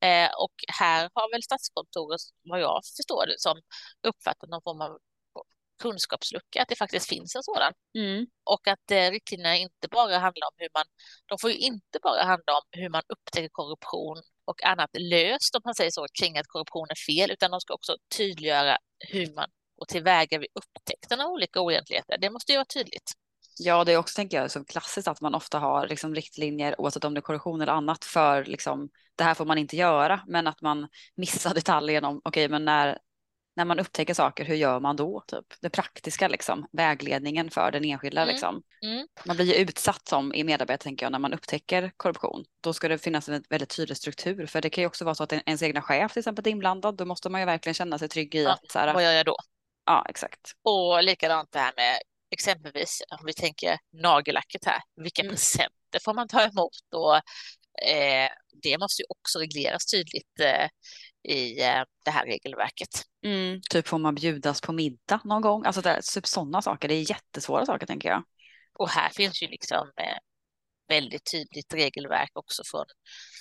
Eh, 0.00 0.30
och 0.44 0.54
här 0.80 1.10
har 1.14 1.32
väl 1.32 1.42
Statskontoret, 1.42 2.20
vad 2.50 2.60
jag 2.60 2.80
förstår 2.96 3.26
det 3.26 3.38
som, 3.38 3.60
uppfattat 4.08 4.50
någon 4.50 4.62
form 4.62 4.80
av 4.80 4.98
kunskapslucka, 5.82 6.62
att 6.62 6.68
det 6.68 6.76
faktiskt 6.76 7.08
finns 7.08 7.36
en 7.36 7.42
sådan. 7.42 7.72
Mm. 7.94 8.26
Och 8.44 8.68
att 8.68 8.90
eh, 8.90 9.10
riktlinjerna 9.10 9.56
inte 9.56 9.88
bara 9.90 10.18
handlar 10.18 10.46
om 10.46 10.54
hur 10.56 10.68
man, 10.74 10.84
de 11.26 11.38
får 11.38 11.50
ju 11.50 11.56
inte 11.56 11.98
bara 12.02 12.22
handla 12.22 12.52
om 12.58 12.62
hur 12.70 12.88
man 12.88 13.02
upptäcker 13.08 13.48
korruption 13.48 14.22
och 14.44 14.64
annat 14.64 14.90
löst, 14.98 15.54
om 15.54 15.60
man 15.64 15.74
säger 15.74 15.90
så, 15.90 16.06
kring 16.20 16.38
att 16.38 16.46
korruption 16.46 16.86
är 16.90 17.12
fel, 17.12 17.30
utan 17.30 17.50
de 17.50 17.60
ska 17.60 17.74
också 17.74 17.96
tydliggöra 18.16 18.78
hur 18.98 19.34
man 19.34 19.48
går 19.78 19.86
tillväga 19.86 20.38
vid 20.38 20.48
upptäckten 20.54 21.20
av 21.20 21.30
olika 21.30 21.60
oegentligheter. 21.60 22.18
Det 22.20 22.30
måste 22.30 22.52
ju 22.52 22.58
vara 22.58 22.66
tydligt. 22.74 23.12
Ja, 23.58 23.84
det 23.84 23.92
är 23.92 23.96
också, 23.96 24.16
tänker 24.16 24.36
jag, 24.36 24.50
som 24.50 24.64
klassiskt 24.64 25.08
att 25.08 25.20
man 25.20 25.34
ofta 25.34 25.58
har 25.58 25.88
liksom, 25.88 26.14
riktlinjer, 26.14 26.80
oavsett 26.80 27.04
om 27.04 27.14
det 27.14 27.18
är 27.18 27.22
korruption 27.22 27.60
eller 27.60 27.72
annat, 27.72 28.04
för 28.04 28.44
liksom, 28.44 28.88
det 29.16 29.24
här 29.24 29.34
får 29.34 29.44
man 29.44 29.58
inte 29.58 29.76
göra, 29.76 30.20
men 30.26 30.46
att 30.46 30.60
man 30.60 30.88
missar 31.14 31.54
detaljen 31.54 32.04
om, 32.04 32.20
okej, 32.24 32.48
men 32.48 32.64
när, 32.64 32.98
när 33.56 33.64
man 33.64 33.78
upptäcker 33.80 34.14
saker, 34.14 34.44
hur 34.44 34.54
gör 34.54 34.80
man 34.80 34.96
då? 34.96 35.24
Typ? 35.26 35.44
Det 35.60 35.70
praktiska, 35.70 36.28
liksom, 36.28 36.66
vägledningen 36.72 37.50
för 37.50 37.70
den 37.70 37.84
enskilda. 37.84 38.22
Mm. 38.22 38.32
Liksom. 38.32 38.62
Mm. 38.82 39.06
Man 39.24 39.36
blir 39.36 39.46
ju 39.46 39.54
utsatt 39.54 40.08
som 40.08 40.34
i 40.34 40.44
medarbetare, 40.44 40.78
tänker 40.78 41.06
jag, 41.06 41.12
när 41.12 41.18
man 41.18 41.32
upptäcker 41.32 41.92
korruption. 41.96 42.44
Då 42.60 42.72
ska 42.72 42.88
det 42.88 42.98
finnas 42.98 43.28
en 43.28 43.44
väldigt 43.48 43.76
tydlig 43.76 43.96
struktur, 43.96 44.46
för 44.46 44.60
det 44.60 44.70
kan 44.70 44.82
ju 44.82 44.86
också 44.86 45.04
vara 45.04 45.14
så 45.14 45.22
att 45.22 45.32
en- 45.32 45.42
ens 45.46 45.62
egna 45.62 45.82
chef 45.82 46.12
till 46.12 46.20
exempel 46.20 46.46
är 46.46 46.50
inblandad, 46.50 46.96
då 46.96 47.04
måste 47.04 47.28
man 47.28 47.40
ju 47.40 47.44
verkligen 47.44 47.74
känna 47.74 47.98
sig 47.98 48.08
trygg 48.08 48.34
i 48.34 48.42
Ja, 48.42 48.52
att 48.52 48.70
så 48.72 48.78
här, 48.78 48.94
Vad 48.94 49.02
gör 49.04 49.12
jag 49.12 49.26
då? 49.26 49.36
ja, 49.86 50.06
exakt. 50.08 50.40
Och 50.64 51.02
likadant 51.02 51.52
det 51.52 51.58
här 51.58 51.72
med 51.76 51.98
exempelvis 52.30 53.02
om 53.20 53.26
vi 53.26 53.32
tänker 53.34 53.78
nagellacket 53.92 54.64
här. 54.64 54.80
Vilka 54.96 55.22
Mm. 55.22 55.30
presenter 55.30 56.00
får 56.04 56.14
man 56.14 56.28
ta 56.28 56.42
emot? 56.42 56.70
Och, 56.94 57.16
eh, 57.88 58.28
det 58.62 58.78
måste 58.78 59.02
ju 59.02 59.06
också 59.08 59.38
regleras 59.38 59.86
tydligt 59.86 60.40
eh, 60.40 60.68
i 61.24 61.62
eh, 61.62 61.82
det 62.04 62.10
här 62.10 62.26
regelverket. 62.26 63.02
Mm. 63.24 63.60
Typ 63.70 63.88
får 63.88 63.98
man 63.98 64.14
bjudas 64.14 64.60
på 64.60 64.72
middag 64.72 65.20
någon 65.24 65.42
gång? 65.42 65.64
Alltså 65.64 65.80
där, 65.80 66.00
typ 66.14 66.26
sådana 66.26 66.62
saker, 66.62 66.88
det 66.88 66.94
är 66.94 67.10
jättesvåra 67.10 67.66
saker 67.66 67.86
tänker 67.86 68.08
jag. 68.08 68.24
Och 68.78 68.88
här 68.88 69.08
finns 69.08 69.42
ju 69.42 69.46
liksom 69.46 69.92
eh, 69.96 70.16
väldigt 70.88 71.30
tydligt 71.32 71.74
regelverk 71.74 72.30
också 72.34 72.62
från 72.66 72.84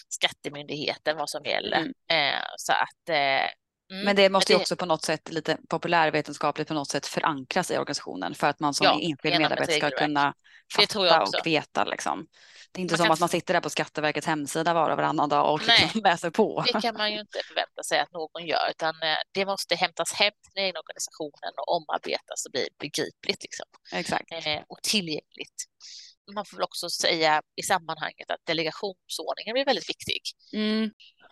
Skattemyndigheten 0.10 1.18
vad 1.18 1.30
som 1.30 1.44
gäller. 1.44 1.78
Mm. 1.78 2.36
Eh, 2.36 2.44
så 2.58 2.74
att 2.74 3.10
mm, 3.92 4.06
Men 4.06 4.16
det 4.16 4.30
måste 4.30 4.54
ju 4.54 4.60
också 4.60 4.76
på 4.76 4.86
något 4.86 5.06
sätt 5.06 5.32
lite 5.32 5.58
populärvetenskapligt 5.70 6.68
på 6.68 6.74
något 6.74 6.90
sätt 6.90 7.08
förankras 7.08 7.72
i 7.72 7.78
organisationen 7.78 8.36
för 8.36 8.48
att 8.48 8.60
man 8.60 8.74
som 8.74 8.86
Ja, 8.86 9.00
enskild 9.02 9.40
medarbetare 9.40 9.78
ska 9.78 9.90
kunna 9.90 10.34
fatta 10.76 11.22
och 11.22 11.34
veta 11.46 11.84
liksom. 11.84 12.28
Det 12.72 12.80
är 12.80 12.82
inte 12.82 12.94
Man 12.94 12.98
som 12.98 13.06
kan 13.06 13.14
att 13.14 13.20
man 13.20 13.30
sitter 13.30 13.54
där 13.54 13.62
på 13.62 13.70
Skatteverkets 13.70 14.28
hemsida 14.28 14.74
var 14.74 14.90
och 14.90 14.98
varannan 14.98 15.30
dag 15.30 15.54
och 15.54 15.68
liksom 15.68 16.02
läser 16.04 16.30
på. 16.30 16.64
Det 16.74 16.82
kan 16.82 16.98
man 16.98 17.12
ju 17.12 17.20
inte 17.20 17.40
förvänta 17.48 17.84
sig 17.84 18.00
att 18.00 18.12
någon 18.12 18.48
gör, 18.48 18.70
utan 18.70 18.96
eh, 19.04 19.18
det 19.32 19.46
måste 19.46 19.76
hämtas 19.76 20.14
hem 20.14 20.32
till 20.42 20.52
den 20.56 20.64
egna 20.66 20.80
organisationen 20.80 21.54
och 21.58 21.76
omarbetas 21.76 22.46
och 22.46 22.52
bli 22.52 22.68
begripligt 22.80 23.44
liksom, 23.44 23.66
Exakt. 23.92 24.32
eh, 24.32 24.62
och 24.68 24.80
tillgängligt. 24.84 25.66
Man 26.34 26.46
får 26.46 26.58
väl 26.58 26.64
också 26.64 26.90
säga 26.90 27.42
i 27.56 27.64
sammanhanget 27.64 28.32
att 28.32 28.46
delegationsordningen 28.46 29.54
blir 29.54 29.66
väldigt 29.66 29.90
viktig. 29.90 30.22
Mm. 30.54 30.92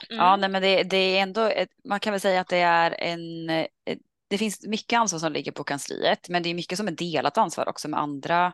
Ja, 0.09 0.35
nej, 0.35 0.49
men 0.49 0.61
det, 0.61 0.83
det 0.83 0.97
är 0.97 1.21
ändå, 1.21 1.51
man 1.83 1.99
kan 1.99 2.11
väl 2.13 2.21
säga 2.21 2.41
att 2.41 2.47
det 2.47 2.57
är 2.57 2.91
en, 2.91 3.49
eh, 3.49 3.67
det 4.27 4.37
finns 4.37 4.67
mycket 4.67 4.99
ansvar 4.99 5.19
som 5.19 5.33
ligger 5.33 5.51
på 5.51 5.63
kansliet, 5.63 6.29
men 6.29 6.43
det 6.43 6.49
är 6.49 6.53
mycket 6.53 6.77
som 6.77 6.87
är 6.87 6.91
delat 6.91 7.37
ansvar 7.37 7.69
också 7.69 7.87
med 7.87 7.99
andra 7.99 8.53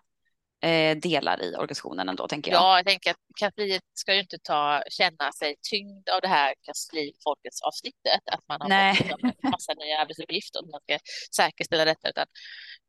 delar 1.02 1.44
i 1.44 1.56
organisationen 1.56 2.10
ändå, 2.10 2.28
tänker 2.28 2.52
jag. 2.52 2.62
Ja, 2.62 2.78
jag 2.78 2.86
tänker 2.86 3.12
att 3.12 3.18
kansliet 3.40 3.84
ska 3.94 4.14
ju 4.14 4.20
inte 4.20 4.38
ta, 4.44 4.84
känna 4.90 5.32
sig 5.40 5.56
tyngd 5.72 6.10
av 6.10 6.22
det 6.22 6.28
här 6.28 6.54
kanslifolkets 6.62 7.62
avsnittet, 7.62 8.22
att 8.32 8.48
man 8.48 8.62
har 8.62 8.70
Nej. 8.70 8.96
fått 8.96 9.24
en 9.24 9.50
massa 9.52 9.74
nya 9.74 9.98
arbetsuppgifter 9.98 10.60
och 10.64 10.70
man 10.70 10.82
ska 10.82 11.00
säkerställa 11.36 11.86
detta, 11.86 12.10
utan 12.10 12.26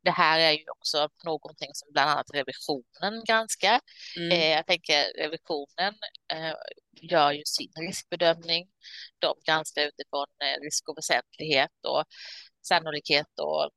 det 0.03 0.11
här 0.11 0.39
är 0.39 0.51
ju 0.51 0.65
också 0.69 1.09
någonting 1.25 1.69
som 1.73 1.91
bland 1.93 2.09
annat 2.09 2.25
revisionen 2.33 3.23
granskar. 3.27 3.79
Mm. 4.17 4.31
Eh, 4.31 4.49
jag 4.49 4.67
tänker 4.67 5.03
revisionen 5.17 5.93
eh, 6.33 6.53
gör 7.01 7.31
ju 7.31 7.41
sin 7.45 7.71
riskbedömning. 7.79 8.67
De 9.19 9.35
granskar 9.45 9.81
utifrån 9.81 10.27
eh, 10.43 10.61
risk 10.61 10.89
och 10.89 10.97
väsentlighet 10.97 11.71
och 11.87 12.03
sannolikhet 12.67 13.39
och 13.41 13.69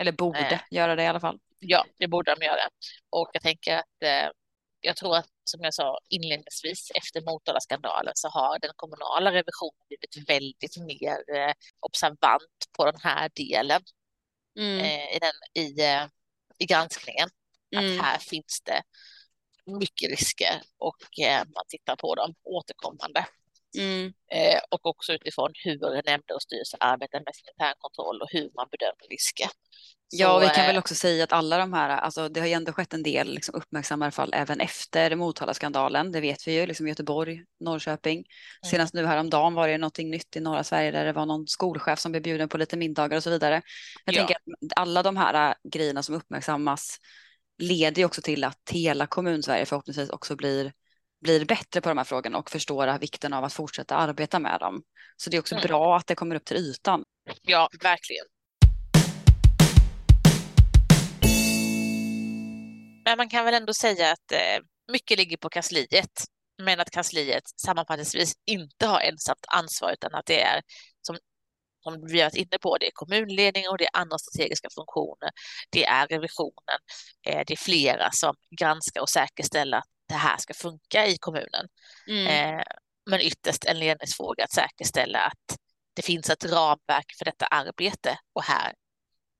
Eller 0.00 0.12
borde 0.12 0.38
eh. 0.38 0.60
göra 0.70 0.96
det 0.96 1.02
i 1.02 1.06
alla 1.06 1.20
fall. 1.20 1.38
Ja, 1.60 1.86
det 1.98 2.08
borde 2.08 2.34
de 2.34 2.44
göra. 2.44 2.68
Och 3.10 3.30
jag 3.32 3.42
tänker 3.42 3.76
att 3.76 4.02
eh, 4.02 4.30
jag 4.80 4.96
tror 4.96 5.16
att 5.16 5.28
som 5.44 5.60
jag 5.62 5.74
sa 5.74 5.98
inledningsvis 6.08 6.90
efter 6.94 7.20
Motala-skandalen 7.20 8.12
så 8.16 8.28
har 8.28 8.58
den 8.58 8.70
kommunala 8.76 9.32
revisionen 9.32 9.86
blivit 9.88 10.28
väldigt 10.28 10.76
mer 10.76 11.36
eh, 11.36 11.52
observant 11.80 12.66
på 12.76 12.84
den 12.84 13.00
här 13.02 13.30
delen 13.34 13.82
Mm. 14.58 14.78
eh, 14.78 15.16
i, 15.16 15.18
den, 15.18 15.64
i, 15.64 15.80
eh, 15.82 16.06
i 16.58 16.66
granskningen. 16.66 17.28
Mm. 17.76 17.98
Att 17.98 18.04
här 18.04 18.18
finns 18.18 18.62
det 18.64 18.82
mycket 19.66 20.10
risker 20.10 20.62
och 20.78 21.18
eh, 21.20 21.38
man 21.38 21.64
tittar 21.68 21.96
på 21.96 22.14
dem 22.14 22.34
återkommande. 22.42 23.26
Mm. 23.78 24.12
Eh, 24.32 24.60
och 24.70 24.86
också 24.86 25.12
utifrån 25.12 25.52
hur 25.64 25.78
nämnder 25.78 26.34
och 26.34 26.42
styrelser 26.42 26.78
arbetar 26.80 27.20
med 27.20 27.34
sin 27.34 27.48
internkontroll 27.48 28.22
och 28.22 28.28
hur 28.30 28.50
man 28.54 28.68
bedömer 28.70 29.08
risker. 29.10 29.48
Ja, 30.12 30.28
Så, 30.28 30.38
vi 30.40 30.46
kan 30.48 30.66
väl 30.66 30.74
eh, 30.76 30.78
också 30.78 30.94
säga 30.94 31.24
att 31.24 31.32
alla 31.32 31.58
de 31.58 31.72
här, 31.72 31.88
alltså 31.88 32.28
det 32.28 32.40
har 32.40 32.46
ju 32.46 32.52
ändå 32.52 32.72
skett 32.72 32.94
en 32.94 33.02
del 33.02 33.34
liksom, 33.34 33.54
uppmärksammade 33.54 34.10
fall 34.10 34.30
även 34.34 34.60
efter 34.60 35.16
Motala-skandalen. 35.16 36.12
Det 36.12 36.20
vet 36.20 36.48
vi 36.48 36.52
ju, 36.60 36.66
liksom 36.66 36.88
Göteborg, 36.88 37.44
Norrköping. 37.60 38.16
Mm. 38.16 38.70
Senast 38.70 38.94
nu 38.94 39.06
häromdagen 39.06 39.54
var 39.54 39.68
det 39.68 39.78
någonting 39.78 40.10
nytt 40.10 40.36
i 40.36 40.40
norra 40.40 40.64
Sverige 40.64 40.90
där 40.90 41.04
det 41.04 41.12
var 41.12 41.26
någon 41.26 41.46
skolchef 41.46 41.98
som 41.98 42.12
blev 42.12 42.22
bjuden 42.22 42.48
på 42.48 42.58
lite 42.58 42.76
middagar 42.76 43.16
och 43.16 43.22
så 43.22 43.30
vidare. 43.30 43.62
Jag 44.04 44.14
Ja. 44.14 44.18
tänker 44.18 44.34
att 44.34 44.72
alla 44.76 45.02
de 45.02 45.16
här 45.16 45.48
äh, 45.50 45.54
grejerna 45.70 46.02
som 46.02 46.14
uppmärksammas 46.14 46.98
leder 47.58 48.02
ju 48.02 48.06
också 48.06 48.22
till 48.22 48.44
att 48.44 48.70
hela 48.70 49.06
kommun-Sverige 49.06 49.66
förhoppningsvis 49.66 50.10
också 50.10 50.36
blir, 50.36 50.72
blir 51.20 51.44
bättre 51.44 51.80
på 51.80 51.88
de 51.88 51.98
här 51.98 52.04
frågorna 52.04 52.38
och 52.38 52.50
förstår 52.50 52.98
vikten 52.98 53.32
av 53.32 53.44
att 53.44 53.52
fortsätta 53.52 53.96
arbeta 53.96 54.38
med 54.38 54.60
dem. 54.60 54.82
Så 55.16 55.30
det 55.30 55.36
är 55.36 55.40
också 55.40 55.54
Mm. 55.54 55.66
bra 55.66 55.96
att 55.96 56.06
det 56.06 56.14
kommer 56.14 56.36
upp 56.36 56.44
till 56.44 56.56
ytan. 56.56 57.04
Ja, 57.42 57.68
verkligen. 57.82 58.24
Men 63.10 63.16
man 63.16 63.28
kan 63.28 63.44
väl 63.44 63.54
ändå 63.54 63.74
säga 63.74 64.12
att 64.12 64.32
eh, 64.32 64.58
mycket 64.92 65.18
ligger 65.18 65.36
på 65.36 65.48
kansliet, 65.48 66.24
men 66.62 66.80
att 66.80 66.90
kansliet 66.90 67.42
sammanfattningsvis 67.60 68.32
inte 68.46 68.86
har 68.86 69.00
ensamt 69.00 69.44
ansvar 69.48 69.92
utan 69.92 70.14
att 70.14 70.26
det 70.26 70.42
är 70.42 70.62
som, 71.02 71.18
som 71.84 72.06
vi 72.06 72.20
har 72.20 72.26
varit 72.26 72.36
inne 72.36 72.58
på, 72.62 72.76
det 72.78 72.86
är 72.86 72.90
kommunledning 72.94 73.68
och 73.68 73.78
det 73.78 73.84
är 73.84 74.00
andra 74.00 74.18
strategiska 74.18 74.68
funktioner, 74.74 75.30
det 75.70 75.84
är 75.84 76.06
revisionen, 76.06 76.78
eh, 77.26 77.42
det 77.46 77.52
är 77.52 77.56
flera 77.56 78.10
som 78.12 78.34
granskar 78.60 79.00
och 79.00 79.10
säkerställer 79.10 79.78
att 79.78 79.88
det 80.08 80.14
här 80.14 80.36
ska 80.36 80.54
funka 80.54 81.06
i 81.06 81.16
kommunen. 81.18 81.68
Eh, 82.28 82.62
men 83.10 83.20
ytterst 83.20 83.64
en 83.64 83.78
ledningsfråga 83.78 84.44
att 84.44 84.52
säkerställa 84.52 85.18
att 85.18 85.58
det 85.94 86.02
finns 86.02 86.30
ett 86.30 86.44
ramverk 86.44 87.14
för 87.18 87.24
detta 87.24 87.46
arbete. 87.46 88.18
Och 88.32 88.42
här 88.42 88.72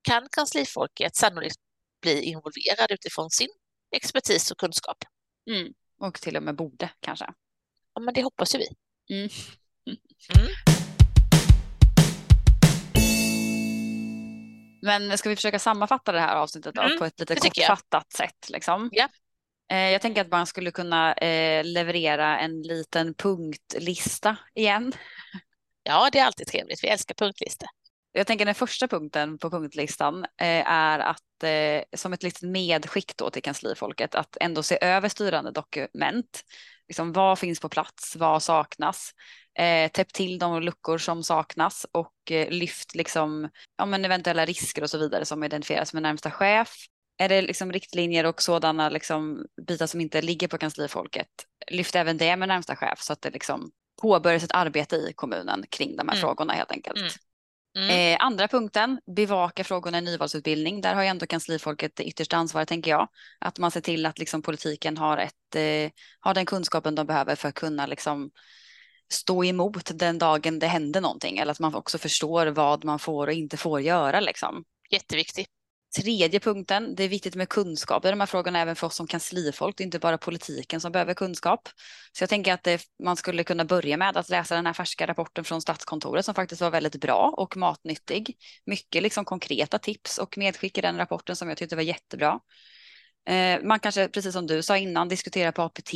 kan 0.03 0.29
kanslifolket 0.31 1.17
sannolikt 1.17 1.57
bli 2.01 2.23
involverad 2.23 2.91
utifrån 2.91 3.31
sin 3.31 3.49
expertis 3.97 4.51
och 4.51 4.59
kunskap. 4.59 5.05
Mm. 5.51 5.73
Och 5.99 6.21
till 6.21 6.37
och 6.37 6.43
med 6.43 6.57
borde 6.57 6.91
kanske. 7.01 7.27
Ja, 7.95 8.01
men 8.01 8.15
det 8.15 8.23
hoppas 8.23 8.55
ju 8.55 8.59
vi. 8.59 8.69
Mm. 9.15 9.29
Mm. 9.87 10.49
Men 14.83 15.19
ska 15.19 15.29
vi 15.29 15.37
försöka 15.37 15.59
sammanfatta 15.59 16.13
det 16.13 16.21
här 16.21 16.37
avsnittet 16.37 16.75
då, 16.75 16.83
Mm, 16.83 16.99
på 16.99 17.05
ett 17.05 17.21
lite 17.21 17.35
kortfattat 17.35 18.13
sätt? 18.13 18.51
Liksom? 18.51 18.89
Ja. 18.93 19.09
Eh, 19.71 19.91
jag 19.91 20.03
tänker 20.03 20.21
att 20.21 20.31
man 20.31 20.47
skulle 20.47 20.71
kunna 20.71 21.13
eh, 21.13 21.65
leverera 21.65 22.39
en 22.39 22.63
liten 22.63 23.15
punktlista 23.15 24.37
igen. 24.55 24.93
Ja, 25.83 26.09
det 26.13 26.19
är 26.19 26.25
alltid 26.25 26.47
trevligt. 26.47 26.85
Vi 26.85 26.89
älskar 26.89 27.15
punktlistor. 27.15 27.69
Jag 28.13 28.27
tänker 28.27 28.45
den 28.45 28.55
första 28.55 28.89
punkten 28.89 29.39
på 29.39 29.51
punktlistan 29.51 30.25
eh, 30.25 30.71
är 30.71 30.99
att 30.99 31.43
eh, 31.45 31.99
som 31.99 32.13
ett 32.13 32.23
litet 32.23 32.43
medskick 32.43 33.17
då 33.17 33.31
till 33.31 33.43
kanslifolket 33.43 34.15
att 34.15 34.37
ändå 34.41 34.63
se 34.63 34.79
över 34.81 35.09
styrande 35.09 35.51
dokument. 35.51 36.45
Liksom, 36.89 37.13
vad 37.13 37.39
finns 37.39 37.61
på 37.61 37.69
plats? 37.69 38.17
Vad 38.17 38.43
saknas? 38.43 39.13
Eh, 39.59 39.91
täpp 39.91 40.13
till 40.13 40.39
de 40.39 40.63
luckor 40.63 40.99
som 40.99 41.23
saknas 41.23 41.87
och 41.93 42.15
lyft 42.31 42.95
liksom, 42.95 43.49
ja, 43.77 43.87
men 43.87 44.05
eventuella 44.05 44.45
risker 44.45 44.83
och 44.83 44.91
så 44.91 44.99
vidare 44.99 45.25
som 45.25 45.45
identifieras 45.45 45.93
med 45.93 46.03
närmsta 46.03 46.31
chef. 46.31 46.75
Är 47.19 47.29
det 47.29 47.43
liksom 47.43 47.73
riktlinjer 47.73 48.27
och 48.27 48.43
sådana 48.43 48.89
liksom 48.89 49.47
bitar 49.67 49.87
som 49.87 50.01
inte 50.01 50.23
ligger 50.23 50.49
på 50.49 50.59
kanslifolket, 50.59 51.29
lyft 51.71 51.95
även 51.95 52.17
det 52.17 52.37
med 52.37 52.49
närmsta 52.49 52.77
chef 52.77 53.01
så 53.01 53.13
att 53.13 53.23
det 53.23 53.31
liksom 53.31 53.71
påbörjas 54.03 54.45
ett 54.45 54.55
arbete 54.55 54.97
i 54.97 55.13
kommunen 55.17 55.65
kring 55.71 55.97
de 55.97 56.09
här 56.09 56.17
mm. 56.17 56.21
frågorna 56.21 56.53
helt 56.53 56.73
enkelt. 56.73 56.99
Mm. 56.99 57.11
Mm. 57.77 58.15
Eh, 58.15 58.25
andra 58.25 58.49
punkten, 58.49 59.01
bevaka 59.17 59.65
frågorna 59.65 59.99
i 59.99 60.01
nyvalsutbildning. 60.01 60.81
Där 60.81 60.95
har 60.95 61.03
ju 61.03 61.09
ändå 61.09 61.27
kanslifolket 61.27 61.97
det 61.97 62.05
yttersta 62.05 62.37
ansvaret, 62.37 62.69
tänker 62.69 62.91
jag. 62.91 63.09
Att 63.39 63.59
man 63.59 63.71
ser 63.71 63.81
till 63.81 64.07
att 64.07 64.19
liksom, 64.19 64.43
politiken 64.43 64.97
har, 64.97 65.19
ett, 65.19 65.57
eh, 65.57 65.91
har 66.21 66.35
den 66.35 66.47
kunskapen 66.47 66.95
de 66.95 67.07
behöver 67.07 67.35
för 67.35 67.49
att 67.49 67.55
kunna 67.55 67.87
liksom, 67.87 68.31
stå 69.13 69.45
emot 69.45 69.91
den 69.95 70.19
dagen 70.19 70.59
det 70.59 70.67
händer 70.67 71.01
någonting. 71.01 71.39
Eller 71.39 71.53
att 71.53 71.61
man 71.61 71.75
också 71.75 71.99
förstår 71.99 72.47
vad 72.47 72.85
man 72.85 72.99
får 72.99 73.27
och 73.27 73.33
inte 73.33 73.57
får 73.57 73.81
göra. 73.81 74.21
Liksom. 74.21 74.65
Jätteviktigt. 74.91 75.60
Tredje 75.97 76.41
punkten, 76.41 76.95
det 76.95 77.05
är 77.05 77.09
viktigt 77.09 77.35
med 77.35 77.49
kunskap 77.49 78.05
i 78.05 78.11
de 78.11 78.21
här 78.21 78.27
frågorna 78.27 78.61
även 78.61 78.77
för 78.77 78.87
oss 78.87 78.97
som 78.97 79.07
kanslifolk. 79.07 79.77
Det 79.77 79.83
är 79.83 79.85
inte 79.85 79.99
bara 79.99 80.19
politiken 80.19 80.81
som 80.81 80.93
behöver 80.93 81.15
kunskap. 81.15 81.69
Så 82.13 82.23
jag 82.23 82.31
tänker 82.31 82.53
att 82.53 82.63
det, 82.63 82.83
man 83.05 83.17
skulle 83.17 83.45
kunna 83.45 83.65
börja 83.65 83.97
med 83.97 84.17
att 84.17 84.29
läsa 84.29 84.57
den 84.57 84.67
här 84.67 84.73
färska 84.73 85.07
rapporten 85.07 85.45
från 85.45 85.63
Statskontoret 85.63 86.25
som 86.25 86.35
faktiskt 86.35 86.61
var 86.61 86.71
väldigt 86.71 87.01
bra 87.01 87.35
och 87.37 87.57
matnyttig. 87.57 88.37
Mycket 88.67 89.03
liksom 89.03 89.25
konkreta 89.25 89.79
tips 89.79 90.19
och 90.19 90.39
medskick 90.39 90.79
i 90.79 90.81
den 90.81 90.97
rapporten 90.97 91.37
som 91.37 91.49
jag 91.49 91.59
tyckte 91.59 91.77
var 91.77 91.83
jättebra. 91.83 92.41
Eh, 93.29 93.63
man 93.63 93.81
kanske, 93.81 94.09
precis 94.09 94.33
som 94.33 94.47
du 94.47 94.63
sa 94.63 94.77
innan, 94.77 95.09
diskutera 95.09 95.53
på 95.53 95.63
APT. 95.63 95.93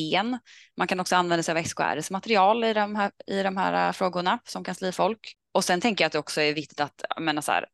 Man 0.76 0.86
kan 0.86 1.00
också 1.00 1.16
använda 1.16 1.42
sig 1.42 1.52
av 1.52 1.64
SKRs 1.64 2.10
material 2.10 2.64
i 2.64 2.72
de 2.72 2.96
här, 2.96 3.10
i 3.26 3.42
de 3.42 3.56
här 3.56 3.88
eh, 3.88 3.92
frågorna 3.92 4.38
som 4.44 4.64
kanslifolk. 4.64 5.36
Och 5.52 5.64
sen 5.64 5.80
tänker 5.80 6.04
jag 6.04 6.06
att 6.06 6.12
det 6.12 6.18
också 6.18 6.40
är 6.40 6.54
viktigt 6.54 6.80
att 6.80 7.04
menar 7.20 7.42
så 7.42 7.52
här, 7.52 7.66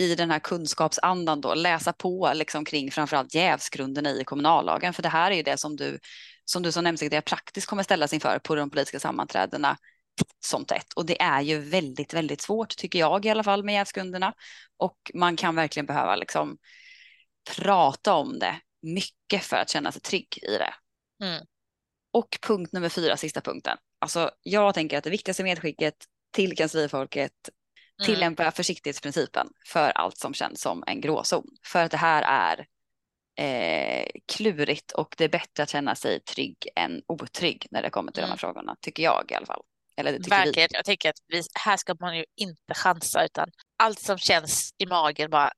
i 0.00 0.14
den 0.14 0.30
här 0.30 0.38
kunskapsandan 0.38 1.40
då 1.40 1.54
läsa 1.54 1.92
på 1.92 2.32
liksom 2.34 2.64
kring 2.64 2.90
framförallt 2.90 3.34
jävsgrunderna 3.34 4.10
i 4.10 4.24
kommunallagen. 4.24 4.92
För 4.92 5.02
det 5.02 5.08
här 5.08 5.30
är 5.30 5.36
ju 5.36 5.42
det 5.42 5.60
som 5.60 5.76
du 5.76 5.98
som 6.44 6.62
du 6.62 6.72
som 6.72 6.84
nämndsekreterare 6.84 7.22
praktiskt 7.22 7.66
kommer 7.66 7.82
ställas 7.82 8.12
inför 8.12 8.38
på 8.38 8.54
de 8.54 8.70
politiska 8.70 9.00
sammanträdena 9.00 9.76
som 10.44 10.64
tätt. 10.64 10.92
Och 10.92 11.06
det 11.06 11.22
är 11.22 11.40
ju 11.40 11.58
väldigt, 11.58 12.14
väldigt 12.14 12.40
svårt 12.40 12.76
tycker 12.76 12.98
jag 12.98 13.26
i 13.26 13.28
alla 13.28 13.42
fall 13.42 13.64
med 13.64 13.74
jävsgrunderna. 13.74 14.34
Och 14.76 14.96
man 15.14 15.36
kan 15.36 15.54
verkligen 15.54 15.86
behöva 15.86 16.16
liksom 16.16 16.58
prata 17.56 18.14
om 18.14 18.38
det 18.38 18.60
mycket 18.82 19.44
för 19.44 19.56
att 19.56 19.70
känna 19.70 19.92
sig 19.92 20.02
trygg 20.02 20.38
i 20.42 20.58
det. 20.58 20.74
Mm. 21.24 21.46
Och 22.12 22.38
punkt 22.42 22.72
nummer 22.72 22.88
fyra, 22.88 23.16
sista 23.16 23.40
punkten. 23.40 23.78
Alltså 23.98 24.30
jag 24.42 24.74
tänker 24.74 24.98
att 24.98 25.04
det 25.04 25.10
viktigaste 25.10 25.42
medskicket 25.42 25.94
till 26.32 26.56
kanslifolket. 26.56 27.32
Tillämpa 28.04 28.50
försiktighetsprincipen 28.50 29.48
för 29.66 29.90
allt 29.90 30.16
som 30.16 30.34
känns 30.34 30.60
som 30.60 30.84
en 30.86 31.00
gråzon. 31.00 31.46
För 31.62 31.84
att 31.84 31.90
det 31.90 31.96
här 31.96 32.22
är 32.22 32.66
eh, 33.36 34.06
klurigt 34.26 34.92
och 34.92 35.14
det 35.18 35.24
är 35.24 35.28
bättre 35.28 35.62
att 35.62 35.70
känna 35.70 35.94
sig 35.94 36.20
trygg 36.20 36.68
än 36.76 37.02
otrygg 37.06 37.66
när 37.70 37.82
det 37.82 37.90
kommer 37.90 38.12
till 38.12 38.22
mm. 38.22 38.28
de 38.28 38.30
här 38.30 38.44
mm. 38.44 38.54
frågorna, 38.54 38.76
tycker 38.80 39.02
jag 39.02 39.30
i 39.30 39.34
alla 39.34 39.46
fall. 39.46 39.62
Eller 39.96 40.12
det 40.12 40.28
Verkligen, 40.28 40.68
vi. 40.72 40.76
jag 40.76 40.84
tänker 40.84 41.10
att 41.10 41.18
vi, 41.26 41.42
här 41.64 41.76
ska 41.76 41.96
man 42.00 42.16
ju 42.16 42.24
inte 42.36 42.74
chansa 42.74 43.24
utan 43.24 43.50
allt 43.76 44.00
som 44.00 44.18
känns 44.18 44.70
i 44.78 44.86
magen 44.86 45.30
bara 45.30 45.52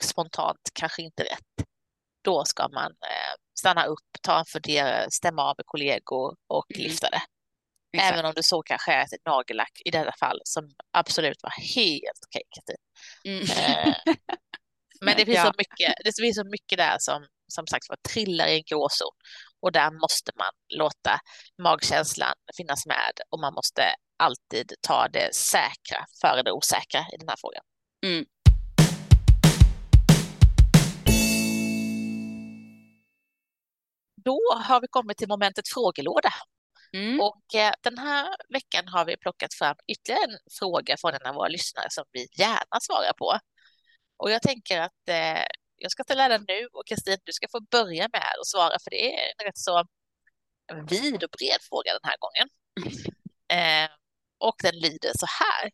spontant 0.00 0.70
kanske 0.72 1.02
inte 1.02 1.22
rätt. 1.22 1.66
Då 2.22 2.44
ska 2.44 2.68
man 2.68 2.90
eh, 2.90 3.34
stanna 3.58 3.84
upp, 3.84 3.98
ta 4.22 4.38
en 4.38 4.44
funderare, 4.44 5.10
stämma 5.10 5.42
av 5.42 5.54
med 5.58 5.66
kollegor 5.66 6.36
och 6.46 6.66
mm. 6.74 6.88
lyfta 6.88 7.10
det. 7.10 7.22
Exakt. 7.94 8.12
Även 8.12 8.24
om 8.24 8.32
det 8.36 8.42
så 8.42 8.62
kanske 8.62 8.92
ett 8.92 9.26
nagellack 9.26 9.72
i 9.84 9.90
detta 9.90 10.12
fall 10.20 10.40
som 10.44 10.70
absolut 10.92 11.42
var 11.42 11.52
helt 11.74 12.20
okej. 12.26 12.42
Mm. 13.24 13.42
Eh, 13.42 13.94
men 15.00 15.14
det 15.16 15.24
finns, 15.24 15.36
ja. 15.36 15.44
så 15.44 15.52
mycket, 15.58 15.94
det 16.04 16.22
finns 16.22 16.36
så 16.36 16.44
mycket 16.44 16.78
där 16.78 16.96
som 16.98 17.26
som 17.48 17.66
sagt 17.66 17.88
var 17.88 17.96
trillar 18.08 18.46
i 18.46 18.56
en 18.56 18.62
gråzon 18.66 19.14
och 19.60 19.72
där 19.72 19.90
måste 19.90 20.32
man 20.36 20.50
låta 20.78 21.20
magkänslan 21.62 22.34
finnas 22.56 22.86
med 22.86 23.12
och 23.30 23.40
man 23.40 23.54
måste 23.54 23.82
alltid 24.18 24.72
ta 24.80 25.08
det 25.08 25.34
säkra 25.34 26.06
före 26.20 26.42
det 26.42 26.52
osäkra 26.52 27.00
i 27.00 27.16
den 27.18 27.28
här 27.28 27.36
frågan. 27.40 27.64
Mm. 28.06 28.24
Då 34.24 34.40
har 34.64 34.80
vi 34.80 34.86
kommit 34.90 35.18
till 35.18 35.28
momentet 35.28 35.68
frågelåda. 35.68 36.32
Mm. 36.94 37.20
Och 37.20 37.54
eh, 37.54 37.72
den 37.82 37.98
här 37.98 38.36
veckan 38.48 38.88
har 38.88 39.04
vi 39.04 39.16
plockat 39.16 39.54
fram 39.54 39.76
ytterligare 39.86 40.24
en 40.24 40.38
fråga 40.58 40.96
från 41.00 41.14
en 41.14 41.26
av 41.26 41.34
våra 41.34 41.48
lyssnare 41.48 41.86
som 41.90 42.04
vi 42.12 42.26
gärna 42.38 42.80
svarar 42.80 43.12
på. 43.12 43.38
Och 44.16 44.30
jag 44.30 44.42
tänker 44.42 44.80
att 44.80 45.08
eh, 45.08 45.44
jag 45.76 45.90
ska 45.90 46.02
ställa 46.02 46.28
den 46.28 46.44
nu 46.48 46.66
och 46.72 46.86
Kristin, 46.86 47.18
du 47.24 47.32
ska 47.32 47.46
få 47.50 47.60
börja 47.60 48.08
med 48.12 48.22
att 48.40 48.46
svara 48.46 48.78
för 48.84 48.90
det 48.90 49.14
är 49.14 49.32
en 49.38 49.46
rätt 49.46 49.58
så 49.58 49.84
vid 50.90 51.24
och 51.24 51.30
bred 51.38 51.60
fråga 51.68 51.92
den 51.92 52.10
här 52.10 52.16
gången. 52.18 52.48
Eh, 53.48 53.90
och 54.38 54.54
den 54.62 54.74
lyder 54.74 55.12
så 55.14 55.26
här. 55.26 55.70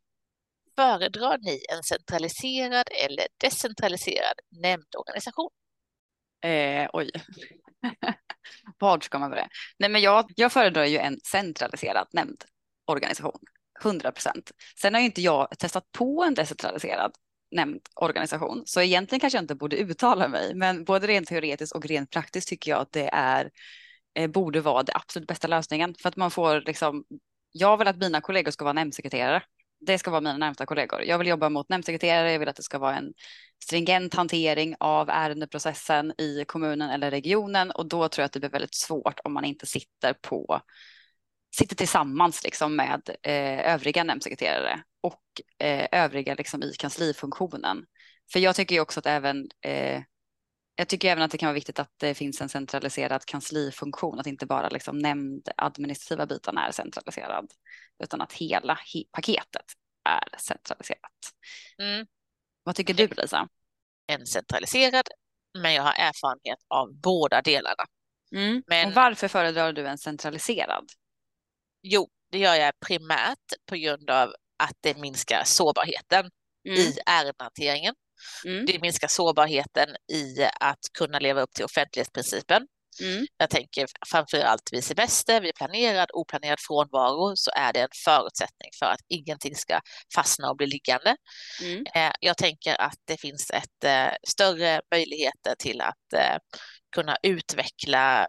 Föredrar 0.76 1.38
ni 1.38 1.64
en 1.72 1.82
centraliserad 1.82 2.88
eller 3.04 3.26
decentraliserad 3.38 4.34
nämndorganisation? 4.48 5.50
Eh, 6.42 6.88
oj. 6.92 7.10
Vad 8.78 9.02
ska 9.02 9.18
man 9.18 9.30
börja? 9.30 9.48
Nej, 9.78 9.90
men 9.90 10.02
jag, 10.02 10.32
jag 10.36 10.52
föredrar 10.52 10.84
ju 10.84 10.98
en 10.98 11.20
centraliserad 11.20 12.08
nämndorganisation. 12.12 13.38
100 13.82 14.12
procent. 14.12 14.50
Sen 14.80 14.94
har 14.94 15.00
ju 15.00 15.06
inte 15.06 15.22
jag 15.22 15.48
testat 15.58 15.92
på 15.92 16.24
en 16.24 16.34
decentraliserad 16.34 17.12
nämndorganisation, 17.50 18.62
så 18.66 18.80
egentligen 18.80 19.20
kanske 19.20 19.36
jag 19.36 19.42
inte 19.42 19.54
borde 19.54 19.76
uttala 19.76 20.28
mig, 20.28 20.54
men 20.54 20.84
både 20.84 21.06
rent 21.06 21.28
teoretiskt 21.28 21.74
och 21.74 21.86
rent 21.86 22.10
praktiskt 22.10 22.48
tycker 22.48 22.70
jag 22.70 22.80
att 22.80 22.92
det 22.92 23.10
är 23.12 23.50
eh, 24.14 24.30
borde 24.30 24.60
vara 24.60 24.82
det 24.82 24.92
absolut 24.94 25.28
bästa 25.28 25.48
lösningen 25.48 25.94
för 26.02 26.08
att 26.08 26.16
man 26.16 26.30
får 26.30 26.60
liksom. 26.60 27.04
Jag 27.52 27.76
vill 27.76 27.88
att 27.88 27.96
mina 27.96 28.20
kollegor 28.20 28.50
ska 28.50 28.64
vara 28.64 28.72
nämndsekreterare 28.72 29.42
det 29.80 29.98
ska 29.98 30.10
vara 30.10 30.20
mina 30.20 30.36
närmsta 30.36 30.66
kollegor. 30.66 31.02
Jag 31.02 31.18
vill 31.18 31.28
jobba 31.28 31.48
mot 31.48 31.68
nämndsekreterare, 31.68 32.32
jag 32.32 32.38
vill 32.38 32.48
att 32.48 32.56
det 32.56 32.62
ska 32.62 32.78
vara 32.78 32.96
en 32.96 33.12
stringent 33.64 34.14
hantering 34.14 34.74
av 34.80 35.10
ärendeprocessen 35.10 36.12
i 36.18 36.44
kommunen 36.44 36.90
eller 36.90 37.10
regionen 37.10 37.70
och 37.70 37.88
då 37.88 38.08
tror 38.08 38.22
jag 38.22 38.26
att 38.26 38.32
det 38.32 38.40
blir 38.40 38.50
väldigt 38.50 38.74
svårt 38.74 39.20
om 39.24 39.32
man 39.32 39.44
inte 39.44 39.66
sitter 39.66 40.12
på 40.12 40.60
sitter 41.56 41.76
tillsammans 41.76 42.44
liksom 42.44 42.76
med 42.76 43.10
eh, 43.22 43.72
övriga 43.74 44.04
nämndsekreterare 44.04 44.82
och 45.00 45.22
eh, 45.66 45.88
övriga 45.92 46.34
liksom 46.34 46.62
i 46.62 46.72
kanslifunktionen. 46.72 47.84
För 48.32 48.40
jag 48.40 48.56
tycker 48.56 48.74
ju 48.74 48.80
också 48.80 49.00
att 49.00 49.06
även 49.06 49.48
eh, 49.64 50.02
jag 50.74 50.88
tycker 50.88 51.08
även 51.08 51.22
att 51.22 51.30
det 51.30 51.38
kan 51.38 51.46
vara 51.46 51.54
viktigt 51.54 51.78
att 51.78 51.92
det 51.96 52.14
finns 52.14 52.40
en 52.40 52.48
centraliserad 52.48 53.26
kanslifunktion, 53.26 54.20
att 54.20 54.26
inte 54.26 54.46
bara 54.46 54.68
liksom 54.68 54.98
nämnd 54.98 55.48
administrativa 55.56 56.26
bitarna 56.26 56.68
är 56.68 56.72
centraliserad, 56.72 57.50
utan 58.02 58.20
att 58.20 58.32
hela 58.32 58.78
paketet 59.12 59.64
är 60.04 60.38
centraliserat. 60.38 61.12
Mm. 61.78 62.06
Vad 62.62 62.76
tycker 62.76 62.94
du 62.94 63.06
Lisa? 63.06 63.48
En 64.06 64.26
centraliserad, 64.26 65.08
men 65.58 65.74
jag 65.74 65.82
har 65.82 65.92
erfarenhet 65.92 66.58
av 66.68 66.94
båda 66.94 67.42
delarna. 67.42 67.84
Mm. 68.34 68.62
Men... 68.66 68.88
Och 68.88 68.94
varför 68.94 69.28
föredrar 69.28 69.72
du 69.72 69.86
en 69.86 69.98
centraliserad? 69.98 70.84
Jo, 71.82 72.08
det 72.30 72.38
gör 72.38 72.54
jag 72.54 72.72
primärt 72.86 73.52
på 73.66 73.76
grund 73.76 74.10
av 74.10 74.34
att 74.56 74.76
det 74.80 74.98
minskar 74.98 75.42
sårbarheten 75.44 76.30
mm. 76.68 76.78
i 76.78 76.98
ärendehanteringen. 77.06 77.94
Mm. 78.44 78.66
Det 78.66 78.80
minskar 78.82 79.08
sårbarheten 79.08 79.88
i 80.12 80.48
att 80.60 80.78
kunna 80.98 81.18
leva 81.18 81.40
upp 81.40 81.52
till 81.52 81.64
offentlighetsprincipen. 81.64 82.66
Mm. 83.00 83.26
Jag 83.36 83.50
tänker 83.50 83.86
framför 84.06 84.40
allt 84.40 84.72
vid 84.72 84.84
semester, 84.84 85.40
vid 85.40 85.54
planerad, 85.54 86.10
oplanerad 86.12 86.58
frånvaro 86.60 87.36
så 87.36 87.50
är 87.56 87.72
det 87.72 87.80
en 87.80 87.88
förutsättning 88.04 88.70
för 88.78 88.86
att 88.86 89.00
ingenting 89.08 89.54
ska 89.54 89.80
fastna 90.14 90.50
och 90.50 90.56
bli 90.56 90.66
liggande. 90.66 91.16
Mm. 91.62 91.84
Eh, 91.94 92.12
jag 92.20 92.36
tänker 92.36 92.80
att 92.80 92.98
det 93.04 93.20
finns 93.20 93.50
ett 93.50 93.84
eh, 93.84 94.14
större 94.28 94.80
möjligheter 94.90 95.54
till 95.58 95.80
att 95.80 96.12
eh, 96.14 96.36
kunna 96.94 97.16
utveckla 97.22 98.26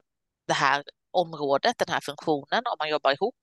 det 0.48 0.54
här 0.54 0.84
området, 1.12 1.76
den 1.78 1.94
här 1.94 2.02
funktionen 2.02 2.64
om 2.66 2.76
man 2.80 2.90
jobbar 2.90 3.12
ihop. 3.12 3.36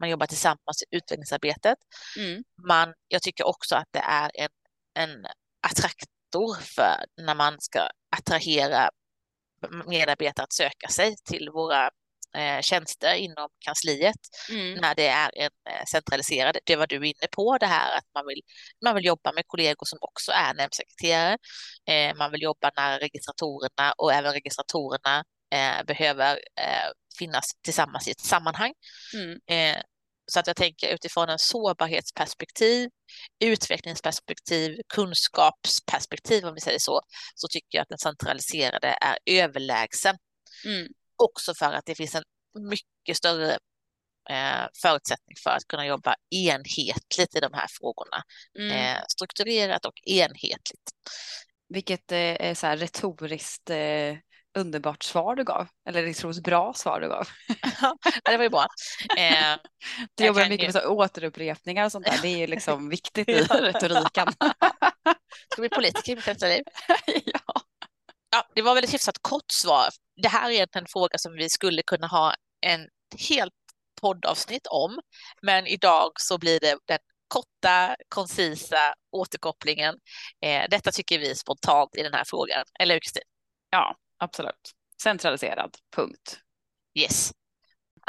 Man 0.00 0.10
jobbar 0.10 0.26
tillsammans 0.26 0.82
i 0.90 0.96
utvecklingsarbetet. 0.96 1.78
Mm. 2.18 2.42
Man, 2.68 2.94
jag 3.08 3.22
tycker 3.22 3.46
också 3.46 3.76
att 3.76 3.88
det 3.90 3.98
är 4.08 4.30
en, 4.34 4.48
en 4.94 5.26
attraktor 5.62 6.60
för 6.60 7.04
när 7.16 7.34
man 7.34 7.60
ska 7.60 7.88
attrahera 8.16 8.90
medarbetare 9.86 10.44
att 10.44 10.52
söka 10.52 10.88
sig 10.88 11.16
till 11.24 11.50
våra 11.50 11.90
eh, 12.36 12.60
tjänster 12.60 13.14
inom 13.14 13.48
kansliet 13.58 14.16
mm. 14.50 14.74
när 14.74 14.94
det 14.94 15.06
är 15.06 15.30
en 15.34 15.50
eh, 15.70 15.84
centraliserad. 15.92 16.56
Det 16.64 16.76
var 16.76 16.86
du 16.86 16.96
inne 16.96 17.26
på, 17.32 17.58
det 17.58 17.66
här 17.66 17.96
att 17.96 18.04
man 18.14 18.26
vill, 18.26 18.40
man 18.84 18.94
vill 18.94 19.04
jobba 19.04 19.32
med 19.32 19.44
kollegor 19.46 19.86
som 19.86 19.98
också 20.00 20.32
är 20.32 20.54
nämndsekreterare. 20.54 21.38
Eh, 21.88 22.16
man 22.16 22.30
vill 22.30 22.42
jobba 22.42 22.70
nära 22.76 22.98
registratorerna 22.98 23.92
och 23.96 24.12
även 24.12 24.32
registratorerna 24.32 25.24
eh, 25.54 25.84
behöver 25.86 26.32
eh, 26.36 26.90
finnas 27.18 27.44
tillsammans 27.64 28.08
i 28.08 28.10
ett 28.10 28.20
sammanhang. 28.20 28.72
Mm. 29.14 29.38
Så 30.26 30.40
att 30.40 30.46
jag 30.46 30.56
tänker 30.56 30.94
utifrån 30.94 31.28
en 31.28 31.38
sårbarhetsperspektiv, 31.38 32.90
utvecklingsperspektiv, 33.44 34.76
kunskapsperspektiv 34.94 36.44
om 36.44 36.54
vi 36.54 36.60
säger 36.60 36.78
så, 36.78 37.00
så 37.34 37.48
tycker 37.48 37.78
jag 37.78 37.82
att 37.82 37.88
den 37.88 37.98
centraliserade 37.98 38.96
är 39.00 39.18
överlägsen. 39.26 40.16
Mm. 40.64 40.88
Också 41.16 41.54
för 41.54 41.72
att 41.72 41.86
det 41.86 41.94
finns 41.94 42.14
en 42.14 42.22
mycket 42.70 43.16
större 43.16 43.52
eh, 44.30 44.66
förutsättning 44.82 45.36
för 45.44 45.50
att 45.50 45.68
kunna 45.68 45.86
jobba 45.86 46.14
enhetligt 46.30 47.36
i 47.36 47.40
de 47.40 47.52
här 47.52 47.66
frågorna. 47.80 48.22
Mm. 48.58 48.70
Eh, 48.70 49.02
strukturerat 49.08 49.84
och 49.84 50.00
enhetligt. 50.06 50.90
Vilket 51.68 52.12
eh, 52.12 52.18
är 52.18 52.54
så 52.54 52.66
här 52.66 52.76
retoriskt 52.76 53.70
eh, 53.70 54.16
underbart 54.54 55.02
svar 55.02 55.36
du 55.36 55.44
gav. 55.44 55.68
Eller 55.88 56.02
retoriskt 56.02 56.44
bra 56.44 56.74
svar 56.74 57.00
du 57.00 57.08
gav. 57.08 57.28
ja, 57.80 57.96
det 58.24 58.36
var 58.36 58.44
ju 58.44 58.50
bra. 58.50 58.66
Eh, 59.18 59.56
du 60.14 60.26
jobbar 60.26 60.48
mycket 60.48 60.62
ju... 60.62 60.72
med 60.72 60.82
så 60.82 60.88
återupprepningar 60.88 61.84
och 61.84 61.92
sånt 61.92 62.06
där. 62.06 62.18
Det 62.22 62.28
är 62.28 62.38
ju 62.38 62.46
liksom 62.46 62.88
viktigt 62.96 63.28
i 63.28 63.42
retoriken. 63.42 64.28
Ska 65.52 65.60
bli 65.62 65.68
politiker 65.68 66.12
i 66.12 66.16
mitt 66.16 66.26
nästa 66.26 66.46
liv? 66.46 66.62
ja. 67.24 67.40
ja. 68.30 68.46
Det 68.54 68.62
var 68.62 68.74
väl 68.74 68.84
ett 68.84 68.94
hyfsat 68.94 69.18
kort 69.22 69.50
svar. 69.52 69.88
Det 70.22 70.28
här 70.28 70.50
är 70.50 70.68
en 70.72 70.86
fråga 70.86 71.18
som 71.18 71.32
vi 71.32 71.48
skulle 71.48 71.82
kunna 71.82 72.06
ha 72.06 72.34
en 72.66 72.88
helt 73.28 73.52
poddavsnitt 74.00 74.66
om. 74.66 75.00
Men 75.42 75.66
idag 75.66 76.10
så 76.16 76.38
blir 76.38 76.60
det 76.60 76.78
den 76.86 76.98
korta, 77.28 77.96
koncisa 78.08 78.94
återkopplingen. 79.12 79.94
Eh, 80.44 80.64
detta 80.70 80.90
tycker 80.90 81.18
vi 81.18 81.34
spontant 81.34 81.96
i 81.96 82.02
den 82.02 82.14
här 82.14 82.24
frågan. 82.26 82.64
Eller 82.78 82.94
hur 82.94 83.00
Kristin? 83.00 83.22
Ja, 83.70 83.96
absolut. 84.22 84.72
Centraliserad, 85.02 85.76
punkt. 85.96 86.38
Yes. 86.98 87.32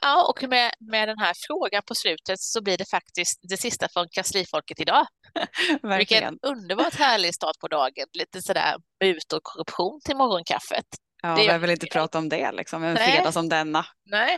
Ja, 0.01 0.28
och 0.30 0.49
med, 0.49 0.72
med 0.80 1.07
den 1.07 1.20
här 1.20 1.34
frågan 1.47 1.82
på 1.88 1.95
slutet 1.95 2.39
så 2.39 2.61
blir 2.61 2.78
det 2.78 2.89
faktiskt 2.89 3.39
det 3.41 3.57
sista 3.57 3.88
från 3.93 4.07
kanslifolket 4.11 4.80
idag. 4.80 5.05
Vilken 5.97 6.39
underbart 6.41 6.95
härlig 6.95 7.36
start 7.36 7.59
på 7.59 7.68
dagen. 7.68 8.05
Lite 8.14 8.41
sådär 8.41 8.76
mut 9.03 9.34
och 9.34 9.43
korruption 9.43 10.01
till 10.05 10.16
morgonkaffet. 10.16 10.86
Ja, 11.22 11.36
det, 11.36 11.43
jag 11.43 11.59
vill 11.59 11.70
inte 11.70 11.88
prata 11.88 12.18
om 12.18 12.30
det 12.30 12.51
liksom, 12.51 12.84
en 12.84 12.97
fredag 12.97 13.32
som 13.32 13.49
denna. 13.49 13.86
Nej, 14.05 14.38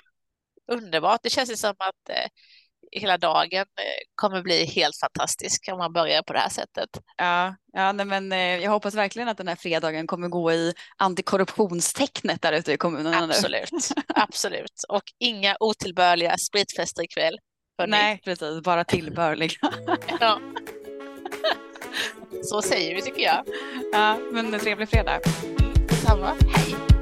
underbart. 0.71 1.19
Det 1.23 1.30
känns 1.30 1.51
ju 1.51 1.55
som 1.55 1.76
att 1.78 2.09
eh, 2.09 2.28
hela 2.91 3.17
dagen 3.17 3.59
eh, 3.59 4.03
kommer 4.15 4.41
bli 4.41 4.65
helt 4.65 4.97
fantastisk 4.97 5.69
om 5.71 5.77
man 5.77 5.93
börjar 5.93 6.21
på 6.21 6.33
det 6.33 6.39
här 6.39 6.49
sättet. 6.49 6.89
Ja, 7.17 7.55
ja 7.73 7.91
nej, 7.91 8.05
men 8.05 8.31
eh, 8.31 8.39
jag 8.39 8.71
hoppas 8.71 8.95
verkligen 8.95 9.29
att 9.29 9.38
den 9.38 9.47
här 9.47 9.55
fredagen 9.55 10.07
kommer 10.07 10.27
gå 10.27 10.51
i 10.51 10.73
antikorruptionstecknet 10.97 12.41
där 12.41 12.53
ute 12.53 12.73
i 12.73 12.77
kommunerna 12.77 13.23
Absolut, 13.23 13.71
nu. 13.71 13.79
absolut. 14.15 14.83
Och 14.89 15.03
inga 15.19 15.55
otillbörliga 15.59 16.38
spritfester 16.38 17.03
ikväll. 17.03 17.39
Nej, 17.88 18.21
precis, 18.23 18.61
bara 18.61 18.83
tillbörliga. 18.83 19.57
ja. 20.19 20.39
Så 22.43 22.61
säger 22.61 22.95
vi 22.95 23.01
tycker 23.01 23.21
jag. 23.21 23.45
Ja, 23.91 24.19
men 24.31 24.59
trevlig 24.59 24.89
fredag. 24.89 25.19
Detsamma, 25.89 26.36
hej. 26.55 26.95